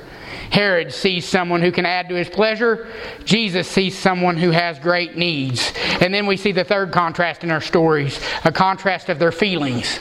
Herod 0.52 0.94
sees 0.94 1.28
someone 1.28 1.64
who 1.64 1.72
can 1.72 1.84
add 1.84 2.10
to 2.10 2.16
his 2.16 2.30
pleasure. 2.30 2.88
Jesus 3.26 3.68
sees 3.68 3.98
someone 3.98 4.38
who 4.38 4.52
has 4.52 4.78
great 4.78 5.18
needs. 5.18 5.74
And 6.00 6.14
then 6.14 6.28
we 6.28 6.38
see 6.38 6.52
the 6.52 6.64
third 6.64 6.92
contrast 6.92 7.44
in 7.44 7.50
our 7.50 7.60
stories 7.60 8.20
a 8.46 8.52
contrast 8.52 9.10
of 9.10 9.18
their 9.18 9.32
feelings. 9.32 10.00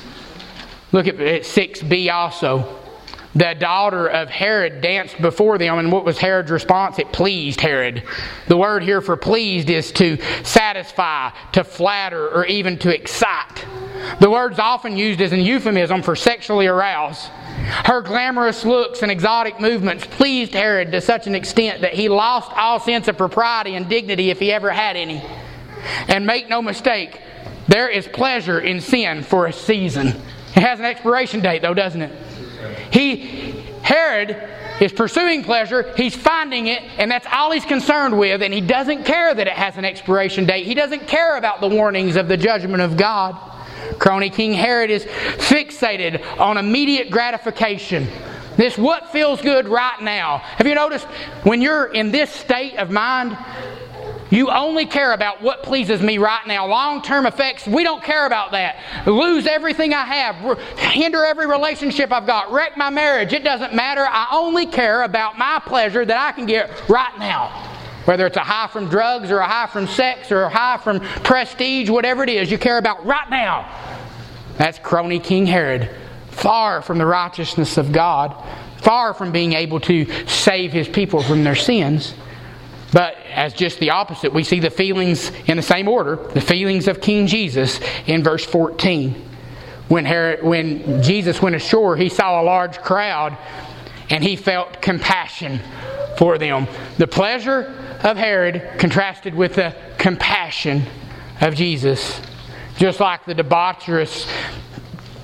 Look 0.92 1.06
at 1.06 1.16
6b 1.16 2.12
also. 2.12 2.78
The 3.38 3.54
daughter 3.54 4.08
of 4.08 4.28
Herod 4.28 4.80
danced 4.80 5.22
before 5.22 5.58
them, 5.58 5.78
and 5.78 5.92
what 5.92 6.04
was 6.04 6.18
Herod's 6.18 6.50
response? 6.50 6.98
It 6.98 7.12
pleased 7.12 7.60
Herod. 7.60 8.02
The 8.48 8.56
word 8.56 8.82
here 8.82 9.00
for 9.00 9.16
pleased 9.16 9.70
is 9.70 9.92
to 9.92 10.18
satisfy, 10.42 11.30
to 11.52 11.62
flatter, 11.62 12.28
or 12.28 12.46
even 12.46 12.78
to 12.78 12.92
excite. 12.92 13.64
The 14.18 14.28
word's 14.28 14.58
often 14.58 14.96
used 14.96 15.20
as 15.20 15.32
an 15.32 15.40
euphemism 15.40 16.02
for 16.02 16.16
sexually 16.16 16.66
aroused. 16.66 17.26
Her 17.84 18.02
glamorous 18.02 18.64
looks 18.64 19.02
and 19.02 19.10
exotic 19.12 19.60
movements 19.60 20.04
pleased 20.04 20.52
Herod 20.52 20.90
to 20.90 21.00
such 21.00 21.28
an 21.28 21.36
extent 21.36 21.82
that 21.82 21.94
he 21.94 22.08
lost 22.08 22.50
all 22.56 22.80
sense 22.80 23.06
of 23.06 23.16
propriety 23.16 23.76
and 23.76 23.88
dignity 23.88 24.30
if 24.30 24.40
he 24.40 24.50
ever 24.50 24.72
had 24.72 24.96
any. 24.96 25.22
And 26.08 26.26
make 26.26 26.48
no 26.48 26.60
mistake, 26.60 27.20
there 27.68 27.88
is 27.88 28.08
pleasure 28.08 28.58
in 28.58 28.80
sin 28.80 29.22
for 29.22 29.46
a 29.46 29.52
season. 29.52 30.08
It 30.08 30.62
has 30.62 30.80
an 30.80 30.86
expiration 30.86 31.40
date, 31.40 31.62
though, 31.62 31.74
doesn't 31.74 32.02
it? 32.02 32.27
He, 32.90 33.16
Herod, 33.82 34.36
is 34.80 34.92
pursuing 34.92 35.42
pleasure, 35.42 35.92
he's 35.96 36.14
finding 36.14 36.68
it, 36.68 36.82
and 36.98 37.10
that's 37.10 37.26
all 37.32 37.50
he's 37.50 37.64
concerned 37.64 38.18
with, 38.18 38.42
and 38.42 38.54
he 38.54 38.60
doesn't 38.60 39.04
care 39.04 39.34
that 39.34 39.46
it 39.46 39.52
has 39.52 39.76
an 39.76 39.84
expiration 39.84 40.46
date. 40.46 40.66
He 40.66 40.74
doesn't 40.74 41.08
care 41.08 41.36
about 41.36 41.60
the 41.60 41.68
warnings 41.68 42.16
of 42.16 42.28
the 42.28 42.36
judgment 42.36 42.82
of 42.82 42.96
God. 42.96 43.36
Crony 43.98 44.30
King 44.30 44.52
Herod 44.52 44.90
is 44.90 45.04
fixated 45.04 46.24
on 46.38 46.56
immediate 46.58 47.10
gratification. 47.10 48.06
This 48.56 48.76
what 48.76 49.10
feels 49.12 49.40
good 49.40 49.68
right 49.68 50.00
now. 50.00 50.38
Have 50.38 50.66
you 50.66 50.74
noticed 50.74 51.06
when 51.44 51.62
you're 51.62 51.86
in 51.86 52.10
this 52.10 52.30
state 52.30 52.76
of 52.76 52.90
mind, 52.90 53.38
you 54.30 54.50
only 54.50 54.86
care 54.86 55.12
about 55.12 55.42
what 55.42 55.62
pleases 55.62 56.02
me 56.02 56.18
right 56.18 56.46
now. 56.46 56.66
Long 56.66 57.02
term 57.02 57.26
effects, 57.26 57.66
we 57.66 57.82
don't 57.82 58.02
care 58.02 58.26
about 58.26 58.52
that. 58.52 59.06
Lose 59.06 59.46
everything 59.46 59.94
I 59.94 60.04
have, 60.04 60.58
hinder 60.78 61.24
every 61.24 61.46
relationship 61.46 62.12
I've 62.12 62.26
got, 62.26 62.52
wreck 62.52 62.76
my 62.76 62.90
marriage. 62.90 63.32
It 63.32 63.44
doesn't 63.44 63.74
matter. 63.74 64.06
I 64.06 64.28
only 64.32 64.66
care 64.66 65.02
about 65.02 65.38
my 65.38 65.60
pleasure 65.64 66.04
that 66.04 66.16
I 66.16 66.32
can 66.32 66.46
get 66.46 66.70
right 66.88 67.18
now. 67.18 67.64
Whether 68.04 68.26
it's 68.26 68.36
a 68.36 68.40
high 68.40 68.68
from 68.68 68.88
drugs 68.88 69.30
or 69.30 69.38
a 69.38 69.46
high 69.46 69.66
from 69.66 69.86
sex 69.86 70.32
or 70.32 70.42
a 70.42 70.48
high 70.48 70.78
from 70.78 71.00
prestige, 71.00 71.90
whatever 71.90 72.22
it 72.22 72.30
is, 72.30 72.50
you 72.50 72.58
care 72.58 72.78
about 72.78 73.04
right 73.04 73.28
now. 73.28 73.70
That's 74.56 74.78
crony 74.78 75.20
King 75.20 75.46
Herod. 75.46 75.90
Far 76.30 76.82
from 76.82 76.98
the 76.98 77.06
righteousness 77.06 77.76
of 77.76 77.92
God, 77.92 78.34
far 78.78 79.12
from 79.12 79.32
being 79.32 79.52
able 79.54 79.80
to 79.80 80.06
save 80.26 80.72
his 80.72 80.88
people 80.88 81.22
from 81.22 81.44
their 81.44 81.56
sins. 81.56 82.14
But 82.92 83.16
as 83.32 83.52
just 83.52 83.78
the 83.80 83.90
opposite, 83.90 84.32
we 84.32 84.44
see 84.44 84.60
the 84.60 84.70
feelings 84.70 85.30
in 85.46 85.56
the 85.56 85.62
same 85.62 85.88
order 85.88 86.16
the 86.16 86.40
feelings 86.40 86.88
of 86.88 87.00
King 87.00 87.26
Jesus 87.26 87.80
in 88.06 88.22
verse 88.22 88.44
14. 88.44 89.24
When, 89.88 90.04
Herod, 90.04 90.42
when 90.42 91.02
Jesus 91.02 91.40
went 91.40 91.56
ashore, 91.56 91.96
he 91.96 92.08
saw 92.08 92.40
a 92.40 92.44
large 92.44 92.78
crowd 92.78 93.36
and 94.10 94.22
he 94.22 94.36
felt 94.36 94.80
compassion 94.80 95.60
for 96.16 96.38
them. 96.38 96.66
The 96.98 97.06
pleasure 97.06 97.74
of 98.02 98.16
Herod 98.16 98.78
contrasted 98.78 99.34
with 99.34 99.54
the 99.54 99.74
compassion 99.98 100.84
of 101.40 101.54
Jesus. 101.54 102.20
Just 102.76 103.00
like 103.00 103.24
the 103.24 103.34
debaucherous 103.34 104.28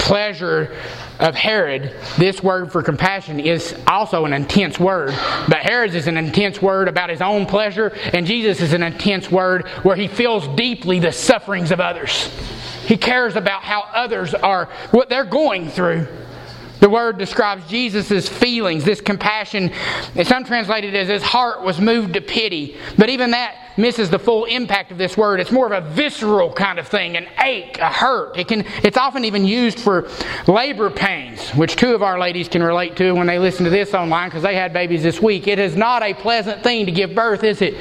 pleasure 0.04 0.76
of 1.18 1.34
Herod, 1.34 1.94
this 2.18 2.42
word 2.42 2.70
for 2.70 2.82
compassion 2.82 3.40
is 3.40 3.74
also 3.86 4.26
an 4.26 4.34
intense 4.34 4.78
word. 4.78 5.10
But 5.48 5.58
Herod's 5.62 5.94
is 5.94 6.06
an 6.06 6.18
intense 6.18 6.60
word 6.60 6.88
about 6.88 7.08
his 7.08 7.22
own 7.22 7.46
pleasure, 7.46 7.88
and 8.12 8.26
Jesus 8.26 8.60
is 8.60 8.74
an 8.74 8.82
intense 8.82 9.30
word 9.30 9.66
where 9.82 9.96
he 9.96 10.06
feels 10.06 10.46
deeply 10.56 10.98
the 10.98 11.10
sufferings 11.10 11.70
of 11.70 11.80
others. 11.80 12.28
He 12.86 12.98
cares 12.98 13.34
about 13.34 13.62
how 13.62 13.88
others 13.94 14.34
are, 14.34 14.66
what 14.90 15.08
they're 15.08 15.24
going 15.24 15.70
through. 15.70 16.06
The 16.84 16.90
word 16.90 17.16
describes 17.16 17.66
Jesus' 17.66 18.28
feelings, 18.28 18.84
this 18.84 19.00
compassion. 19.00 19.72
It's 20.14 20.30
untranslated 20.30 20.94
as 20.94 21.08
his 21.08 21.22
heart 21.22 21.62
was 21.62 21.80
moved 21.80 22.12
to 22.12 22.20
pity. 22.20 22.76
But 22.98 23.08
even 23.08 23.30
that 23.30 23.56
misses 23.78 24.10
the 24.10 24.18
full 24.18 24.44
impact 24.44 24.92
of 24.92 24.98
this 24.98 25.16
word. 25.16 25.40
It's 25.40 25.50
more 25.50 25.72
of 25.72 25.72
a 25.72 25.88
visceral 25.92 26.52
kind 26.52 26.78
of 26.78 26.86
thing, 26.86 27.16
an 27.16 27.26
ache, 27.42 27.78
a 27.78 27.90
hurt. 27.90 28.36
It 28.36 28.48
can, 28.48 28.66
it's 28.82 28.98
often 28.98 29.24
even 29.24 29.46
used 29.46 29.80
for 29.80 30.10
labor 30.46 30.90
pains, 30.90 31.48
which 31.52 31.76
two 31.76 31.94
of 31.94 32.02
our 32.02 32.18
ladies 32.18 32.48
can 32.48 32.62
relate 32.62 32.96
to 32.96 33.12
when 33.12 33.28
they 33.28 33.38
listen 33.38 33.64
to 33.64 33.70
this 33.70 33.94
online 33.94 34.28
because 34.28 34.42
they 34.42 34.54
had 34.54 34.74
babies 34.74 35.02
this 35.02 35.22
week. 35.22 35.48
It 35.48 35.58
is 35.58 35.76
not 35.76 36.02
a 36.02 36.12
pleasant 36.12 36.62
thing 36.62 36.84
to 36.84 36.92
give 36.92 37.14
birth, 37.14 37.44
is 37.44 37.62
it? 37.62 37.76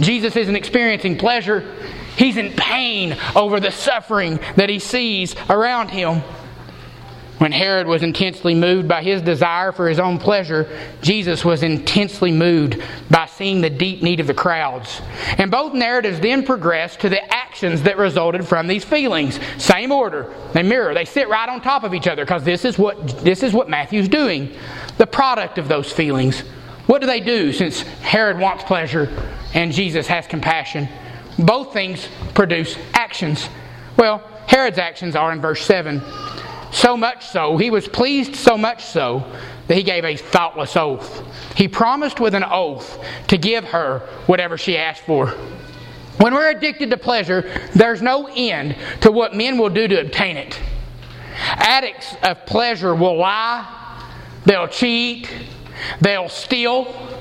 Jesus 0.00 0.36
isn't 0.36 0.54
experiencing 0.54 1.18
pleasure. 1.18 1.74
He's 2.16 2.36
in 2.36 2.52
pain 2.52 3.16
over 3.34 3.58
the 3.58 3.72
suffering 3.72 4.38
that 4.54 4.68
he 4.68 4.78
sees 4.78 5.34
around 5.50 5.88
him. 5.88 6.22
When 7.38 7.50
Herod 7.50 7.88
was 7.88 8.04
intensely 8.04 8.54
moved 8.54 8.86
by 8.86 9.02
his 9.02 9.20
desire 9.20 9.72
for 9.72 9.88
his 9.88 9.98
own 9.98 10.18
pleasure, 10.18 10.68
Jesus 11.02 11.44
was 11.44 11.64
intensely 11.64 12.30
moved 12.30 12.80
by 13.10 13.26
seeing 13.26 13.60
the 13.60 13.70
deep 13.70 14.02
need 14.02 14.20
of 14.20 14.28
the 14.28 14.34
crowds. 14.34 15.02
And 15.36 15.50
both 15.50 15.74
narratives 15.74 16.20
then 16.20 16.46
progress 16.46 16.96
to 16.96 17.08
the 17.08 17.22
actions 17.34 17.82
that 17.82 17.98
resulted 17.98 18.46
from 18.46 18.68
these 18.68 18.84
feelings. 18.84 19.40
Same 19.58 19.90
order. 19.90 20.32
They 20.52 20.62
mirror. 20.62 20.94
They 20.94 21.04
sit 21.04 21.28
right 21.28 21.48
on 21.48 21.60
top 21.60 21.82
of 21.82 21.92
each 21.92 22.06
other 22.06 22.24
because 22.24 22.44
this 22.44 22.64
is 22.64 22.78
what 22.78 23.24
this 23.24 23.42
is 23.42 23.52
what 23.52 23.68
Matthew's 23.68 24.08
doing. 24.08 24.54
The 24.98 25.06
product 25.06 25.58
of 25.58 25.66
those 25.66 25.92
feelings. 25.92 26.40
What 26.86 27.00
do 27.00 27.06
they 27.06 27.20
do 27.20 27.52
since 27.52 27.80
Herod 27.80 28.38
wants 28.38 28.62
pleasure 28.62 29.08
and 29.54 29.72
Jesus 29.72 30.06
has 30.06 30.26
compassion? 30.26 30.88
Both 31.38 31.72
things 31.72 32.08
produce 32.34 32.76
actions. 32.92 33.48
Well, 33.96 34.22
Herod's 34.46 34.78
actions 34.78 35.16
are 35.16 35.32
in 35.32 35.40
verse 35.40 35.64
7. 35.64 36.00
So 36.74 36.96
much 36.96 37.24
so, 37.28 37.56
he 37.56 37.70
was 37.70 37.86
pleased 37.86 38.34
so 38.34 38.58
much 38.58 38.84
so 38.84 39.24
that 39.68 39.76
he 39.76 39.84
gave 39.84 40.04
a 40.04 40.16
thoughtless 40.16 40.76
oath. 40.76 41.22
He 41.56 41.68
promised 41.68 42.18
with 42.18 42.34
an 42.34 42.42
oath 42.44 43.02
to 43.28 43.38
give 43.38 43.64
her 43.66 44.00
whatever 44.26 44.58
she 44.58 44.76
asked 44.76 45.04
for. 45.04 45.28
When 46.18 46.34
we're 46.34 46.50
addicted 46.50 46.90
to 46.90 46.96
pleasure, 46.96 47.48
there's 47.74 48.02
no 48.02 48.28
end 48.34 48.76
to 49.02 49.12
what 49.12 49.36
men 49.36 49.56
will 49.56 49.70
do 49.70 49.86
to 49.86 50.00
obtain 50.00 50.36
it. 50.36 50.58
Addicts 51.36 52.16
of 52.24 52.44
pleasure 52.44 52.92
will 52.92 53.18
lie, 53.18 54.02
they'll 54.44 54.68
cheat, 54.68 55.30
they'll 56.00 56.28
steal, 56.28 57.13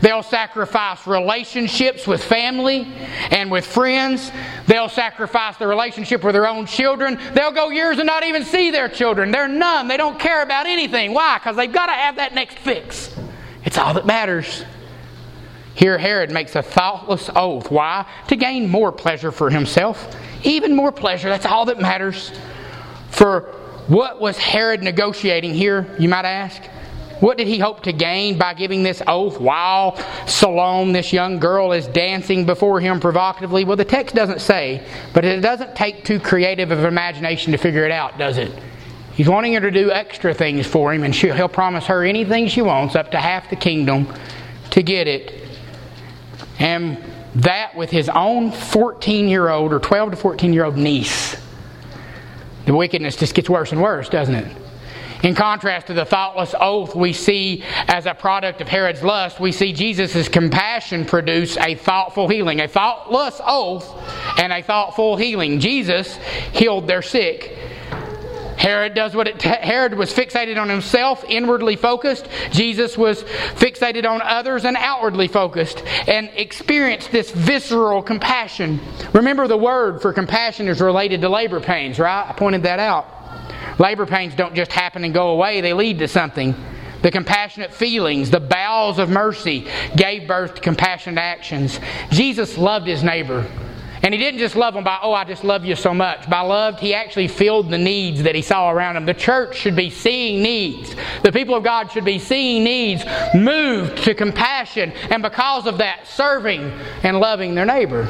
They'll 0.00 0.22
sacrifice 0.22 1.06
relationships 1.06 2.06
with 2.06 2.22
family 2.22 2.92
and 3.30 3.50
with 3.50 3.66
friends. 3.66 4.30
They'll 4.66 4.88
sacrifice 4.88 5.56
the 5.56 5.66
relationship 5.66 6.24
with 6.24 6.34
their 6.34 6.46
own 6.46 6.66
children. 6.66 7.18
They'll 7.34 7.52
go 7.52 7.70
years 7.70 7.98
and 7.98 8.06
not 8.06 8.24
even 8.24 8.44
see 8.44 8.70
their 8.70 8.88
children. 8.88 9.30
They're 9.30 9.48
numb. 9.48 9.88
They 9.88 9.96
don't 9.96 10.18
care 10.18 10.42
about 10.42 10.66
anything. 10.66 11.14
Why? 11.14 11.38
Because 11.38 11.56
they've 11.56 11.72
got 11.72 11.86
to 11.86 11.92
have 11.92 12.16
that 12.16 12.34
next 12.34 12.58
fix. 12.58 13.14
It's 13.64 13.78
all 13.78 13.94
that 13.94 14.06
matters. 14.06 14.64
Here, 15.74 15.98
Herod 15.98 16.30
makes 16.30 16.56
a 16.56 16.62
thoughtless 16.62 17.30
oath. 17.34 17.70
Why? 17.70 18.06
To 18.28 18.36
gain 18.36 18.68
more 18.68 18.92
pleasure 18.92 19.32
for 19.32 19.50
himself. 19.50 20.14
Even 20.44 20.74
more 20.74 20.92
pleasure. 20.92 21.28
That's 21.28 21.46
all 21.46 21.66
that 21.66 21.80
matters. 21.80 22.32
For 23.10 23.42
what 23.86 24.20
was 24.20 24.36
Herod 24.36 24.82
negotiating 24.82 25.54
here, 25.54 25.94
you 25.98 26.08
might 26.08 26.24
ask? 26.24 26.62
What 27.20 27.36
did 27.36 27.46
he 27.46 27.58
hope 27.58 27.82
to 27.82 27.92
gain 27.92 28.38
by 28.38 28.54
giving 28.54 28.82
this 28.82 29.02
oath 29.06 29.38
while 29.38 29.96
Salome, 30.26 30.92
this 30.92 31.12
young 31.12 31.38
girl, 31.38 31.72
is 31.72 31.86
dancing 31.86 32.46
before 32.46 32.80
him 32.80 32.98
provocatively? 32.98 33.64
Well, 33.64 33.76
the 33.76 33.84
text 33.84 34.14
doesn't 34.14 34.40
say, 34.40 34.82
but 35.12 35.24
it 35.26 35.40
doesn't 35.40 35.76
take 35.76 36.04
too 36.04 36.18
creative 36.18 36.70
of 36.70 36.84
imagination 36.84 37.52
to 37.52 37.58
figure 37.58 37.84
it 37.84 37.92
out, 37.92 38.16
does 38.16 38.38
it? 38.38 38.50
He's 39.14 39.28
wanting 39.28 39.52
her 39.52 39.60
to 39.60 39.70
do 39.70 39.90
extra 39.90 40.32
things 40.32 40.66
for 40.66 40.94
him, 40.94 41.02
and 41.02 41.14
he'll 41.14 41.46
promise 41.46 41.84
her 41.86 42.04
anything 42.04 42.48
she 42.48 42.62
wants, 42.62 42.96
up 42.96 43.10
to 43.10 43.18
half 43.18 43.50
the 43.50 43.56
kingdom, 43.56 44.10
to 44.70 44.82
get 44.82 45.06
it. 45.06 45.46
And 46.58 46.96
that 47.34 47.76
with 47.76 47.90
his 47.90 48.08
own 48.08 48.50
14 48.50 49.28
year 49.28 49.50
old 49.50 49.74
or 49.74 49.78
12 49.78 50.12
to 50.12 50.16
14 50.16 50.54
year 50.54 50.64
old 50.64 50.78
niece. 50.78 51.36
The 52.64 52.74
wickedness 52.74 53.16
just 53.16 53.34
gets 53.34 53.50
worse 53.50 53.72
and 53.72 53.82
worse, 53.82 54.08
doesn't 54.08 54.34
it? 54.34 54.56
In 55.22 55.34
contrast 55.34 55.88
to 55.88 55.94
the 55.94 56.04
thoughtless 56.04 56.54
oath 56.58 56.94
we 56.94 57.12
see 57.12 57.62
as 57.88 58.06
a 58.06 58.14
product 58.14 58.60
of 58.60 58.68
Herod's 58.68 59.02
lust, 59.02 59.38
we 59.38 59.52
see 59.52 59.72
Jesus' 59.72 60.28
compassion 60.28 61.04
produce 61.04 61.56
a 61.58 61.74
thoughtful 61.74 62.28
healing. 62.28 62.60
A 62.60 62.68
thoughtless 62.68 63.40
oath 63.44 63.86
and 64.38 64.52
a 64.52 64.62
thoughtful 64.62 65.16
healing. 65.16 65.60
Jesus 65.60 66.16
healed 66.52 66.86
their 66.86 67.02
sick. 67.02 67.56
Herod 68.56 68.92
does 68.92 69.14
what 69.14 69.26
it, 69.26 69.40
Herod 69.40 69.94
was 69.94 70.12
fixated 70.12 70.60
on 70.60 70.68
himself, 70.68 71.24
inwardly 71.26 71.76
focused. 71.76 72.28
Jesus 72.50 72.96
was 72.96 73.22
fixated 73.22 74.04
on 74.04 74.20
others 74.20 74.66
and 74.66 74.76
outwardly 74.76 75.28
focused 75.28 75.82
and 76.06 76.30
experienced 76.34 77.10
this 77.10 77.30
visceral 77.30 78.02
compassion. 78.02 78.78
Remember 79.14 79.48
the 79.48 79.56
word 79.56 80.02
for 80.02 80.12
compassion 80.12 80.68
is 80.68 80.82
related 80.82 81.22
to 81.22 81.30
labor 81.30 81.60
pains, 81.60 81.98
right? 81.98 82.28
I 82.28 82.32
pointed 82.34 82.64
that 82.64 82.78
out. 82.78 83.19
Labor 83.78 84.06
pains 84.06 84.34
don't 84.34 84.54
just 84.54 84.72
happen 84.72 85.04
and 85.04 85.14
go 85.14 85.30
away, 85.30 85.60
they 85.60 85.72
lead 85.72 85.98
to 86.00 86.08
something. 86.08 86.54
The 87.02 87.10
compassionate 87.10 87.72
feelings, 87.72 88.30
the 88.30 88.40
bowels 88.40 88.98
of 88.98 89.08
mercy 89.08 89.66
gave 89.96 90.28
birth 90.28 90.56
to 90.56 90.60
compassionate 90.60 91.18
actions. 91.18 91.80
Jesus 92.10 92.58
loved 92.58 92.86
his 92.86 93.02
neighbor. 93.02 93.46
And 94.02 94.14
he 94.14 94.18
didn't 94.18 94.40
just 94.40 94.56
love 94.56 94.72
them 94.72 94.82
by, 94.82 94.98
oh, 95.02 95.12
I 95.12 95.24
just 95.24 95.44
love 95.44 95.64
you 95.64 95.76
so 95.76 95.92
much. 95.92 96.28
By 96.28 96.40
loved, 96.40 96.80
he 96.80 96.94
actually 96.94 97.28
filled 97.28 97.68
the 97.70 97.78
needs 97.78 98.22
that 98.22 98.34
he 98.34 98.40
saw 98.40 98.70
around 98.70 98.96
him. 98.96 99.04
The 99.04 99.12
church 99.12 99.56
should 99.56 99.76
be 99.76 99.90
seeing 99.90 100.42
needs. 100.42 100.94
The 101.22 101.32
people 101.32 101.54
of 101.54 101.64
God 101.64 101.92
should 101.92 102.06
be 102.06 102.18
seeing 102.18 102.64
needs, 102.64 103.04
moved 103.34 103.98
to 104.04 104.14
compassion, 104.14 104.92
and 105.10 105.22
because 105.22 105.66
of 105.66 105.78
that, 105.78 106.06
serving 106.06 106.72
and 107.02 107.20
loving 107.20 107.54
their 107.54 107.66
neighbor. 107.66 108.04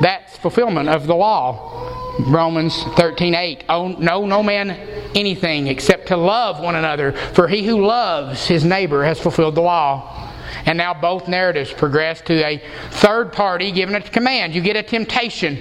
That's 0.00 0.36
fulfillment 0.38 0.88
of 0.88 1.06
the 1.06 1.14
law. 1.14 1.91
Romans 2.20 2.74
13:8 2.74 3.62
Oh 3.68 3.88
no 3.88 4.26
no 4.26 4.42
man 4.42 4.70
anything 5.14 5.66
except 5.66 6.08
to 6.08 6.16
love 6.16 6.60
one 6.60 6.74
another 6.74 7.12
for 7.12 7.48
he 7.48 7.66
who 7.66 7.84
loves 7.84 8.46
his 8.46 8.64
neighbor 8.64 9.04
has 9.04 9.18
fulfilled 9.18 9.54
the 9.54 9.62
law. 9.62 10.30
And 10.66 10.78
now 10.78 10.94
both 10.94 11.28
narratives 11.28 11.72
progress 11.72 12.20
to 12.22 12.34
a 12.44 12.62
third 12.90 13.32
party 13.32 13.72
giving 13.72 13.94
a 13.94 14.00
command. 14.00 14.54
You 14.54 14.60
get 14.60 14.76
a 14.76 14.82
temptation. 14.82 15.58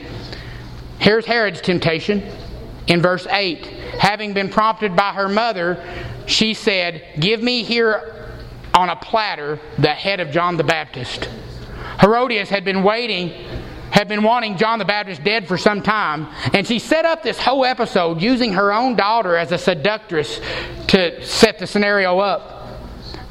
Here's 1.00 1.26
Herod's 1.26 1.62
temptation. 1.62 2.24
In 2.88 3.02
verse 3.02 3.26
8, 3.28 3.66
having 4.00 4.34
been 4.34 4.50
prompted 4.50 4.96
by 4.96 5.14
her 5.14 5.30
mother, 5.30 5.82
she 6.26 6.54
said, 6.54 7.04
Give 7.20 7.42
me 7.42 7.64
here 7.64 8.34
on 8.74 8.90
a 8.90 8.96
platter 8.96 9.60
the 9.78 9.90
head 9.90 10.20
of 10.20 10.32
John 10.32 10.58
the 10.58 10.64
Baptist. 10.64 11.30
Herodias 12.00 12.50
had 12.50 12.66
been 12.66 12.84
waiting, 12.84 13.34
had 13.92 14.08
been 14.08 14.24
wanting 14.24 14.58
John 14.58 14.80
the 14.80 14.86
Baptist 14.86 15.24
dead 15.24 15.48
for 15.48 15.58
some 15.58 15.82
time, 15.82 16.28
and 16.54 16.66
she 16.66 16.80
set 16.80 17.06
up 17.06 17.24
this 17.24 17.38
whole 17.38 17.66
episode 17.66 18.22
using 18.22 18.54
her 18.54 18.74
own 18.74 18.96
daughter 18.96 19.36
as 19.36 19.52
a 19.52 19.58
seductress 19.58 20.40
to 20.88 21.24
set 21.24 21.60
the 21.60 21.68
scenario 21.68 22.20
up. 22.20 22.62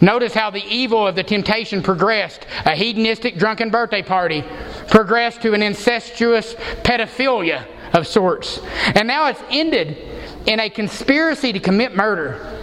Notice 0.00 0.32
how 0.32 0.50
the 0.50 0.64
evil 0.64 1.06
of 1.06 1.14
the 1.14 1.22
temptation 1.22 1.82
progressed. 1.82 2.46
A 2.64 2.74
hedonistic 2.74 3.36
drunken 3.36 3.70
birthday 3.70 4.02
party 4.02 4.44
progressed 4.88 5.42
to 5.42 5.52
an 5.52 5.62
incestuous 5.62 6.54
pedophilia 6.54 7.66
of 7.92 8.06
sorts. 8.06 8.60
And 8.94 9.06
now 9.06 9.26
it's 9.28 9.42
ended 9.50 9.98
in 10.46 10.60
a 10.60 10.70
conspiracy 10.70 11.52
to 11.52 11.60
commit 11.60 11.94
murder. 11.94 12.56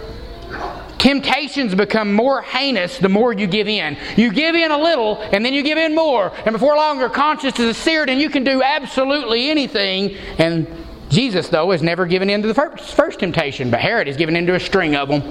Temptations 0.98 1.74
become 1.76 2.12
more 2.12 2.42
heinous 2.42 2.98
the 2.98 3.08
more 3.08 3.32
you 3.32 3.46
give 3.46 3.68
in. 3.68 3.96
You 4.16 4.32
give 4.32 4.56
in 4.56 4.72
a 4.72 4.78
little, 4.78 5.20
and 5.32 5.44
then 5.44 5.54
you 5.54 5.62
give 5.62 5.78
in 5.78 5.94
more, 5.94 6.32
and 6.44 6.52
before 6.52 6.74
long 6.74 6.98
your 6.98 7.08
conscience 7.08 7.58
is 7.60 7.76
seared, 7.76 8.10
and 8.10 8.20
you 8.20 8.28
can 8.28 8.42
do 8.42 8.62
absolutely 8.62 9.48
anything. 9.48 10.16
And 10.38 10.66
Jesus, 11.08 11.48
though, 11.48 11.70
has 11.70 11.82
never 11.82 12.04
given 12.04 12.28
in 12.28 12.42
to 12.42 12.48
the 12.48 12.54
first, 12.54 12.94
first 12.94 13.20
temptation, 13.20 13.70
but 13.70 13.80
Herod 13.80 14.08
has 14.08 14.16
given 14.16 14.34
in 14.34 14.46
to 14.46 14.56
a 14.56 14.60
string 14.60 14.96
of 14.96 15.08
them. 15.08 15.22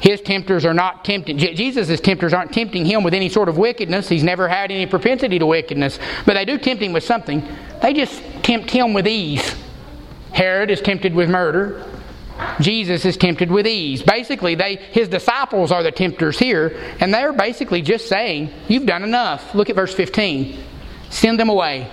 His 0.00 0.20
tempters 0.20 0.64
are 0.64 0.74
not 0.74 1.04
tempting. 1.04 1.38
Jesus' 1.38 2.00
tempters 2.00 2.32
aren't 2.32 2.52
tempting 2.52 2.84
him 2.84 3.04
with 3.04 3.14
any 3.14 3.28
sort 3.28 3.48
of 3.48 3.56
wickedness. 3.56 4.08
He's 4.08 4.24
never 4.24 4.48
had 4.48 4.72
any 4.72 4.84
propensity 4.84 5.38
to 5.38 5.46
wickedness, 5.46 5.98
but 6.26 6.34
they 6.34 6.44
do 6.44 6.58
tempt 6.58 6.82
him 6.82 6.92
with 6.92 7.04
something. 7.04 7.46
They 7.80 7.94
just 7.94 8.20
tempt 8.42 8.70
him 8.70 8.94
with 8.94 9.06
ease. 9.06 9.54
Herod 10.32 10.70
is 10.70 10.80
tempted 10.80 11.14
with 11.14 11.30
murder. 11.30 11.86
Jesus 12.60 13.04
is 13.04 13.16
tempted 13.16 13.50
with 13.50 13.66
ease. 13.66 14.02
Basically, 14.02 14.54
they 14.54 14.76
his 14.76 15.08
disciples 15.08 15.72
are 15.72 15.82
the 15.82 15.92
tempters 15.92 16.38
here, 16.38 16.76
and 17.00 17.12
they're 17.12 17.32
basically 17.32 17.82
just 17.82 18.08
saying, 18.08 18.50
You've 18.68 18.86
done 18.86 19.02
enough. 19.02 19.54
Look 19.54 19.70
at 19.70 19.76
verse 19.76 19.94
15. 19.94 20.58
Send 21.10 21.38
them 21.38 21.48
away. 21.48 21.90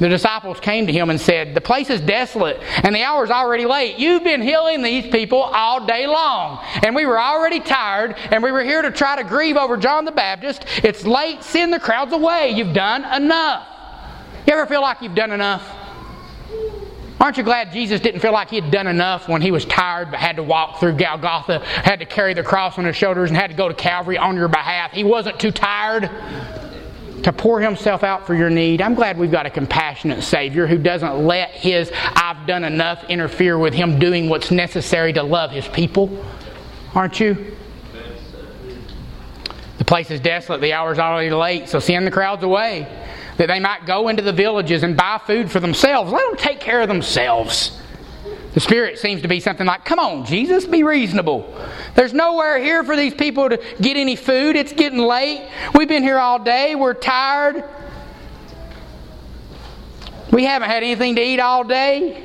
The 0.00 0.08
disciples 0.08 0.58
came 0.60 0.86
to 0.86 0.92
him 0.92 1.10
and 1.10 1.20
said, 1.20 1.54
The 1.54 1.60
place 1.60 1.90
is 1.90 2.00
desolate, 2.00 2.58
and 2.82 2.94
the 2.94 3.02
hour 3.02 3.22
is 3.22 3.30
already 3.30 3.66
late. 3.66 3.98
You've 3.98 4.24
been 4.24 4.40
healing 4.40 4.82
these 4.82 5.06
people 5.12 5.42
all 5.42 5.84
day 5.86 6.06
long. 6.06 6.64
And 6.82 6.96
we 6.96 7.04
were 7.04 7.20
already 7.20 7.60
tired, 7.60 8.16
and 8.30 8.42
we 8.42 8.50
were 8.50 8.64
here 8.64 8.80
to 8.80 8.90
try 8.90 9.16
to 9.16 9.24
grieve 9.24 9.58
over 9.58 9.76
John 9.76 10.06
the 10.06 10.12
Baptist. 10.12 10.64
It's 10.82 11.04
late. 11.04 11.42
Send 11.42 11.72
the 11.72 11.78
crowds 11.78 12.14
away. 12.14 12.52
You've 12.52 12.72
done 12.72 13.04
enough. 13.22 13.66
You 14.46 14.54
ever 14.54 14.64
feel 14.64 14.80
like 14.80 15.02
you've 15.02 15.14
done 15.14 15.32
enough? 15.32 15.79
Aren't 17.20 17.36
you 17.36 17.42
glad 17.42 17.70
Jesus 17.70 18.00
didn't 18.00 18.20
feel 18.20 18.32
like 18.32 18.48
he 18.48 18.58
had 18.58 18.70
done 18.70 18.86
enough 18.86 19.28
when 19.28 19.42
he 19.42 19.50
was 19.50 19.66
tired 19.66 20.10
but 20.10 20.18
had 20.18 20.36
to 20.36 20.42
walk 20.42 20.80
through 20.80 20.94
Golgotha, 20.94 21.58
had 21.58 21.98
to 21.98 22.06
carry 22.06 22.32
the 22.32 22.42
cross 22.42 22.78
on 22.78 22.86
his 22.86 22.96
shoulders, 22.96 23.28
and 23.28 23.36
had 23.36 23.50
to 23.50 23.56
go 23.56 23.68
to 23.68 23.74
Calvary 23.74 24.16
on 24.16 24.36
your 24.36 24.48
behalf? 24.48 24.92
He 24.92 25.04
wasn't 25.04 25.38
too 25.38 25.50
tired 25.50 26.10
to 27.22 27.32
pour 27.34 27.60
himself 27.60 28.02
out 28.02 28.26
for 28.26 28.34
your 28.34 28.48
need. 28.48 28.80
I'm 28.80 28.94
glad 28.94 29.18
we've 29.18 29.30
got 29.30 29.44
a 29.44 29.50
compassionate 29.50 30.24
Savior 30.24 30.66
who 30.66 30.78
doesn't 30.78 31.26
let 31.26 31.50
his 31.50 31.92
I've 31.94 32.46
done 32.46 32.64
enough 32.64 33.04
interfere 33.10 33.58
with 33.58 33.74
him 33.74 33.98
doing 33.98 34.30
what's 34.30 34.50
necessary 34.50 35.12
to 35.12 35.22
love 35.22 35.50
his 35.50 35.68
people. 35.68 36.24
Aren't 36.94 37.20
you? 37.20 37.54
The 39.76 39.84
place 39.84 40.10
is 40.10 40.20
desolate, 40.20 40.62
the 40.62 40.72
hour's 40.72 40.98
already 40.98 41.30
late, 41.30 41.68
so 41.68 41.80
send 41.80 42.06
the 42.06 42.10
crowds 42.10 42.42
away 42.42 42.88
that 43.40 43.46
they 43.46 43.58
might 43.58 43.86
go 43.86 44.08
into 44.08 44.22
the 44.22 44.34
villages 44.34 44.82
and 44.82 44.94
buy 44.94 45.18
food 45.26 45.50
for 45.50 45.60
themselves. 45.60 46.12
Let 46.12 46.28
them 46.28 46.36
take 46.36 46.60
care 46.60 46.82
of 46.82 46.88
themselves. 46.88 47.74
The 48.52 48.60
Spirit 48.60 48.98
seems 48.98 49.22
to 49.22 49.28
be 49.28 49.40
something 49.40 49.66
like, 49.66 49.82
come 49.82 49.98
on, 49.98 50.26
Jesus, 50.26 50.66
be 50.66 50.82
reasonable. 50.82 51.50
There's 51.94 52.12
nowhere 52.12 52.58
here 52.58 52.84
for 52.84 52.96
these 52.96 53.14
people 53.14 53.48
to 53.48 53.56
get 53.80 53.96
any 53.96 54.14
food. 54.14 54.56
It's 54.56 54.74
getting 54.74 54.98
late. 54.98 55.48
We've 55.74 55.88
been 55.88 56.02
here 56.02 56.18
all 56.18 56.38
day. 56.38 56.74
We're 56.74 56.92
tired. 56.92 57.64
We 60.30 60.44
haven't 60.44 60.68
had 60.68 60.82
anything 60.82 61.14
to 61.14 61.22
eat 61.22 61.40
all 61.40 61.64
day, 61.64 62.22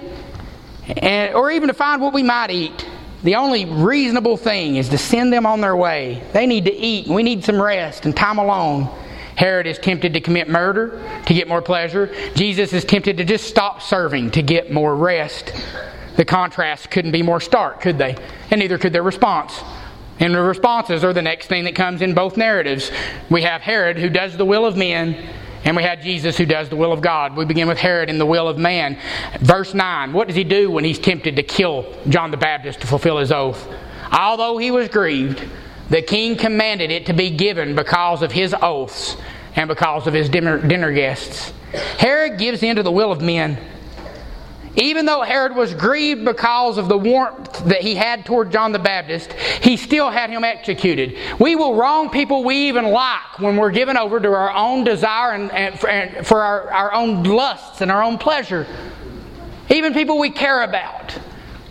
and, 0.97 1.33
or 1.33 1.49
even 1.49 1.69
to 1.69 1.73
find 1.73 2.01
what 2.01 2.13
we 2.13 2.23
might 2.23 2.51
eat. 2.51 2.85
The 3.23 3.35
only 3.35 3.63
reasonable 3.63 4.35
thing 4.35 4.75
is 4.75 4.89
to 4.89 4.97
send 4.97 5.31
them 5.31 5.45
on 5.45 5.61
their 5.61 5.77
way. 5.77 6.21
They 6.33 6.45
need 6.45 6.65
to 6.65 6.75
eat. 6.75 7.07
We 7.07 7.23
need 7.23 7.45
some 7.45 7.61
rest 7.61 8.03
and 8.05 8.13
time 8.13 8.37
alone. 8.37 8.89
Herod 9.35 9.67
is 9.67 9.77
tempted 9.77 10.13
to 10.13 10.21
commit 10.21 10.49
murder 10.49 11.01
to 11.25 11.33
get 11.33 11.47
more 11.47 11.61
pleasure. 11.61 12.13
Jesus 12.35 12.73
is 12.73 12.85
tempted 12.85 13.17
to 13.17 13.23
just 13.23 13.45
stop 13.45 13.81
serving 13.81 14.31
to 14.31 14.41
get 14.41 14.71
more 14.71 14.95
rest. 14.95 15.53
The 16.15 16.25
contrast 16.25 16.89
couldn't 16.89 17.11
be 17.11 17.21
more 17.21 17.41
stark, 17.41 17.81
could 17.81 17.97
they? 17.97 18.15
And 18.49 18.59
neither 18.59 18.77
could 18.77 18.93
their 18.93 19.03
response. 19.03 19.61
And 20.19 20.33
the 20.33 20.41
responses 20.41 21.03
are 21.03 21.11
the 21.11 21.21
next 21.21 21.47
thing 21.47 21.65
that 21.65 21.75
comes 21.75 22.01
in 22.01 22.13
both 22.13 22.37
narratives. 22.37 22.89
We 23.29 23.41
have 23.41 23.61
Herod 23.61 23.97
who 23.97 24.09
does 24.09 24.37
the 24.37 24.45
will 24.45 24.65
of 24.65 24.77
men, 24.77 25.29
and 25.65 25.75
we 25.75 25.83
have 25.83 26.01
Jesus 26.01 26.37
who 26.37 26.45
does 26.45 26.69
the 26.69 26.77
will 26.77 26.93
of 26.93 27.01
God. 27.01 27.35
We 27.35 27.43
begin 27.43 27.67
with 27.67 27.77
Herod 27.77 28.09
in 28.09 28.17
the 28.17 28.25
will 28.25 28.47
of 28.47 28.57
man. 28.57 28.97
Verse 29.41 29.73
9 29.73 30.13
What 30.13 30.27
does 30.27 30.37
he 30.37 30.45
do 30.45 30.71
when 30.71 30.85
he's 30.85 30.99
tempted 30.99 31.35
to 31.35 31.43
kill 31.43 31.93
John 32.07 32.31
the 32.31 32.37
Baptist 32.37 32.79
to 32.81 32.87
fulfill 32.87 33.17
his 33.17 33.33
oath? 33.33 33.67
Although 34.11 34.57
he 34.57 34.71
was 34.71 34.87
grieved, 34.87 35.43
the 35.89 36.01
king 36.01 36.35
commanded 36.35 36.91
it 36.91 37.05
to 37.07 37.13
be 37.13 37.29
given 37.29 37.75
because 37.75 38.21
of 38.21 38.31
his 38.31 38.55
oaths 38.61 39.17
and 39.55 39.67
because 39.67 40.07
of 40.07 40.13
his 40.13 40.29
dinner, 40.29 40.57
dinner 40.59 40.91
guests. 40.91 41.53
Herod 41.97 42.37
gives 42.37 42.63
in 42.63 42.75
to 42.77 42.83
the 42.83 42.91
will 42.91 43.11
of 43.11 43.21
men. 43.21 43.57
Even 44.77 45.05
though 45.05 45.21
Herod 45.21 45.55
was 45.55 45.73
grieved 45.73 46.25
because 46.25 46.77
of 46.77 46.89
the 46.89 46.97
warmth 46.97 47.63
that 47.65 47.81
he 47.81 47.95
had 47.95 48.25
toward 48.25 48.51
John 48.51 48.73
the 48.73 48.79
Baptist, 48.79 49.31
he 49.31 49.77
still 49.77 50.09
had 50.09 50.29
him 50.29 50.43
executed. 50.43 51.17
We 51.39 51.55
will 51.55 51.75
wrong 51.75 52.09
people 52.09 52.43
we 52.43 52.67
even 52.67 52.85
like 52.85 53.39
when 53.39 53.55
we're 53.55 53.71
given 53.71 53.95
over 53.95 54.19
to 54.19 54.27
our 54.33 54.53
own 54.53 54.83
desire 54.83 55.31
and, 55.31 55.49
and 55.51 55.79
for, 55.79 55.89
and 55.89 56.27
for 56.27 56.43
our, 56.43 56.71
our 56.71 56.93
own 56.93 57.23
lusts 57.23 57.79
and 57.79 57.89
our 57.89 58.03
own 58.03 58.17
pleasure. 58.17 58.67
Even 59.69 59.93
people 59.93 60.19
we 60.19 60.29
care 60.29 60.63
about. 60.63 61.17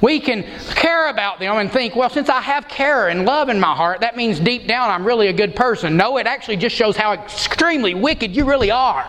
We 0.05 0.21
can 0.21 0.43
care 0.75 1.09
about 1.09 1.39
them 1.39 1.57
and 1.57 1.73
think, 1.73 1.97
well, 1.97 2.11
since 2.11 2.29
I 2.29 2.43
have 2.43 2.69
care 2.69 3.09
and 3.09 3.25
love 3.25 3.49
in 3.49 3.59
my 3.59 3.75
heart, 3.75 4.03
that 4.03 4.19
means 4.19 4.39
deep 4.39 4.67
down 4.67 4.91
I'm 4.91 5.03
really 5.03 5.29
a 5.29 5.33
good 5.33 5.57
person. 5.57 5.97
No, 5.97 6.19
it 6.19 6.27
actually 6.27 6.59
just 6.59 6.77
shows 6.77 6.95
how 6.95 7.15
extremely 7.15 7.95
wicked 7.95 8.37
you 8.37 8.45
really 8.45 8.71
are. 8.71 9.09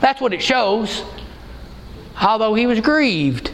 That's 0.00 0.20
what 0.20 0.34
it 0.34 0.42
shows. 0.42 1.04
Although 2.20 2.52
he 2.52 2.66
was 2.66 2.80
grieved, 2.82 3.50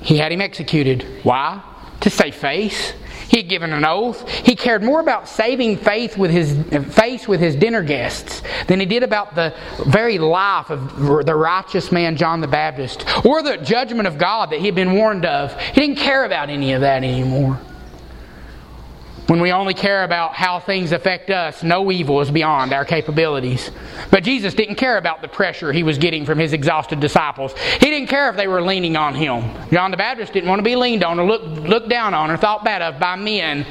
he 0.00 0.16
had 0.16 0.30
him 0.30 0.40
executed. 0.40 1.04
Why? 1.24 1.60
To 2.02 2.08
save 2.08 2.36
face. 2.36 2.92
He 3.28 3.38
had 3.38 3.48
given 3.48 3.72
an 3.72 3.84
oath. 3.84 4.28
He 4.28 4.56
cared 4.56 4.82
more 4.82 5.00
about 5.00 5.28
saving 5.28 5.76
faith 5.76 6.16
with 6.16 6.30
his 6.30 6.56
face 6.94 7.28
with 7.28 7.40
his 7.40 7.54
dinner 7.54 7.82
guests 7.82 8.42
than 8.66 8.80
he 8.80 8.86
did 8.86 9.02
about 9.02 9.34
the 9.34 9.54
very 9.86 10.18
life 10.18 10.70
of 10.70 11.24
the 11.26 11.34
righteous 11.34 11.92
man 11.92 12.16
John 12.16 12.40
the 12.40 12.48
Baptist 12.48 13.04
or 13.24 13.42
the 13.42 13.58
judgment 13.58 14.08
of 14.08 14.18
God 14.18 14.50
that 14.50 14.60
he 14.60 14.66
had 14.66 14.74
been 14.74 14.94
warned 14.94 15.26
of. 15.26 15.58
He 15.60 15.80
didn't 15.80 15.98
care 15.98 16.24
about 16.24 16.48
any 16.48 16.72
of 16.72 16.80
that 16.80 17.04
anymore. 17.04 17.60
When 19.28 19.42
we 19.42 19.52
only 19.52 19.74
care 19.74 20.04
about 20.04 20.32
how 20.32 20.58
things 20.58 20.90
affect 20.92 21.28
us, 21.28 21.62
no 21.62 21.92
evil 21.92 22.22
is 22.22 22.30
beyond 22.30 22.72
our 22.72 22.86
capabilities. 22.86 23.70
But 24.10 24.24
Jesus 24.24 24.54
didn't 24.54 24.76
care 24.76 24.96
about 24.96 25.20
the 25.20 25.28
pressure 25.28 25.70
he 25.70 25.82
was 25.82 25.98
getting 25.98 26.24
from 26.24 26.38
his 26.38 26.54
exhausted 26.54 26.98
disciples. 26.98 27.52
He 27.78 27.90
didn't 27.90 28.08
care 28.08 28.30
if 28.30 28.36
they 28.36 28.48
were 28.48 28.62
leaning 28.62 28.96
on 28.96 29.14
him. 29.14 29.44
John 29.70 29.90
the 29.90 29.98
Baptist 29.98 30.32
didn't 30.32 30.48
want 30.48 30.60
to 30.60 30.64
be 30.64 30.76
leaned 30.76 31.04
on 31.04 31.20
or 31.20 31.26
looked, 31.26 31.44
looked 31.44 31.90
down 31.90 32.14
on 32.14 32.30
or 32.30 32.38
thought 32.38 32.64
bad 32.64 32.80
of 32.80 32.98
by 32.98 33.16
men. 33.16 33.66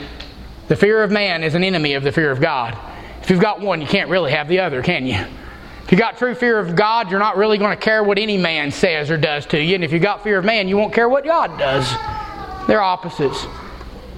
The 0.67 0.75
fear 0.75 1.01
of 1.01 1.09
man 1.09 1.43
is 1.43 1.55
an 1.55 1.63
enemy 1.63 1.95
of 1.95 2.03
the 2.03 2.11
fear 2.11 2.29
of 2.29 2.39
God. 2.39 2.77
If 3.23 3.31
you've 3.31 3.41
got 3.41 3.59
one, 3.59 3.81
you 3.81 3.87
can't 3.87 4.11
really 4.11 4.33
have 4.33 4.47
the 4.47 4.59
other, 4.59 4.83
can 4.83 5.07
you? 5.07 5.15
If 5.85 5.91
you 5.91 5.97
got 5.97 6.19
true 6.19 6.35
fear 6.35 6.59
of 6.59 6.75
God, 6.75 7.09
you're 7.09 7.19
not 7.19 7.35
really 7.35 7.57
going 7.57 7.75
to 7.75 7.83
care 7.83 8.03
what 8.03 8.19
any 8.19 8.37
man 8.37 8.69
says 8.69 9.09
or 9.09 9.17
does 9.17 9.47
to 9.47 9.59
you. 9.59 9.73
And 9.73 9.83
if 9.83 9.91
you 9.91 9.97
got 9.97 10.21
fear 10.21 10.37
of 10.37 10.45
man, 10.45 10.67
you 10.67 10.77
won't 10.77 10.93
care 10.93 11.09
what 11.09 11.23
God 11.23 11.57
does. 11.57 11.89
They're 12.67 12.81
opposites. 12.81 13.47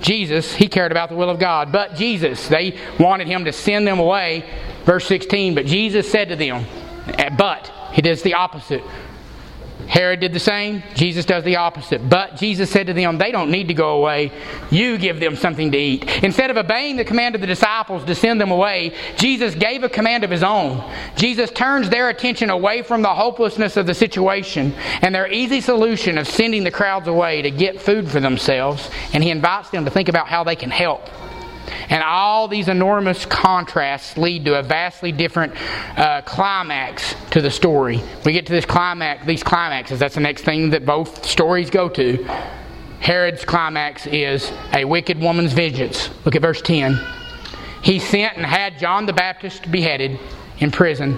Jesus, 0.02 0.54
he 0.54 0.68
cared 0.68 0.91
about 0.91 1.10
the 1.10 1.16
will 1.16 1.30
of 1.30 1.39
God. 1.39 1.72
But 1.72 1.95
Jesus, 1.95 2.47
they 2.47 2.78
wanted 3.00 3.28
him 3.28 3.45
to 3.45 3.54
send 3.54 3.88
them 3.88 4.00
away. 4.00 4.50
Verse 4.86 5.06
16, 5.08 5.56
but 5.56 5.66
Jesus 5.66 6.10
said 6.10 6.30
to 6.30 6.36
them, 6.36 6.66
but, 7.38 7.72
he 7.91 8.02
does 8.02 8.22
the 8.22 8.36
opposite. 8.36 8.84
Herod 9.90 10.20
did 10.20 10.34
the 10.34 10.40
same. 10.40 10.84
Jesus 10.94 11.26
does 11.26 11.44
the 11.44 11.56
opposite. 11.56 12.08
But 12.08 12.36
Jesus 12.36 12.70
said 12.70 12.86
to 12.88 12.94
them, 12.94 13.18
They 13.18 13.32
don't 13.32 13.50
need 13.50 13.70
to 13.70 13.74
go 13.74 13.98
away. 13.98 14.32
You 14.70 15.00
give 15.00 15.20
them 15.20 15.36
something 15.36 15.72
to 15.72 15.78
eat. 15.78 16.24
Instead 16.24 16.52
of 16.52 16.58
obeying 16.58 16.96
the 16.96 17.04
command 17.04 17.34
of 17.34 17.42
the 17.42 17.48
disciples 17.48 18.06
to 18.06 18.14
send 18.14 18.40
them 18.40 18.52
away, 18.52 18.94
Jesus 19.18 19.56
gave 19.56 19.84
a 19.84 19.90
command 19.90 20.24
of 20.24 20.30
his 20.30 20.44
own. 20.44 20.84
Jesus 21.16 21.50
turns 21.50 21.90
their 21.90 22.10
attention 22.10 22.52
away 22.52 22.84
from 22.84 23.02
the 23.02 23.14
hopelessness 23.14 23.78
of 23.78 23.88
the 23.88 23.96
situation 23.96 24.76
and 25.02 25.14
their 25.14 25.32
easy 25.32 25.60
solution 25.60 26.20
of 26.20 26.28
sending 26.28 26.64
the 26.64 26.72
crowds 26.72 27.08
away 27.08 27.42
to 27.42 27.50
get 27.50 27.82
food 27.82 28.08
for 28.08 28.20
themselves, 28.20 28.92
and 29.14 29.24
he 29.24 29.32
invites 29.32 29.72
them 29.72 29.86
to 29.86 29.92
think 29.92 30.08
about 30.08 30.28
how 30.28 30.44
they 30.44 30.56
can 30.56 30.70
help. 30.70 31.02
And 31.89 32.03
all 32.03 32.47
these 32.47 32.67
enormous 32.67 33.26
contrasts 33.26 34.17
lead 34.17 34.45
to 34.45 34.59
a 34.59 34.63
vastly 34.63 35.11
different 35.11 35.53
uh, 35.97 36.22
climax 36.22 37.15
to 37.32 37.41
the 37.41 37.51
story. 37.51 38.01
We 38.26 38.34
get 38.34 38.45
to 38.47 38.51
this 38.51 38.65
climax, 38.65 39.26
these 39.26 39.43
climaxes. 39.43 39.99
That's 39.99 40.15
the 40.15 40.22
next 40.22 40.43
thing 40.43 40.70
that 40.72 40.86
both 40.86 41.26
stories 41.26 41.70
go 41.70 41.89
to. 41.89 42.24
Herod's 42.99 43.45
climax 43.45 44.07
is 44.07 44.51
a 44.74 44.84
wicked 44.86 45.20
woman's 45.20 45.53
vengeance. 45.53 46.09
Look 46.26 46.36
at 46.36 46.41
verse 46.41 46.61
10. 46.61 46.99
He 47.82 47.99
sent 47.99 48.36
and 48.36 48.45
had 48.45 48.78
John 48.78 49.05
the 49.05 49.13
Baptist 49.13 49.72
beheaded 49.72 50.20
in 50.59 50.70
prison, 50.70 51.17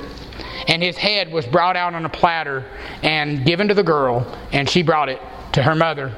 and 0.67 0.83
his 0.83 0.95
head 0.95 1.31
was 1.31 1.45
brought 1.47 1.75
out 1.75 1.95
on 1.95 2.05
a 2.05 2.09
platter 2.09 2.65
and 3.01 3.43
given 3.45 3.67
to 3.67 3.73
the 3.73 3.83
girl, 3.83 4.25
and 4.51 4.69
she 4.69 4.83
brought 4.83 5.09
it 5.09 5.19
to 5.53 5.63
her 5.63 5.75
mother. 5.75 6.15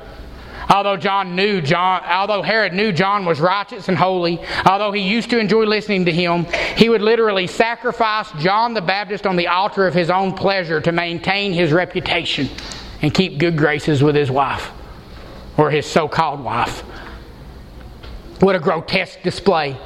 Although 0.69 0.97
John 0.97 1.35
knew 1.35 1.61
John, 1.61 2.03
although 2.05 2.41
Herod 2.41 2.73
knew 2.73 2.91
John 2.91 3.25
was 3.25 3.39
righteous 3.39 3.89
and 3.89 3.97
holy, 3.97 4.39
although 4.65 4.91
he 4.91 5.01
used 5.01 5.29
to 5.31 5.39
enjoy 5.39 5.65
listening 5.65 6.05
to 6.05 6.11
him, 6.11 6.45
he 6.75 6.89
would 6.89 7.01
literally 7.01 7.47
sacrifice 7.47 8.31
John 8.39 8.73
the 8.73 8.81
Baptist 8.81 9.27
on 9.27 9.35
the 9.35 9.47
altar 9.47 9.85
of 9.87 9.93
his 9.93 10.09
own 10.09 10.33
pleasure 10.33 10.81
to 10.81 10.91
maintain 10.91 11.53
his 11.53 11.71
reputation 11.71 12.49
and 13.01 13.13
keep 13.13 13.37
good 13.37 13.57
graces 13.57 14.01
with 14.01 14.15
his 14.15 14.31
wife 14.31 14.71
or 15.57 15.69
his 15.69 15.85
so-called 15.85 16.43
wife. 16.43 16.81
What 18.39 18.55
a 18.55 18.59
grotesque 18.59 19.21
display. 19.21 19.77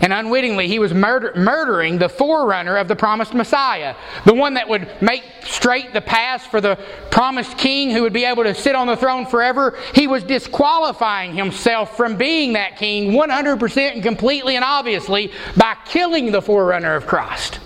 And 0.00 0.12
unwittingly, 0.12 0.68
he 0.68 0.78
was 0.78 0.94
murder- 0.94 1.32
murdering 1.36 1.98
the 1.98 2.08
forerunner 2.08 2.76
of 2.76 2.88
the 2.88 2.96
promised 2.96 3.34
Messiah, 3.34 3.94
the 4.24 4.34
one 4.34 4.54
that 4.54 4.68
would 4.68 4.88
make 5.00 5.24
straight 5.44 5.92
the 5.92 6.00
path 6.00 6.46
for 6.46 6.60
the 6.60 6.78
promised 7.10 7.58
king 7.58 7.90
who 7.90 8.02
would 8.02 8.12
be 8.12 8.24
able 8.24 8.44
to 8.44 8.54
sit 8.54 8.74
on 8.74 8.86
the 8.86 8.96
throne 8.96 9.26
forever. 9.26 9.76
He 9.94 10.06
was 10.06 10.24
disqualifying 10.24 11.34
himself 11.34 11.96
from 11.96 12.16
being 12.16 12.54
that 12.54 12.76
king 12.76 13.12
100% 13.12 13.94
and 13.94 14.02
completely 14.02 14.56
and 14.56 14.64
obviously 14.64 15.32
by 15.56 15.76
killing 15.84 16.32
the 16.32 16.42
forerunner 16.42 16.94
of 16.94 17.06
Christ, 17.06 17.60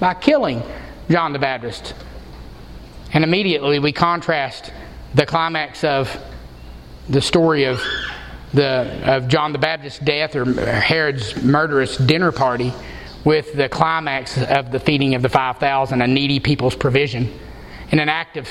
by 0.00 0.14
killing 0.14 0.62
John 1.08 1.32
the 1.32 1.38
Baptist. 1.38 1.94
And 3.12 3.24
immediately 3.24 3.78
we 3.78 3.92
contrast 3.92 4.72
the 5.14 5.24
climax 5.24 5.84
of 5.84 6.14
the 7.08 7.22
story 7.22 7.64
of 7.64 7.80
the 8.52 9.00
of 9.04 9.28
John 9.28 9.52
the 9.52 9.58
Baptist's 9.58 9.98
death 9.98 10.34
or 10.34 10.44
Herod's 10.80 11.42
murderous 11.42 11.96
dinner 11.96 12.32
party 12.32 12.72
with 13.24 13.52
the 13.54 13.68
climax 13.68 14.38
of 14.38 14.70
the 14.70 14.80
feeding 14.80 15.14
of 15.14 15.22
the 15.22 15.28
5,000, 15.28 16.00
a 16.00 16.06
needy 16.06 16.40
people's 16.40 16.74
provision. 16.74 17.32
In 17.90 17.98
an 17.98 18.08
act 18.08 18.36
of 18.36 18.48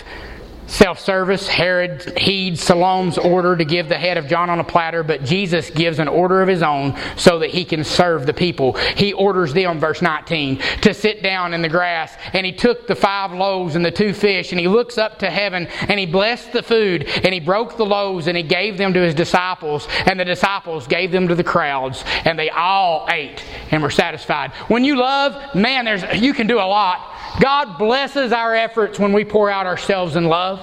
self 0.67 0.99
service, 0.99 1.47
Herod 1.47 2.17
heeds 2.17 2.61
Salome's 2.61 3.17
order 3.17 3.55
to 3.55 3.65
give 3.65 3.89
the 3.89 3.97
head 3.97 4.17
of 4.17 4.27
John 4.27 4.49
on 4.49 4.59
a 4.59 4.63
platter, 4.63 5.03
but 5.03 5.23
Jesus 5.23 5.69
gives 5.69 5.99
an 5.99 6.07
order 6.07 6.41
of 6.41 6.47
his 6.47 6.61
own 6.61 6.95
so 7.15 7.39
that 7.39 7.49
he 7.49 7.65
can 7.65 7.83
serve 7.83 8.25
the 8.25 8.33
people. 8.33 8.73
He 8.73 9.13
orders 9.13 9.53
them, 9.53 9.79
verse 9.79 10.01
19, 10.01 10.59
to 10.81 10.93
sit 10.93 11.23
down 11.23 11.53
in 11.53 11.61
the 11.61 11.69
grass. 11.69 12.15
And 12.33 12.45
he 12.45 12.51
took 12.51 12.87
the 12.87 12.95
five 12.95 13.31
loaves 13.31 13.75
and 13.75 13.83
the 13.83 13.91
two 13.91 14.13
fish, 14.13 14.51
and 14.51 14.59
he 14.59 14.67
looks 14.67 14.97
up 14.97 15.19
to 15.19 15.29
heaven, 15.29 15.67
and 15.87 15.99
he 15.99 16.05
blessed 16.05 16.51
the 16.51 16.63
food, 16.63 17.05
and 17.23 17.33
he 17.33 17.39
broke 17.39 17.77
the 17.77 17.85
loaves, 17.85 18.27
and 18.27 18.37
he 18.37 18.43
gave 18.43 18.77
them 18.77 18.93
to 18.93 19.01
his 19.01 19.15
disciples, 19.15 19.87
and 20.05 20.19
the 20.19 20.25
disciples 20.25 20.87
gave 20.87 21.11
them 21.11 21.27
to 21.27 21.35
the 21.35 21.43
crowds, 21.43 22.03
and 22.25 22.37
they 22.37 22.49
all 22.49 23.07
ate 23.09 23.43
and 23.71 23.81
were 23.81 23.89
satisfied. 23.89 24.51
When 24.67 24.83
you 24.83 24.97
love, 24.97 25.55
man, 25.55 25.85
there's 25.85 26.03
you 26.21 26.33
can 26.33 26.47
do 26.47 26.57
a 26.57 26.67
lot. 26.67 27.13
God 27.39 27.77
blesses 27.77 28.31
our 28.31 28.55
efforts 28.55 28.99
when 28.99 29.13
we 29.13 29.23
pour 29.23 29.49
out 29.49 29.65
ourselves 29.65 30.15
in 30.15 30.25
love. 30.25 30.56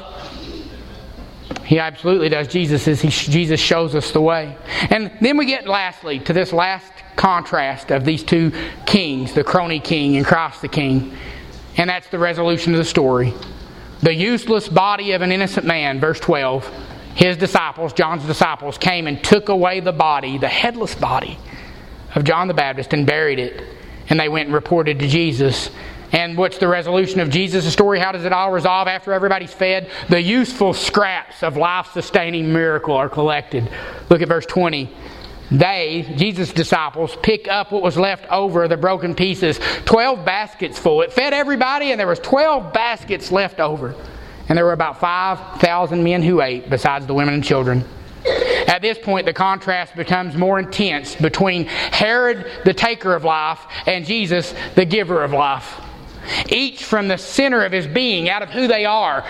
He 1.65 1.79
absolutely 1.79 2.29
does. 2.29 2.49
Jesus 2.49 2.87
is 2.87 3.01
he, 3.01 3.09
Jesus 3.09 3.61
shows 3.61 3.95
us 3.95 4.11
the 4.13 4.21
way. 4.21 4.57
And 4.91 5.11
then 5.21 5.37
we 5.37 5.47
get 5.47 5.67
lastly 5.67 6.19
to 6.21 6.33
this 6.33 6.53
last 6.53 6.93
contrast 7.17 7.91
of 7.91 8.05
these 8.05 8.23
two 8.23 8.53
kings, 8.87 9.33
the 9.33 9.45
crony 9.45 9.81
king 9.81 10.17
and 10.17 10.27
Christ 10.27 10.61
the 10.61 10.69
king. 10.69 11.17
And 11.77 11.89
that's 11.89 12.09
the 12.09 12.19
resolution 12.19 12.73
of 12.75 12.79
the 12.79 12.85
story. 12.85 13.33
The 14.03 14.15
useless 14.15 14.69
body 14.69 15.13
of 15.13 15.23
an 15.23 15.33
innocent 15.33 15.67
man, 15.67 16.01
verse 16.01 16.21
12. 16.21 16.71
His 17.15 17.37
disciples, 17.37 17.93
John's 17.93 18.27
disciples, 18.27 18.77
came 18.77 19.07
and 19.07 19.23
took 19.25 19.49
away 19.49 19.81
the 19.81 19.93
body, 19.93 20.37
the 20.37 20.49
headless 20.49 20.95
body 20.95 21.39
of 22.15 22.25
John 22.25 22.49
the 22.49 22.55
Baptist, 22.55 22.93
and 22.93 23.07
buried 23.07 23.39
it. 23.39 23.65
And 24.11 24.21
they 24.21 24.29
went 24.29 24.47
and 24.47 24.55
reported 24.55 24.99
to 24.99 25.09
Jesus. 25.09 25.71
And 26.15 26.39
what's 26.39 26.59
the 26.59 26.69
resolution 26.69 27.19
of 27.19 27.29
Jesus' 27.29 27.71
story? 27.73 27.99
How 27.99 28.13
does 28.13 28.25
it 28.25 28.33
all 28.33 28.53
resolve 28.53 28.87
after 28.87 29.13
everybody's 29.13 29.53
fed? 29.53 29.91
The 30.09 30.23
useful 30.23 30.73
scraps 30.73 31.43
of 31.43 31.57
life 31.57 31.89
sustaining 31.93 32.53
miracle 32.53 32.95
are 32.95 33.09
collected. 33.09 33.69
Look 34.09 34.23
at 34.23 34.29
verse 34.29 34.47
20. 34.47 34.95
They, 35.51 36.15
Jesus' 36.17 36.53
disciples, 36.53 37.17
pick 37.21 37.49
up 37.49 37.73
what 37.73 37.83
was 37.83 37.97
left 37.97 38.27
over, 38.31 38.69
the 38.69 38.77
broken 38.77 39.17
pieces. 39.17 39.59
Twelve 39.85 40.25
baskets 40.25 40.79
full. 40.79 41.03
It 41.03 41.13
fed 41.13 41.35
everybody, 41.35 41.91
and 41.91 41.99
there 41.99 42.07
was 42.07 42.21
twelve 42.21 42.73
baskets 42.73 43.33
left 43.33 43.59
over. 43.59 43.97
And 44.49 44.57
there 44.57 44.65
were 44.65 44.73
about 44.73 45.01
5,000 45.01 46.05
men 46.05 46.23
who 46.23 46.43
ate, 46.43 46.71
besides 46.71 47.07
the 47.07 47.15
women 47.15 47.35
and 47.35 47.43
children. 47.43 47.85
At 48.69 48.83
this 48.83 48.99
point, 48.99 49.27
the 49.27 49.33
contrast 49.33 49.97
becomes 49.97 50.37
more 50.37 50.59
intense 50.59 51.15
between 51.15 51.65
Herod, 51.65 52.47
the 52.65 52.75
taker 52.75 53.15
of 53.15 53.25
life, 53.25 53.61
and 53.87 54.05
Jesus, 54.05 54.55
the 54.77 54.85
giver 54.85 55.25
of 55.25 55.33
life. 55.33 55.81
Each 56.49 56.85
from 56.85 57.09
the 57.09 57.19
center 57.19 57.65
of 57.65 57.73
his 57.73 57.87
being, 57.87 58.29
out 58.29 58.43
of 58.43 58.51
who 58.51 58.67
they 58.67 58.85
are. 58.85 59.23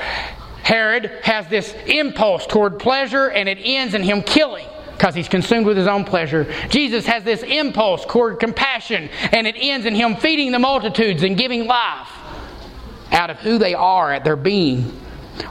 Herod 0.63 1.11
has 1.23 1.47
this 1.49 1.75
impulse 1.87 2.47
toward 2.47 2.79
pleasure, 2.79 3.31
and 3.31 3.49
it 3.49 3.59
ends 3.63 3.95
in 3.95 4.03
him 4.03 4.23
killing 4.23 4.67
because 4.93 5.15
he's 5.15 5.29
consumed 5.29 5.67
with 5.67 5.77
his 5.77 5.87
own 5.87 6.05
pleasure. 6.05 6.51
Jesus 6.71 7.05
has 7.07 7.25
this 7.25 7.43
impulse 7.43 8.07
toward 8.07 8.41
compassion, 8.41 9.11
and 9.33 9.47
it 9.47 9.57
ends 9.59 9.87
in 9.87 9.95
him 9.95 10.17
feeding 10.17 10.53
the 10.53 10.59
multitudes 10.59 11.23
and 11.23 11.37
giving 11.37 11.67
life 11.67 12.09
out 13.13 13.29
of 13.29 13.39
who 13.39 13.59
they 13.59 13.75
are 13.75 14.13
at 14.13 14.25
their 14.25 14.37
being. 14.37 14.83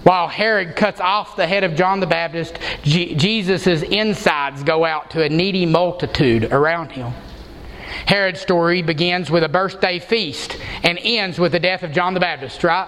While 0.04 0.30
Herod 0.30 0.76
cuts 0.76 1.02
off 1.02 1.36
the 1.36 1.46
head 1.46 1.64
of 1.64 1.76
John 1.76 2.00
the 2.00 2.08
Baptist, 2.08 2.58
Jesus' 2.84 3.84
insides 3.84 4.64
go 4.64 4.86
out 4.86 5.12
to 5.12 5.24
a 5.24 5.30
needy 5.30 5.66
multitude 5.66 6.46
around 6.46 6.92
him. 6.92 7.14
Herod's 8.06 8.42
story 8.42 8.82
begins 8.82 9.30
with 9.32 9.44
a 9.44 9.50
birthday 9.50 10.00
feast 10.00 10.58
and 10.84 11.00
ends 11.02 11.40
with 11.40 11.52
the 11.52 11.60
death 11.60 11.84
of 11.84 11.92
John 11.92 12.14
the 12.14 12.20
Baptist, 12.20 12.64
right? 12.64 12.88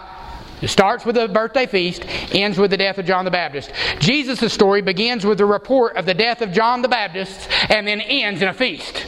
It 0.61 0.69
starts 0.69 1.05
with 1.05 1.17
a 1.17 1.27
birthday 1.27 1.65
feast, 1.65 2.03
ends 2.33 2.57
with 2.57 2.71
the 2.71 2.77
death 2.77 2.97
of 2.97 3.05
John 3.05 3.25
the 3.25 3.31
Baptist. 3.31 3.71
Jesus' 3.99 4.53
story 4.53 4.81
begins 4.81 5.25
with 5.25 5.37
the 5.37 5.45
report 5.45 5.95
of 5.97 6.05
the 6.05 6.13
death 6.13 6.41
of 6.41 6.51
John 6.51 6.81
the 6.81 6.87
Baptist 6.87 7.49
and 7.69 7.87
then 7.87 8.01
ends 8.01 8.41
in 8.41 8.47
a 8.47 8.53
feast. 8.53 9.05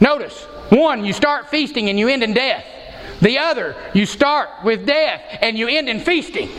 Notice, 0.00 0.42
one, 0.70 1.04
you 1.04 1.12
start 1.12 1.48
feasting 1.48 1.88
and 1.88 1.98
you 1.98 2.08
end 2.08 2.22
in 2.22 2.32
death. 2.34 2.64
The 3.20 3.38
other, 3.38 3.76
you 3.94 4.06
start 4.06 4.48
with 4.64 4.86
death 4.86 5.22
and 5.40 5.58
you 5.58 5.68
end 5.68 5.88
in 5.88 6.00
feasting. 6.00 6.50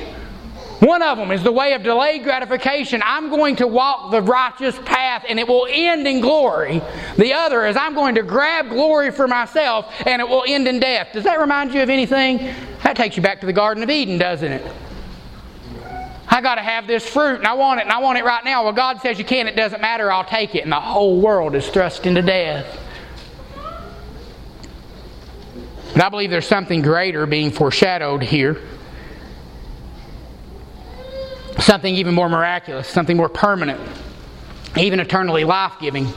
One 0.82 1.04
of 1.04 1.20
them 1.20 1.30
is 1.30 1.44
the 1.44 1.52
way 1.52 1.74
of 1.74 1.84
delayed 1.84 2.24
gratification. 2.24 3.04
I'm 3.06 3.30
going 3.30 3.58
to 3.58 3.68
walk 3.68 4.10
the 4.10 4.20
righteous 4.20 4.76
path 4.80 5.24
and 5.30 5.40
it 5.40 5.48
will 5.48 5.68
end 5.70 6.08
in 6.08 6.22
glory. 6.22 6.82
The 7.18 7.34
other 7.34 7.68
is 7.68 7.78
I'm 7.78 7.94
going 7.94 8.16
to 8.16 8.24
grab 8.24 8.68
glory 8.68 9.12
for 9.12 9.28
myself 9.28 9.94
and 10.08 10.20
it 10.20 10.28
will 10.28 10.44
end 10.48 10.68
in 10.68 10.80
death. 10.80 11.10
Does 11.14 11.24
that 11.26 11.40
remind 11.40 11.72
you 11.76 11.84
of 11.84 11.92
anything? 11.92 12.56
That 12.84 12.96
takes 12.96 13.16
you 13.16 13.22
back 13.22 13.42
to 13.42 13.46
the 13.46 13.54
Garden 13.54 13.84
of 13.84 13.92
Eden, 13.92 14.18
doesn't 14.18 14.52
it? 14.52 14.66
I 16.28 16.42
got 16.42 16.56
to 16.56 16.64
have 16.64 16.88
this 16.88 17.08
fruit 17.08 17.36
and 17.36 17.46
I 17.46 17.54
want 17.54 17.80
it 17.80 17.84
and 17.84 17.92
I 17.92 18.00
want 18.00 18.18
it 18.18 18.26
right 18.26 18.44
now. 18.44 18.64
Well, 18.64 18.74
God 18.74 19.02
says 19.02 19.20
you 19.20 19.26
can't. 19.26 19.48
it 19.48 19.56
doesn't 19.56 19.82
matter, 19.82 20.12
I'll 20.12 20.26
take 20.26 20.56
it. 20.56 20.64
And 20.64 20.72
the 20.72 20.80
whole 20.80 21.22
world 21.22 21.54
is 21.54 21.70
thrust 21.70 22.08
into 22.08 22.24
death. 22.24 22.80
But 25.94 26.04
I 26.06 26.10
believe 26.10 26.32
there's 26.32 26.48
something 26.48 26.82
greater 26.82 27.28
being 27.28 27.52
foreshadowed 27.52 28.24
here 28.24 28.60
something 31.62 31.96
even 31.96 32.14
more 32.14 32.30
miraculous, 32.30 32.88
something 32.88 33.16
more 33.18 33.30
permanent, 33.30 33.80
even 34.78 35.00
eternally 35.00 35.44
life 35.44 35.74
giving. 35.80 36.08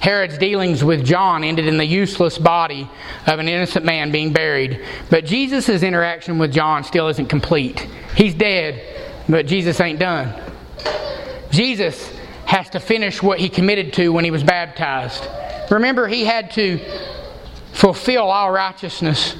Herod's 0.00 0.38
dealings 0.38 0.84
with 0.84 1.04
John 1.04 1.42
ended 1.42 1.66
in 1.66 1.78
the 1.78 1.84
useless 1.84 2.38
body 2.38 2.88
of 3.26 3.38
an 3.38 3.48
innocent 3.48 3.84
man 3.84 4.12
being 4.12 4.32
buried. 4.32 4.84
But 5.10 5.24
Jesus' 5.24 5.82
interaction 5.82 6.38
with 6.38 6.52
John 6.52 6.84
still 6.84 7.08
isn't 7.08 7.26
complete. 7.26 7.80
He's 8.14 8.34
dead, 8.34 8.82
but 9.28 9.46
Jesus 9.46 9.80
ain't 9.80 9.98
done. 9.98 10.32
Jesus 11.50 12.12
has 12.44 12.70
to 12.70 12.80
finish 12.80 13.22
what 13.22 13.40
he 13.40 13.48
committed 13.48 13.92
to 13.94 14.10
when 14.10 14.24
he 14.24 14.30
was 14.30 14.44
baptized. 14.44 15.26
Remember, 15.70 16.06
he 16.06 16.24
had 16.24 16.52
to 16.52 16.78
fulfill 17.72 18.30
all 18.30 18.52
righteousness 18.52 19.34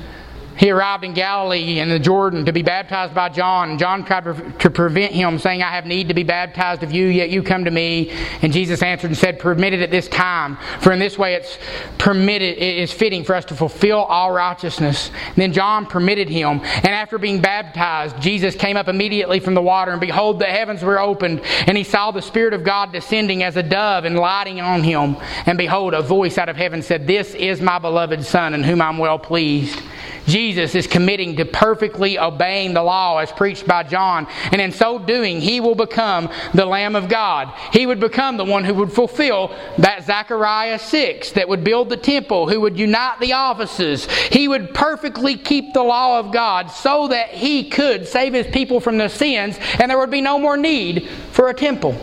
he 0.57 0.70
arrived 0.70 1.04
in 1.04 1.12
Galilee 1.12 1.80
in 1.80 1.88
the 1.88 1.98
Jordan 1.98 2.46
to 2.46 2.52
be 2.52 2.62
baptized 2.62 3.14
by 3.14 3.28
John. 3.28 3.78
John 3.78 4.04
tried 4.04 4.24
to 4.61 4.70
prevent 4.70 5.12
him, 5.12 5.38
saying, 5.38 5.62
I 5.62 5.70
have 5.70 5.86
need 5.86 6.09
to 6.09 6.14
be 6.14 6.22
baptized 6.22 6.82
of 6.82 6.92
you, 6.92 7.07
yet 7.07 7.30
you 7.30 7.42
come 7.42 7.64
to 7.64 7.70
me. 7.70 8.11
And 8.42 8.52
Jesus 8.52 8.82
answered 8.82 9.09
and 9.09 9.16
said, 9.16 9.38
Permitted 9.38 9.82
at 9.82 9.90
this 9.90 10.09
time, 10.09 10.57
for 10.80 10.92
in 10.92 10.98
this 10.98 11.18
way 11.18 11.34
it's 11.34 11.59
permitted, 11.98 12.57
it 12.57 12.78
is 12.78 12.92
fitting 12.92 13.24
for 13.24 13.34
us 13.34 13.44
to 13.46 13.54
fulfill 13.54 13.98
all 13.98 14.32
righteousness. 14.32 15.11
And 15.26 15.36
then 15.36 15.52
John 15.52 15.86
permitted 15.86 16.28
him. 16.28 16.61
And 16.64 16.86
after 16.86 17.18
being 17.18 17.40
baptized, 17.40 18.20
Jesus 18.20 18.54
came 18.54 18.76
up 18.76 18.88
immediately 18.88 19.40
from 19.40 19.54
the 19.54 19.62
water, 19.62 19.92
and 19.92 20.00
behold, 20.00 20.38
the 20.38 20.46
heavens 20.46 20.82
were 20.82 20.98
opened, 20.98 21.42
and 21.66 21.76
he 21.76 21.84
saw 21.84 22.11
the 22.11 22.22
Spirit 22.22 22.54
of 22.54 22.64
God 22.64 22.92
descending 22.92 23.42
as 23.42 23.57
a 23.57 23.62
dove 23.62 24.04
and 24.04 24.16
lighting 24.16 24.61
on 24.61 24.82
him. 24.82 25.16
And 25.44 25.59
behold, 25.59 25.92
a 25.92 26.02
voice 26.02 26.38
out 26.38 26.48
of 26.48 26.57
heaven 26.57 26.82
said, 26.82 27.07
This 27.07 27.34
is 27.34 27.61
my 27.61 27.78
beloved 27.78 28.24
Son, 28.24 28.54
in 28.54 28.62
whom 28.62 28.80
I'm 28.80 28.98
well 28.98 29.18
pleased. 29.18 29.82
Jesus 30.27 30.74
is 30.74 30.87
committing 30.87 31.37
to 31.37 31.45
perfectly 31.45 32.18
obeying 32.18 32.74
the 32.74 32.83
law 32.83 33.18
as 33.18 33.31
preached 33.33 33.66
by 33.66 33.83
John, 33.85 34.27
and 34.53 34.61
in 34.61 34.72
so 34.72 34.99
doing, 34.99 35.41
he 35.41 35.61
will 35.61 35.74
become 35.74 36.29
the 36.53 36.66
Lamb 36.66 36.97
of 36.97 37.09
God. 37.09 37.53
He 37.72 37.87
would 37.87 38.01
become 38.01 38.37
the 38.37 38.45
one 38.45 38.64
who 38.64 38.74
would 38.74 38.93
fulfill 38.93 39.57
that 39.79 40.05
Zechariah 40.05 40.79
6 40.79 41.33
that 41.33 41.49
would 41.49 41.62
build 41.62 41.89
the 41.89 41.97
temple, 41.97 42.49
who 42.49 42.61
would 42.61 42.79
unite 42.79 43.20
the 43.20 43.33
offices. 43.35 44.11
He 44.11 44.49
would 44.49 44.74
perfectly 44.74 45.37
keep 45.37 45.72
the 45.72 45.83
law 45.83 46.18
of 46.18 46.33
God 46.33 46.70
so 46.70 47.09
that 47.09 47.29
he 47.29 47.70
could 47.70 48.09
save 48.09 48.33
his 48.33 48.47
people 48.49 48.81
from 48.81 48.99
their 48.99 49.09
sins, 49.09 49.59
and 49.81 49.91
there 49.91 49.99
would 49.99 50.11
be 50.11 50.20
no 50.20 50.39
more 50.39 50.57
need 50.57 51.09
for 51.31 51.49
a 51.49 51.55
temple. 51.55 51.97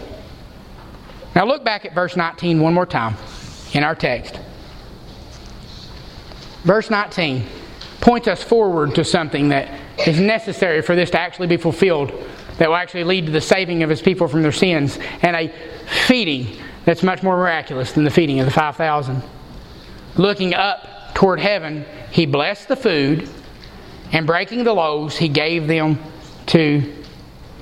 Now 1.36 1.45
look 1.45 1.63
back 1.63 1.86
at 1.86 1.93
verse 1.93 2.15
19 2.15 2.61
one 2.61 2.74
more 2.74 2.86
time 2.86 3.15
in 3.74 3.84
our 3.84 3.95
text. 3.95 4.39
Verse 6.63 6.89
19 6.89 7.45
points 8.03 8.27
us 8.27 8.43
forward 8.43 8.93
to 8.95 9.05
something 9.05 9.47
that 9.47 9.79
is 10.05 10.19
necessary 10.19 10.81
for 10.81 10.93
this 10.93 11.09
to 11.09 11.17
actually 11.17 11.47
be 11.47 11.55
fulfilled, 11.55 12.11
that 12.57 12.67
will 12.67 12.75
actually 12.75 13.05
lead 13.05 13.25
to 13.25 13.31
the 13.31 13.39
saving 13.39 13.81
of 13.81 13.89
his 13.89 14.01
people 14.01 14.27
from 14.27 14.41
their 14.41 14.51
sins, 14.51 14.99
and 15.21 15.37
a 15.37 15.47
feeding 16.05 16.45
that's 16.83 17.01
much 17.01 17.23
more 17.23 17.37
miraculous 17.37 17.93
than 17.93 18.03
the 18.03 18.11
feeding 18.11 18.41
of 18.41 18.45
the 18.45 18.51
5,000. 18.51 19.23
Looking 20.17 20.53
up 20.53 21.15
toward 21.15 21.39
heaven, 21.39 21.85
he 22.11 22.25
blessed 22.25 22.67
the 22.67 22.75
food, 22.75 23.29
and 24.11 24.27
breaking 24.27 24.65
the 24.65 24.73
loaves, 24.73 25.15
he 25.15 25.29
gave 25.29 25.67
them 25.67 25.97
to 26.47 26.93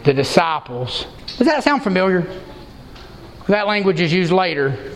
the 0.05 0.13
disciples. 0.13 1.05
Does 1.37 1.45
that 1.45 1.63
sound 1.63 1.83
familiar? 1.83 2.25
That 3.47 3.67
language 3.67 4.01
is 4.01 4.11
used 4.11 4.31
later. 4.31 4.95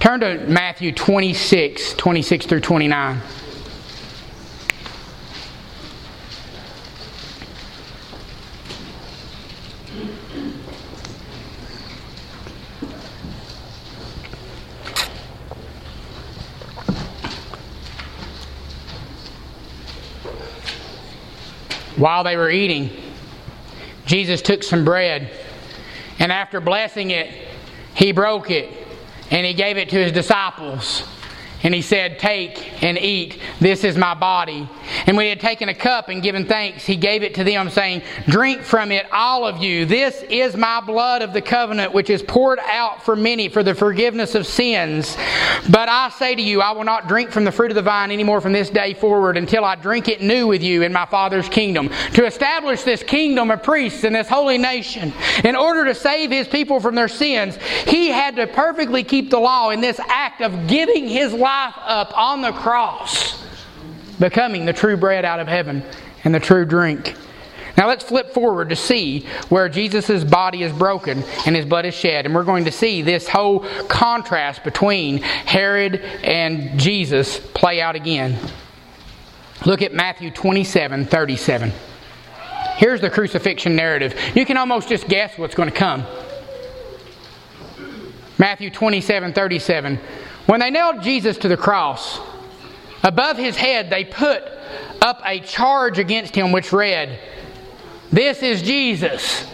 Turn 0.00 0.18
to 0.18 0.44
Matthew 0.48 0.90
26, 0.90 1.94
26 1.94 2.46
through 2.46 2.60
29. 2.60 3.22
While 21.98 22.24
they 22.24 22.36
were 22.36 22.48
eating, 22.48 22.90
Jesus 24.06 24.40
took 24.40 24.62
some 24.62 24.84
bread, 24.84 25.30
and 26.18 26.32
after 26.32 26.60
blessing 26.60 27.10
it, 27.10 27.48
he 27.94 28.12
broke 28.12 28.50
it, 28.50 28.72
and 29.30 29.44
he 29.44 29.52
gave 29.52 29.76
it 29.76 29.90
to 29.90 29.96
his 29.96 30.12
disciples 30.12 31.02
and 31.62 31.74
he 31.74 31.82
said, 31.82 32.18
Take 32.18 32.82
and 32.82 32.96
eat, 32.98 33.40
this 33.60 33.82
is 33.82 33.96
my 33.96 34.14
body. 34.14 34.68
And 35.06 35.16
when 35.16 35.24
he 35.24 35.30
had 35.30 35.40
taken 35.40 35.68
a 35.68 35.74
cup 35.74 36.08
and 36.08 36.22
given 36.22 36.46
thanks, 36.46 36.84
he 36.84 36.96
gave 36.96 37.22
it 37.22 37.34
to 37.34 37.44
them, 37.44 37.68
saying, 37.68 38.02
Drink 38.26 38.62
from 38.62 38.92
it, 38.92 39.06
all 39.12 39.44
of 39.44 39.58
you. 39.58 39.84
This 39.84 40.22
is 40.30 40.56
my 40.56 40.80
blood 40.80 41.22
of 41.22 41.32
the 41.32 41.42
covenant, 41.42 41.92
which 41.92 42.10
is 42.10 42.22
poured 42.22 42.60
out 42.60 43.02
for 43.02 43.16
many 43.16 43.48
for 43.48 43.62
the 43.62 43.74
forgiveness 43.74 44.34
of 44.34 44.46
sins. 44.46 45.16
But 45.68 45.88
I 45.88 46.10
say 46.10 46.34
to 46.34 46.42
you, 46.42 46.60
I 46.60 46.72
will 46.72 46.84
not 46.84 47.08
drink 47.08 47.30
from 47.30 47.44
the 47.44 47.52
fruit 47.52 47.70
of 47.70 47.74
the 47.74 47.82
vine 47.82 48.12
anymore 48.12 48.40
from 48.40 48.52
this 48.52 48.70
day 48.70 48.94
forward 48.94 49.36
until 49.36 49.64
I 49.64 49.74
drink 49.74 50.08
it 50.08 50.22
new 50.22 50.46
with 50.46 50.62
you 50.62 50.82
in 50.82 50.92
my 50.92 51.06
Father's 51.06 51.48
kingdom. 51.48 51.90
To 52.14 52.24
establish 52.24 52.82
this 52.82 53.02
kingdom 53.02 53.50
of 53.50 53.62
priests 53.62 54.04
and 54.04 54.14
this 54.14 54.28
holy 54.28 54.58
nation, 54.58 55.12
in 55.42 55.56
order 55.56 55.84
to 55.86 55.94
save 55.94 56.30
his 56.30 56.46
people 56.46 56.78
from 56.78 56.94
their 56.94 57.08
sins, 57.08 57.56
he 57.84 58.08
had 58.08 58.36
to 58.36 58.46
perfectly 58.46 59.02
keep 59.02 59.30
the 59.30 59.40
law 59.40 59.70
in 59.70 59.80
this 59.80 59.98
act 60.08 60.40
of 60.40 60.68
giving 60.68 61.08
his 61.08 61.32
life 61.32 61.47
life 61.48 61.74
up 61.86 62.12
on 62.16 62.42
the 62.42 62.52
cross, 62.52 63.42
becoming 64.18 64.66
the 64.66 64.72
true 64.72 64.98
bread 64.98 65.24
out 65.24 65.40
of 65.40 65.48
heaven 65.48 65.82
and 66.24 66.34
the 66.34 66.40
true 66.40 66.66
drink. 66.66 67.14
Now 67.78 67.88
let's 67.88 68.04
flip 68.04 68.34
forward 68.34 68.68
to 68.68 68.76
see 68.76 69.26
where 69.48 69.66
Jesus' 69.70 70.24
body 70.24 70.62
is 70.62 70.72
broken 70.72 71.22
and 71.46 71.56
his 71.56 71.64
blood 71.64 71.86
is 71.86 71.94
shed. 71.94 72.26
And 72.26 72.34
we're 72.34 72.44
going 72.44 72.66
to 72.66 72.72
see 72.72 73.00
this 73.00 73.26
whole 73.26 73.60
contrast 73.86 74.62
between 74.62 75.18
Herod 75.22 75.96
and 76.22 76.78
Jesus 76.78 77.38
play 77.38 77.80
out 77.80 77.96
again. 77.96 78.36
Look 79.64 79.80
at 79.80 79.94
Matthew 79.94 80.30
27 80.30 81.06
37. 81.06 81.72
Here's 82.76 83.00
the 83.00 83.08
crucifixion 83.08 83.74
narrative. 83.74 84.14
You 84.34 84.44
can 84.44 84.58
almost 84.58 84.90
just 84.90 85.08
guess 85.08 85.38
what's 85.38 85.54
going 85.54 85.70
to 85.70 85.74
come. 85.74 86.04
Matthew 88.36 88.68
27 88.68 89.32
37. 89.32 89.98
When 90.48 90.60
they 90.60 90.70
nailed 90.70 91.02
Jesus 91.02 91.36
to 91.38 91.48
the 91.48 91.58
cross, 91.58 92.18
above 93.02 93.36
his 93.36 93.54
head 93.54 93.90
they 93.90 94.06
put 94.06 94.42
up 95.02 95.20
a 95.22 95.40
charge 95.40 95.98
against 95.98 96.34
him 96.34 96.52
which 96.52 96.72
read, 96.72 97.18
This 98.10 98.42
is 98.42 98.62
Jesus, 98.62 99.46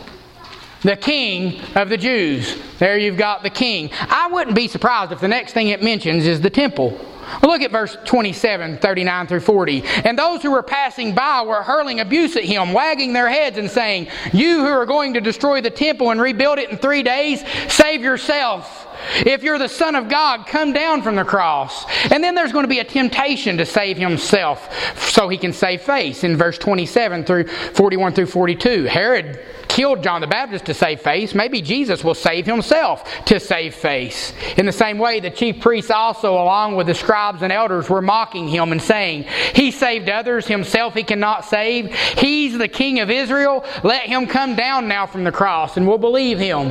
the 0.83 0.95
King 0.95 1.61
of 1.75 1.89
the 1.89 1.97
Jews. 1.97 2.57
There 2.79 2.97
you've 2.97 3.17
got 3.17 3.43
the 3.43 3.51
King. 3.51 3.91
I 3.93 4.29
wouldn't 4.29 4.55
be 4.55 4.69
surprised 4.69 5.11
if 5.11 5.19
the 5.19 5.27
next 5.27 5.53
thing 5.53 5.67
it 5.67 5.83
mentions 5.83 6.29
is 6.29 6.41
the 6.41 6.49
temple. 6.49 6.97
Look 7.43 7.63
at 7.63 7.73
verse 7.73 7.97
27, 8.05 8.79
39 8.79 9.27
through 9.27 9.41
40. 9.41 9.83
And 10.05 10.17
those 10.17 10.43
who 10.43 10.53
were 10.53 10.63
passing 10.63 11.13
by 11.13 11.43
were 11.43 11.65
hurling 11.65 11.99
abuse 11.99 12.37
at 12.37 12.45
him, 12.45 12.73
wagging 12.73 13.13
their 13.13 13.29
heads 13.29 13.59
and 13.59 13.69
saying, 13.69 14.07
You 14.33 14.61
who 14.61 14.69
are 14.69 14.87
going 14.87 15.15
to 15.15 15.21
destroy 15.21 15.61
the 15.61 15.71
temple 15.71 16.11
and 16.11 16.21
rebuild 16.21 16.59
it 16.61 16.71
in 16.71 16.77
three 16.77 17.03
days, 17.03 17.43
save 17.67 18.01
yourself. 18.01 18.84
If 19.27 19.43
you're 19.43 19.59
the 19.59 19.69
Son 19.69 19.95
of 19.95 20.09
God, 20.09 20.47
come 20.47 20.73
down 20.73 21.03
from 21.03 21.17
the 21.17 21.25
cross. 21.25 21.85
And 22.11 22.23
then 22.23 22.35
there's 22.35 22.53
going 22.53 22.65
to 22.65 22.69
be 22.69 22.81
a 22.81 22.85
temptation 22.85 23.59
to 23.59 23.67
save 23.67 23.97
himself 23.97 24.71
so 24.99 25.29
he 25.29 25.39
can 25.39 25.53
save 25.53 25.83
face 25.83 26.25
in 26.25 26.37
verse 26.37 26.59
27 26.59 27.25
through 27.25 27.47
41 27.47 28.13
through 28.15 28.27
42. 28.27 28.85
Herod 28.85 29.41
killed 29.75 30.05
John 30.05 30.21
the 30.21 30.27
Baptist 30.29 30.67
to 30.67 30.75
save 30.75 31.01
face. 31.01 31.35
Maybe 31.35 31.61
Jesus 31.61 32.05
will 32.05 32.15
save 32.15 32.47
himself 32.47 33.25
to 33.25 33.41
save 33.41 33.75
face. 33.75 34.33
In 34.57 34.67
the 34.67 34.73
same 34.73 34.99
way, 34.99 35.19
the 35.19 35.31
chief 35.31 35.61
priests 35.61 35.91
also, 35.91 36.35
along 36.35 36.77
with 36.77 36.87
the 36.87 36.95
scribes 36.95 37.43
and 37.43 37.53
elders, 37.53 37.91
were 37.91 38.03
mocking 38.03 38.47
him 38.47 38.71
and 38.71 38.81
saying, 38.81 39.25
He 39.55 39.73
saved 39.73 40.09
others, 40.09 40.47
himself 40.47 40.95
he 40.95 41.03
cannot 41.03 41.45
save. 41.45 41.93
He's 41.95 42.57
the 42.57 42.69
king 42.69 43.01
of 43.01 43.11
Israel. 43.11 43.65
Let 43.83 44.05
him 44.05 44.27
come 44.27 44.55
down 44.55 44.87
now 44.87 45.07
from 45.07 45.25
the 45.25 45.33
cross, 45.33 45.77
and 45.77 45.89
we'll 45.89 45.99
believe 45.99 46.39
him. 46.39 46.71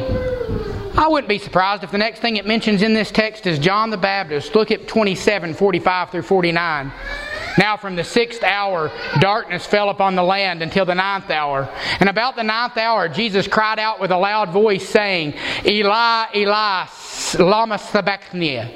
I 0.95 1.07
wouldn't 1.07 1.27
be 1.27 1.39
surprised 1.39 1.83
if 1.83 1.89
the 1.89 1.97
next 1.97 2.19
thing 2.19 2.37
it 2.37 2.45
mentions 2.45 2.83
in 2.83 2.93
this 2.93 3.09
text 3.09 3.47
is 3.47 3.57
John 3.57 3.89
the 3.89 3.97
Baptist. 3.97 4.53
Look 4.53 4.69
at 4.69 4.87
27, 4.87 5.55
45 5.55 6.11
through 6.11 6.21
49. 6.21 6.91
Now 7.57 7.77
from 7.77 7.95
the 7.95 8.03
sixth 8.03 8.43
hour, 8.43 8.91
darkness 9.19 9.65
fell 9.65 9.89
upon 9.89 10.15
the 10.15 10.23
land 10.23 10.61
until 10.61 10.85
the 10.85 10.93
ninth 10.93 11.31
hour. 11.31 11.67
And 11.99 12.09
about 12.09 12.35
the 12.35 12.43
ninth 12.43 12.77
hour, 12.77 13.09
Jesus 13.09 13.47
cried 13.47 13.79
out 13.79 13.99
with 13.99 14.11
a 14.11 14.17
loud 14.17 14.49
voice, 14.49 14.87
saying, 14.87 15.33
Eli, 15.65 16.25
Eli, 16.35 16.85
lama 17.39 17.79
sabachthani, 17.79 18.71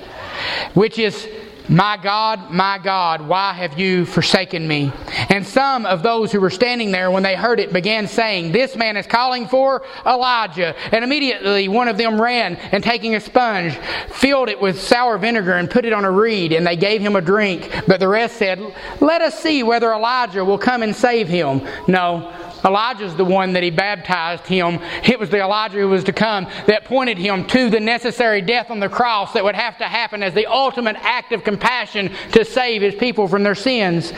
which 0.74 0.98
is 0.98 1.28
my 1.70 1.98
God, 1.98 2.50
my 2.50 2.78
God, 2.78 3.22
why 3.22 3.54
have 3.54 3.78
you 3.78 4.06
forsaken 4.06 4.68
me? 4.68 4.92
And 5.30 5.46
some 5.46 5.86
of 5.86 6.02
those 6.02 6.32
who 6.32 6.40
were 6.40 6.50
standing 6.50 6.92
there, 6.92 7.12
when 7.12 7.24
they 7.24 7.36
heard 7.36 7.60
it, 7.60 7.74
began 7.74 8.08
saying, 8.08 8.52
This 8.52 8.76
man 8.76 8.96
is 8.96 9.06
calling 9.06 9.48
for 9.48 9.84
Elijah. 10.06 10.76
And 10.94 11.04
immediately 11.04 11.68
one 11.68 11.88
of 11.88 11.98
them 11.98 12.22
ran 12.22 12.56
and 12.56 12.84
taking 12.84 13.16
a 13.16 13.20
sponge, 13.20 13.78
filled 14.10 14.50
it 14.50 14.62
with 14.62 14.82
sour 14.82 15.18
vinegar 15.18 15.54
and 15.54 15.70
put 15.70 15.86
it 15.86 15.94
on 15.94 16.06
a 16.06 16.12
reed, 16.12 16.54
and 16.54 16.66
they 16.66 16.78
gave 16.78 17.02
him 17.02 17.16
a 17.16 17.22
drink. 17.22 17.70
But 17.88 18.00
the 18.00 18.08
rest 18.08 18.38
said, 18.38 18.60
Let 19.02 19.22
us 19.22 19.38
see 19.38 19.64
whether 19.64 19.92
Elijah 19.92 20.46
will 20.46 20.58
come 20.58 20.84
and 20.84 20.96
save 20.96 21.28
him. 21.28 21.62
No, 21.88 22.34
Elijah's 22.68 23.16
the 23.16 23.26
one 23.26 23.54
that 23.54 23.64
he 23.64 23.72
baptized 23.72 24.46
him. 24.46 24.80
It 25.04 25.18
was 25.18 25.30
the 25.30 25.40
Elijah 25.40 25.80
who 25.80 25.88
was 25.88 26.04
to 26.04 26.14
come 26.14 26.48
that 26.68 26.86
pointed 26.86 27.18
him 27.18 27.48
to 27.48 27.70
the 27.70 27.80
necessary 27.80 28.42
death 28.42 28.70
on 28.70 28.80
the 28.80 28.90
cross 28.90 29.34
that 29.34 29.44
would 29.44 29.56
have 29.56 29.78
to 29.78 29.86
happen 29.86 30.22
as 30.22 30.34
the 30.34 30.46
ultimate 30.46 30.98
act 30.98 31.32
of 31.32 31.44
compassion 31.44 32.12
to 32.34 32.44
save 32.46 32.82
his 32.82 32.94
people 32.94 33.28
from 33.28 33.44
their 33.44 33.56
sins. 33.56 34.12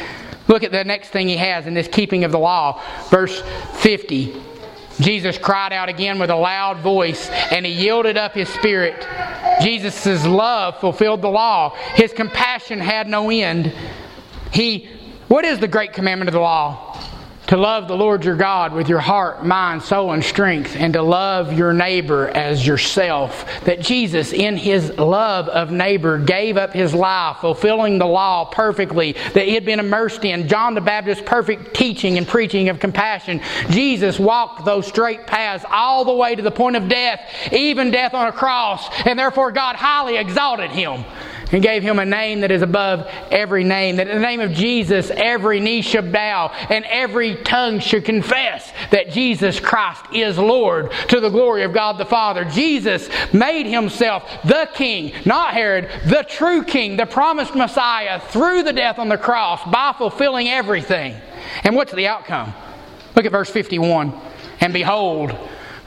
Look 0.47 0.63
at 0.63 0.71
the 0.71 0.83
next 0.83 1.09
thing 1.09 1.27
he 1.27 1.37
has 1.37 1.67
in 1.67 1.75
this 1.75 1.87
keeping 1.87 2.23
of 2.23 2.31
the 2.31 2.39
law. 2.39 2.81
Verse 3.09 3.41
50. 3.75 4.41
Jesus 4.99 5.37
cried 5.37 5.71
out 5.71 5.87
again 5.87 6.19
with 6.19 6.29
a 6.29 6.35
loud 6.35 6.79
voice 6.79 7.29
and 7.29 7.65
he 7.65 7.71
yielded 7.71 8.17
up 8.17 8.33
his 8.33 8.49
spirit. 8.49 9.07
Jesus' 9.61 10.25
love 10.25 10.79
fulfilled 10.79 11.21
the 11.21 11.29
law. 11.29 11.75
His 11.93 12.11
compassion 12.11 12.79
had 12.79 13.07
no 13.07 13.29
end. 13.29 13.73
He 14.51 14.89
What 15.27 15.45
is 15.45 15.59
the 15.59 15.67
great 15.67 15.93
commandment 15.93 16.27
of 16.29 16.33
the 16.33 16.39
law? 16.39 16.88
To 17.49 17.57
love 17.57 17.87
the 17.87 17.97
Lord 17.97 18.25
your 18.25 18.35
God 18.35 18.73
with 18.73 18.87
your 18.89 18.99
heart, 18.99 19.43
mind, 19.43 19.81
soul, 19.81 20.11
and 20.11 20.23
strength, 20.23 20.75
and 20.75 20.93
to 20.93 21.01
love 21.01 21.51
your 21.51 21.73
neighbor 21.73 22.27
as 22.27 22.63
yourself. 22.63 23.43
That 23.61 23.81
Jesus, 23.81 24.33
in 24.33 24.55
his 24.55 24.95
love 24.99 25.49
of 25.49 25.71
neighbor, 25.71 26.19
gave 26.19 26.57
up 26.57 26.73
his 26.73 26.93
life, 26.93 27.37
fulfilling 27.37 27.97
the 27.97 28.05
law 28.05 28.45
perfectly 28.45 29.13
that 29.33 29.45
he 29.45 29.55
had 29.55 29.65
been 29.65 29.79
immersed 29.79 30.23
in. 30.25 30.47
John 30.47 30.75
the 30.75 30.81
Baptist's 30.81 31.23
perfect 31.25 31.73
teaching 31.73 32.19
and 32.19 32.27
preaching 32.27 32.69
of 32.69 32.79
compassion. 32.79 33.41
Jesus 33.71 34.19
walked 34.19 34.63
those 34.63 34.85
straight 34.85 35.25
paths 35.25 35.65
all 35.71 36.05
the 36.05 36.13
way 36.13 36.35
to 36.35 36.43
the 36.43 36.51
point 36.51 36.75
of 36.75 36.87
death, 36.87 37.19
even 37.51 37.89
death 37.89 38.13
on 38.13 38.27
a 38.27 38.31
cross, 38.31 38.87
and 39.07 39.17
therefore 39.17 39.51
God 39.51 39.75
highly 39.75 40.17
exalted 40.17 40.69
him 40.69 41.03
and 41.51 41.63
gave 41.63 41.83
him 41.83 41.99
a 41.99 42.05
name 42.05 42.41
that 42.41 42.51
is 42.51 42.61
above 42.61 43.07
every 43.31 43.63
name. 43.63 43.95
That 43.97 44.07
in 44.07 44.15
the 44.15 44.21
name 44.21 44.39
of 44.39 44.51
Jesus, 44.51 45.09
every 45.09 45.59
knee 45.59 45.81
should 45.81 46.11
bow 46.11 46.49
and 46.69 46.85
every 46.85 47.35
tongue 47.37 47.79
should 47.79 48.05
confess 48.05 48.71
that 48.91 49.11
Jesus 49.11 49.59
Christ 49.59 50.03
is 50.13 50.37
Lord 50.37 50.91
to 51.09 51.19
the 51.19 51.29
glory 51.29 51.63
of 51.63 51.73
God 51.73 51.97
the 51.97 52.05
Father. 52.05 52.45
Jesus 52.45 53.09
made 53.33 53.65
himself 53.65 54.29
the 54.43 54.69
king, 54.73 55.13
not 55.25 55.53
Herod, 55.53 55.89
the 56.05 56.25
true 56.29 56.63
king, 56.63 56.97
the 56.97 57.05
promised 57.05 57.55
Messiah 57.55 58.19
through 58.19 58.63
the 58.63 58.73
death 58.73 58.99
on 58.99 59.09
the 59.09 59.17
cross 59.17 59.63
by 59.71 59.93
fulfilling 59.97 60.47
everything. 60.47 61.15
And 61.63 61.75
what's 61.75 61.93
the 61.93 62.07
outcome? 62.07 62.53
Look 63.15 63.25
at 63.25 63.31
verse 63.31 63.49
51. 63.49 64.13
And 64.61 64.73
behold, 64.73 65.35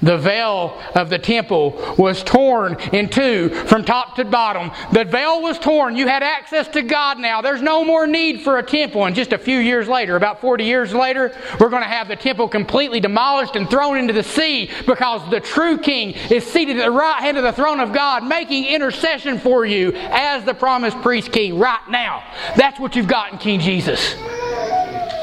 the 0.02 0.18
veil 0.18 0.80
of 0.94 1.08
the 1.10 1.18
temple 1.18 1.94
was 1.96 2.22
torn 2.22 2.74
in 2.92 3.08
two 3.08 3.48
from 3.50 3.84
top 3.84 4.16
to 4.16 4.24
bottom. 4.24 4.70
The 4.92 5.04
veil 5.04 5.40
was 5.40 5.58
torn. 5.58 5.96
You 5.96 6.08
had 6.08 6.22
access 6.22 6.68
to 6.68 6.82
God 6.82 7.18
now. 7.18 7.40
There's 7.40 7.62
no 7.62 7.84
more 7.84 8.06
need 8.06 8.42
for 8.42 8.58
a 8.58 8.62
temple. 8.62 9.06
And 9.06 9.14
just 9.14 9.32
a 9.32 9.38
few 9.38 9.58
years 9.58 9.88
later, 9.88 10.16
about 10.16 10.40
40 10.40 10.64
years 10.64 10.92
later, 10.92 11.36
we're 11.60 11.68
going 11.68 11.82
to 11.82 11.88
have 11.88 12.08
the 12.08 12.16
temple 12.16 12.48
completely 12.48 13.00
demolished 13.00 13.56
and 13.56 13.68
thrown 13.70 13.96
into 13.96 14.12
the 14.12 14.22
sea 14.22 14.70
because 14.86 15.28
the 15.30 15.40
true 15.40 15.78
king 15.78 16.12
is 16.30 16.44
seated 16.44 16.78
at 16.78 16.84
the 16.86 16.90
right 16.90 17.20
hand 17.20 17.36
of 17.36 17.44
the 17.44 17.52
throne 17.52 17.80
of 17.80 17.92
God, 17.92 18.24
making 18.24 18.64
intercession 18.64 19.38
for 19.38 19.64
you 19.64 19.92
as 19.94 20.44
the 20.44 20.54
promised 20.54 21.00
priest 21.02 21.32
king 21.32 21.58
right 21.58 21.88
now. 21.88 22.24
That's 22.56 22.80
what 22.80 22.96
you've 22.96 23.06
got 23.08 23.32
in 23.32 23.38
King 23.38 23.60
Jesus. 23.60 24.14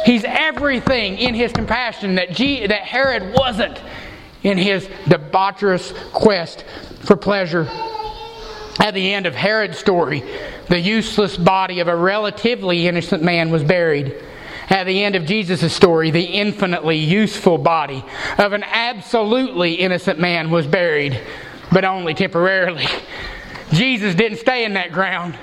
He's 0.06 0.24
everything 0.24 1.18
in 1.18 1.34
his 1.36 1.52
compassion 1.52 2.16
that, 2.16 2.32
G- 2.32 2.66
that 2.66 2.82
Herod 2.82 3.34
wasn't 3.34 3.80
in 4.44 4.58
his 4.58 4.88
debaucherous 5.06 5.94
quest 6.12 6.64
for 7.02 7.16
pleasure. 7.16 7.68
At 8.80 8.94
the 8.94 9.14
end 9.14 9.26
of 9.26 9.36
Herod's 9.36 9.78
story, 9.78 10.24
the 10.70 10.80
useless 10.80 11.36
body 11.36 11.82
of 11.82 11.88
a 11.88 11.96
relatively 11.96 12.88
innocent 12.88 13.22
man 13.22 13.52
was 13.52 13.64
buried. 13.64 14.16
At 14.70 14.86
the 14.86 15.04
end 15.04 15.16
of 15.16 15.26
Jesus' 15.26 15.74
story, 15.74 16.12
the 16.12 16.24
infinitely 16.24 16.98
useful 16.98 17.58
body 17.58 18.06
of 18.38 18.54
an 18.54 18.64
absolutely 18.64 19.74
innocent 19.74 20.20
man 20.20 20.52
was 20.52 20.68
buried, 20.68 21.20
but 21.72 21.84
only 21.84 22.14
temporarily. 22.14 22.88
Jesus 23.74 24.16
didn't 24.16 24.38
stay 24.38 24.64
in 24.64 24.74
that 24.74 24.92
ground. 24.92 25.38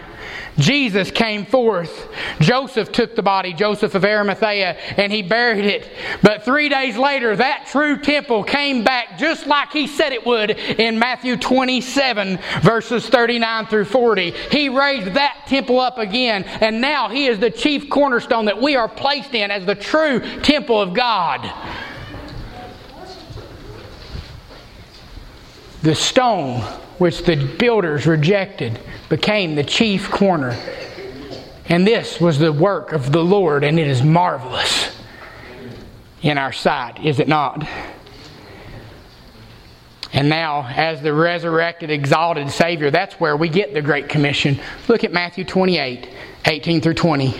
Jesus 0.58 1.10
came 1.10 1.44
forth. 1.44 2.08
Joseph 2.40 2.92
took 2.92 3.14
the 3.14 3.22
body, 3.22 3.52
Joseph 3.52 3.94
of 3.94 4.04
Arimathea, 4.04 4.76
and 4.96 5.12
he 5.12 5.22
buried 5.22 5.64
it. 5.64 5.90
But 6.22 6.44
three 6.44 6.68
days 6.68 6.96
later, 6.96 7.36
that 7.36 7.66
true 7.70 7.98
temple 7.98 8.44
came 8.44 8.82
back 8.82 9.18
just 9.18 9.46
like 9.46 9.72
he 9.72 9.86
said 9.86 10.12
it 10.12 10.24
would 10.24 10.50
in 10.50 10.98
Matthew 10.98 11.36
27, 11.36 12.38
verses 12.62 13.06
39 13.08 13.66
through 13.66 13.84
40. 13.84 14.30
He 14.50 14.68
raised 14.68 15.14
that 15.14 15.44
temple 15.46 15.80
up 15.80 15.98
again, 15.98 16.44
and 16.44 16.80
now 16.80 17.08
he 17.08 17.26
is 17.26 17.38
the 17.38 17.50
chief 17.50 17.90
cornerstone 17.90 18.46
that 18.46 18.60
we 18.60 18.76
are 18.76 18.88
placed 18.88 19.34
in 19.34 19.50
as 19.50 19.66
the 19.66 19.74
true 19.74 20.20
temple 20.40 20.80
of 20.80 20.94
God. 20.94 21.52
The 25.82 25.94
stone 25.94 26.64
which 26.98 27.24
the 27.24 27.36
builders 27.58 28.06
rejected 28.06 28.78
became 29.08 29.54
the 29.54 29.64
chief 29.64 30.10
corner. 30.10 30.56
And 31.68 31.86
this 31.86 32.20
was 32.20 32.38
the 32.38 32.52
work 32.52 32.92
of 32.92 33.12
the 33.12 33.22
Lord, 33.22 33.64
and 33.64 33.78
it 33.78 33.86
is 33.86 34.02
marvelous 34.02 34.96
in 36.22 36.38
our 36.38 36.52
sight, 36.52 37.04
is 37.04 37.20
it 37.20 37.28
not? 37.28 37.66
And 40.12 40.28
now, 40.28 40.66
as 40.66 41.02
the 41.02 41.12
resurrected, 41.12 41.90
exalted 41.90 42.50
Savior, 42.50 42.90
that's 42.90 43.14
where 43.20 43.36
we 43.36 43.48
get 43.48 43.74
the 43.74 43.82
Great 43.82 44.08
Commission. 44.08 44.58
Look 44.88 45.04
at 45.04 45.12
Matthew 45.12 45.44
28 45.44 46.08
18 46.46 46.80
through 46.80 46.94
20. 46.94 47.34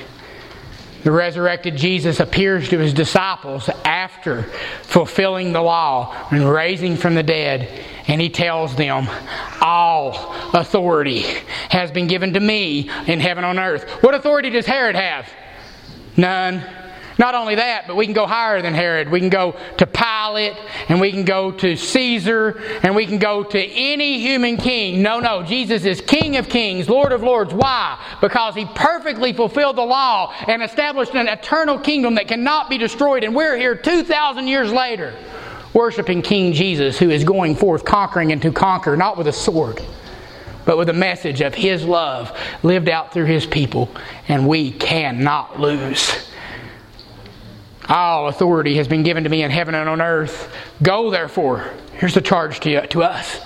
The 1.05 1.13
resurrected 1.13 1.77
Jesus 1.77 2.19
appears 2.19 2.69
to 2.71 2.79
his 2.79 2.93
disciples 2.93 3.71
after 3.85 4.43
fulfilling 4.83 5.53
the 5.53 5.63
law 5.63 6.15
and 6.31 6.51
raising 6.51 6.97
from 6.97 7.15
the 7.15 7.23
dead, 7.23 7.85
and 8.09 8.21
he 8.21 8.29
tells 8.29 8.75
them, 8.77 9.09
All 9.61 10.35
authority 10.55 11.23
has 11.71 11.91
been 11.91 12.07
given 12.07 12.35
to 12.35 12.41
me 12.41 12.91
in 13.07 13.21
heaven 13.21 13.45
and 13.45 13.59
on 13.59 13.65
earth. 13.65 13.89
What 14.03 14.15
authority 14.15 14.51
does 14.51 14.67
Herod 14.67 14.97
have? 14.97 15.29
None. 16.17 16.65
Not 17.19 17.35
only 17.35 17.55
that, 17.55 17.87
but 17.87 17.97
we 17.97 18.05
can 18.05 18.15
go 18.15 18.27
higher 18.27 18.61
than 18.61 18.75
Herod. 18.75 19.11
We 19.11 19.21
can 19.21 19.31
go 19.31 19.57
to 19.79 19.87
Pilate, 19.87 20.55
and 20.91 21.01
we 21.01 21.11
can 21.11 21.25
go 21.25 21.51
to 21.51 21.75
Caesar, 21.75 22.61
and 22.83 22.95
we 22.95 23.07
can 23.07 23.19
go 23.19 23.43
to 23.43 23.59
any 23.59 24.19
human 24.21 24.59
king. 24.59 25.01
No, 25.01 25.19
no. 25.19 25.43
Jesus 25.43 25.87
is 25.87 26.03
King 26.03 26.37
of 26.37 26.51
kings, 26.51 26.91
Lord 26.91 27.13
of 27.13 27.23
lords. 27.23 27.55
Why? 27.55 27.99
Because 28.21 28.55
he 28.55 28.67
perfectly 28.67 29.33
fulfilled 29.33 29.77
the 29.77 29.83
law 29.83 30.35
and 30.47 30.63
established 30.63 31.15
an 31.15 31.27
eternal 31.27 31.79
kingdom 31.79 32.17
that 32.17 32.29
cannot 32.29 32.69
be 32.69 32.77
destroyed. 32.77 33.25
And 33.25 33.35
we're 33.35 33.57
here 33.57 33.75
2,000 33.75 34.47
years 34.47 34.71
later 34.71 35.15
worshiping 35.77 36.23
King 36.23 36.53
Jesus, 36.53 36.99
who 36.99 37.11
is 37.11 37.23
going 37.23 37.55
forth 37.55 37.85
conquering 37.85 38.33
and 38.33 38.43
to 38.43 38.51
conquer, 38.51 38.97
not 38.97 39.17
with 39.17 39.29
a 39.29 39.33
sword 39.33 39.81
but 40.67 40.77
with 40.77 40.89
a 40.89 40.93
message 40.93 41.41
of 41.41 41.55
His 41.55 41.85
love 41.85 42.37
lived 42.63 42.89
out 42.89 43.13
through 43.13 43.27
His 43.27 43.47
people, 43.47 43.89
and 44.29 44.47
we 44.47 44.73
cannot 44.73 45.59
lose. 45.59 46.29
All 47.89 48.29
authority 48.29 48.77
has 48.77 48.89
been 48.89 49.05
given 49.05 49.25
to 49.25 49.31
me 49.31 49.45
in 49.45 49.51
heaven 49.51 49.75
and 49.75 49.89
on 49.89 50.03
earth. 50.03 50.53
Go, 50.83 51.11
therefore. 51.11 51.71
Here's 51.93 52.15
the 52.15 52.21
charge 52.21 52.61
to, 52.61 52.71
you, 52.71 52.81
to 52.89 53.05
us. 53.05 53.41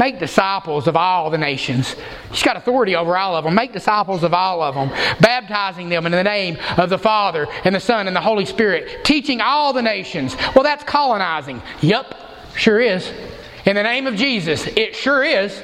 Make 0.00 0.18
disciples 0.18 0.88
of 0.88 0.96
all 0.96 1.28
the 1.28 1.36
nations. 1.36 1.94
He's 2.30 2.42
got 2.42 2.56
authority 2.56 2.96
over 2.96 3.18
all 3.18 3.36
of 3.36 3.44
them. 3.44 3.54
Make 3.54 3.74
disciples 3.74 4.22
of 4.24 4.32
all 4.32 4.62
of 4.62 4.74
them, 4.74 4.88
baptizing 5.20 5.90
them 5.90 6.06
in 6.06 6.12
the 6.12 6.24
name 6.24 6.56
of 6.78 6.88
the 6.88 6.96
Father 6.96 7.46
and 7.64 7.74
the 7.74 7.80
Son 7.80 8.06
and 8.06 8.16
the 8.16 8.20
Holy 8.22 8.46
Spirit, 8.46 9.04
teaching 9.04 9.42
all 9.42 9.74
the 9.74 9.82
nations. 9.82 10.34
Well, 10.54 10.64
that's 10.64 10.82
colonizing. 10.84 11.60
Yep, 11.82 12.14
sure 12.56 12.80
is. 12.80 13.12
In 13.66 13.76
the 13.76 13.82
name 13.82 14.06
of 14.06 14.16
Jesus, 14.16 14.66
it 14.68 14.96
sure 14.96 15.22
is. 15.22 15.62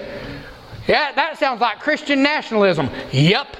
Yeah, 0.86 1.12
that 1.12 1.38
sounds 1.38 1.62
like 1.62 1.80
Christian 1.80 2.22
nationalism. 2.22 2.90
Yep. 3.12 3.56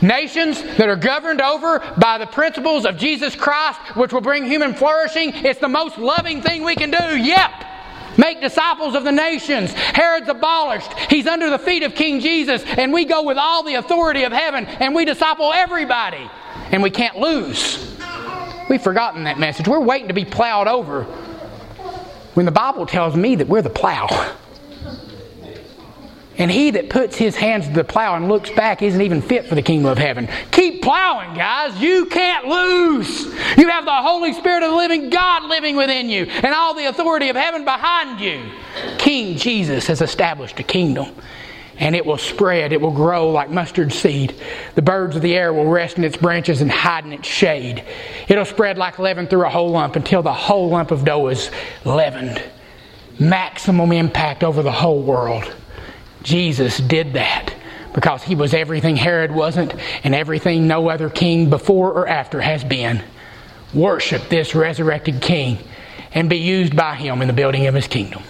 Nations 0.00 0.62
that 0.78 0.88
are 0.88 0.96
governed 0.96 1.42
over 1.42 1.80
by 1.98 2.16
the 2.16 2.26
principles 2.26 2.86
of 2.86 2.96
Jesus 2.96 3.36
Christ, 3.36 3.78
which 3.94 4.14
will 4.14 4.22
bring 4.22 4.46
human 4.46 4.72
flourishing, 4.72 5.34
it's 5.34 5.60
the 5.60 5.68
most 5.68 5.98
loving 5.98 6.40
thing 6.40 6.64
we 6.64 6.76
can 6.76 6.90
do. 6.90 7.18
Yep. 7.18 7.73
Make 8.16 8.40
disciples 8.40 8.94
of 8.94 9.04
the 9.04 9.12
nations. 9.12 9.72
Herod's 9.72 10.28
abolished. 10.28 10.92
He's 11.10 11.26
under 11.26 11.50
the 11.50 11.58
feet 11.58 11.82
of 11.82 11.94
King 11.94 12.20
Jesus, 12.20 12.62
and 12.64 12.92
we 12.92 13.04
go 13.04 13.22
with 13.22 13.38
all 13.38 13.62
the 13.62 13.74
authority 13.74 14.24
of 14.24 14.32
heaven 14.32 14.66
and 14.66 14.94
we 14.94 15.04
disciple 15.04 15.52
everybody. 15.52 16.30
And 16.70 16.82
we 16.82 16.90
can't 16.90 17.18
lose. 17.18 17.96
We've 18.68 18.82
forgotten 18.82 19.24
that 19.24 19.38
message. 19.38 19.68
We're 19.68 19.80
waiting 19.80 20.08
to 20.08 20.14
be 20.14 20.24
plowed 20.24 20.66
over 20.66 21.04
when 22.34 22.46
the 22.46 22.52
Bible 22.52 22.86
tells 22.86 23.14
me 23.14 23.36
that 23.36 23.48
we're 23.48 23.62
the 23.62 23.70
plow. 23.70 24.36
And 26.36 26.50
he 26.50 26.72
that 26.72 26.90
puts 26.90 27.16
his 27.16 27.36
hands 27.36 27.66
to 27.68 27.72
the 27.72 27.84
plow 27.84 28.16
and 28.16 28.28
looks 28.28 28.50
back 28.50 28.82
isn't 28.82 29.00
even 29.00 29.22
fit 29.22 29.46
for 29.46 29.54
the 29.54 29.62
kingdom 29.62 29.90
of 29.90 29.98
heaven. 29.98 30.28
Keep 30.50 30.82
plowing, 30.82 31.34
guys. 31.34 31.80
You 31.80 32.06
can't 32.06 32.46
lose. 32.46 33.24
You 33.56 33.68
have 33.68 33.84
the 33.84 33.92
Holy 33.92 34.32
Spirit 34.32 34.64
of 34.64 34.70
the 34.70 34.76
living 34.76 35.10
God 35.10 35.44
living 35.44 35.76
within 35.76 36.08
you 36.08 36.24
and 36.24 36.46
all 36.46 36.74
the 36.74 36.86
authority 36.86 37.28
of 37.28 37.36
heaven 37.36 37.64
behind 37.64 38.20
you. 38.20 38.50
King 38.98 39.36
Jesus 39.36 39.86
has 39.86 40.00
established 40.00 40.58
a 40.58 40.64
kingdom. 40.64 41.14
And 41.76 41.96
it 41.96 42.06
will 42.06 42.18
spread, 42.18 42.72
it 42.72 42.80
will 42.80 42.92
grow 42.92 43.30
like 43.30 43.50
mustard 43.50 43.92
seed. 43.92 44.40
The 44.76 44.82
birds 44.82 45.16
of 45.16 45.22
the 45.22 45.34
air 45.34 45.52
will 45.52 45.66
rest 45.66 45.98
in 45.98 46.04
its 46.04 46.16
branches 46.16 46.60
and 46.60 46.70
hide 46.70 47.04
in 47.04 47.12
its 47.12 47.26
shade. 47.26 47.82
It'll 48.28 48.44
spread 48.44 48.78
like 48.78 49.00
leaven 49.00 49.26
through 49.26 49.44
a 49.44 49.50
whole 49.50 49.70
lump 49.70 49.96
until 49.96 50.22
the 50.22 50.32
whole 50.32 50.68
lump 50.68 50.92
of 50.92 51.04
dough 51.04 51.26
is 51.28 51.50
leavened. 51.84 52.40
Maximum 53.18 53.90
impact 53.90 54.44
over 54.44 54.62
the 54.62 54.70
whole 54.70 55.02
world. 55.02 55.52
Jesus 56.24 56.78
did 56.78 57.12
that 57.12 57.54
because 57.92 58.24
he 58.24 58.34
was 58.34 58.52
everything 58.52 58.96
Herod 58.96 59.30
wasn't 59.30 59.74
and 60.02 60.14
everything 60.14 60.66
no 60.66 60.88
other 60.88 61.08
king 61.08 61.48
before 61.48 61.92
or 61.92 62.08
after 62.08 62.40
has 62.40 62.64
been. 62.64 63.04
Worship 63.72 64.28
this 64.28 64.54
resurrected 64.54 65.20
king 65.20 65.58
and 66.12 66.28
be 66.28 66.38
used 66.38 66.74
by 66.74 66.96
him 66.96 67.22
in 67.22 67.28
the 67.28 67.34
building 67.34 67.66
of 67.66 67.74
his 67.74 67.86
kingdom. 67.86 68.22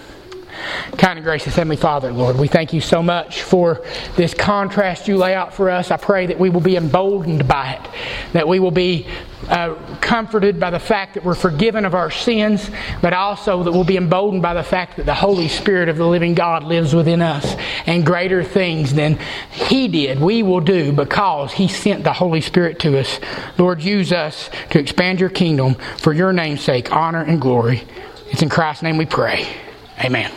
Kind 0.97 1.19
and 1.19 1.23
gracious 1.23 1.55
Heavenly 1.55 1.75
Father, 1.75 2.11
Lord, 2.11 2.37
we 2.37 2.47
thank 2.47 2.73
you 2.73 2.81
so 2.81 3.03
much 3.03 3.41
for 3.41 3.83
this 4.15 4.33
contrast 4.33 5.07
you 5.07 5.17
lay 5.17 5.35
out 5.35 5.53
for 5.53 5.69
us. 5.69 5.91
I 5.91 5.97
pray 5.97 6.27
that 6.27 6.39
we 6.39 6.49
will 6.49 6.61
be 6.61 6.75
emboldened 6.75 7.47
by 7.47 7.73
it, 7.73 8.33
that 8.33 8.47
we 8.47 8.59
will 8.59 8.71
be 8.71 9.07
uh, 9.49 9.75
comforted 10.01 10.59
by 10.59 10.69
the 10.69 10.79
fact 10.79 11.13
that 11.13 11.23
we're 11.23 11.35
forgiven 11.35 11.85
of 11.85 11.93
our 11.93 12.09
sins, 12.09 12.69
but 13.01 13.13
also 13.13 13.63
that 13.63 13.71
we'll 13.71 13.83
be 13.83 13.97
emboldened 13.97 14.41
by 14.41 14.53
the 14.53 14.63
fact 14.63 14.97
that 14.97 15.05
the 15.05 15.13
Holy 15.13 15.47
Spirit 15.47 15.89
of 15.89 15.97
the 15.97 16.07
living 16.07 16.33
God 16.33 16.63
lives 16.63 16.95
within 16.95 17.21
us. 17.21 17.55
And 17.85 18.05
greater 18.05 18.43
things 18.43 18.93
than 18.93 19.19
He 19.51 19.87
did, 19.87 20.19
we 20.19 20.43
will 20.43 20.61
do 20.61 20.91
because 20.91 21.53
He 21.53 21.67
sent 21.67 22.03
the 22.03 22.13
Holy 22.13 22.41
Spirit 22.41 22.79
to 22.79 22.99
us. 22.99 23.19
Lord, 23.57 23.81
use 23.81 24.11
us 24.11 24.49
to 24.71 24.79
expand 24.79 25.19
your 25.19 25.29
kingdom 25.29 25.75
for 25.97 26.13
your 26.13 26.33
name's 26.33 26.61
sake, 26.61 26.91
honor 26.91 27.21
and 27.21 27.39
glory. 27.39 27.83
It's 28.31 28.41
in 28.41 28.49
Christ's 28.49 28.83
name 28.83 28.97
we 28.97 29.05
pray. 29.05 29.47
Amen. 30.03 30.31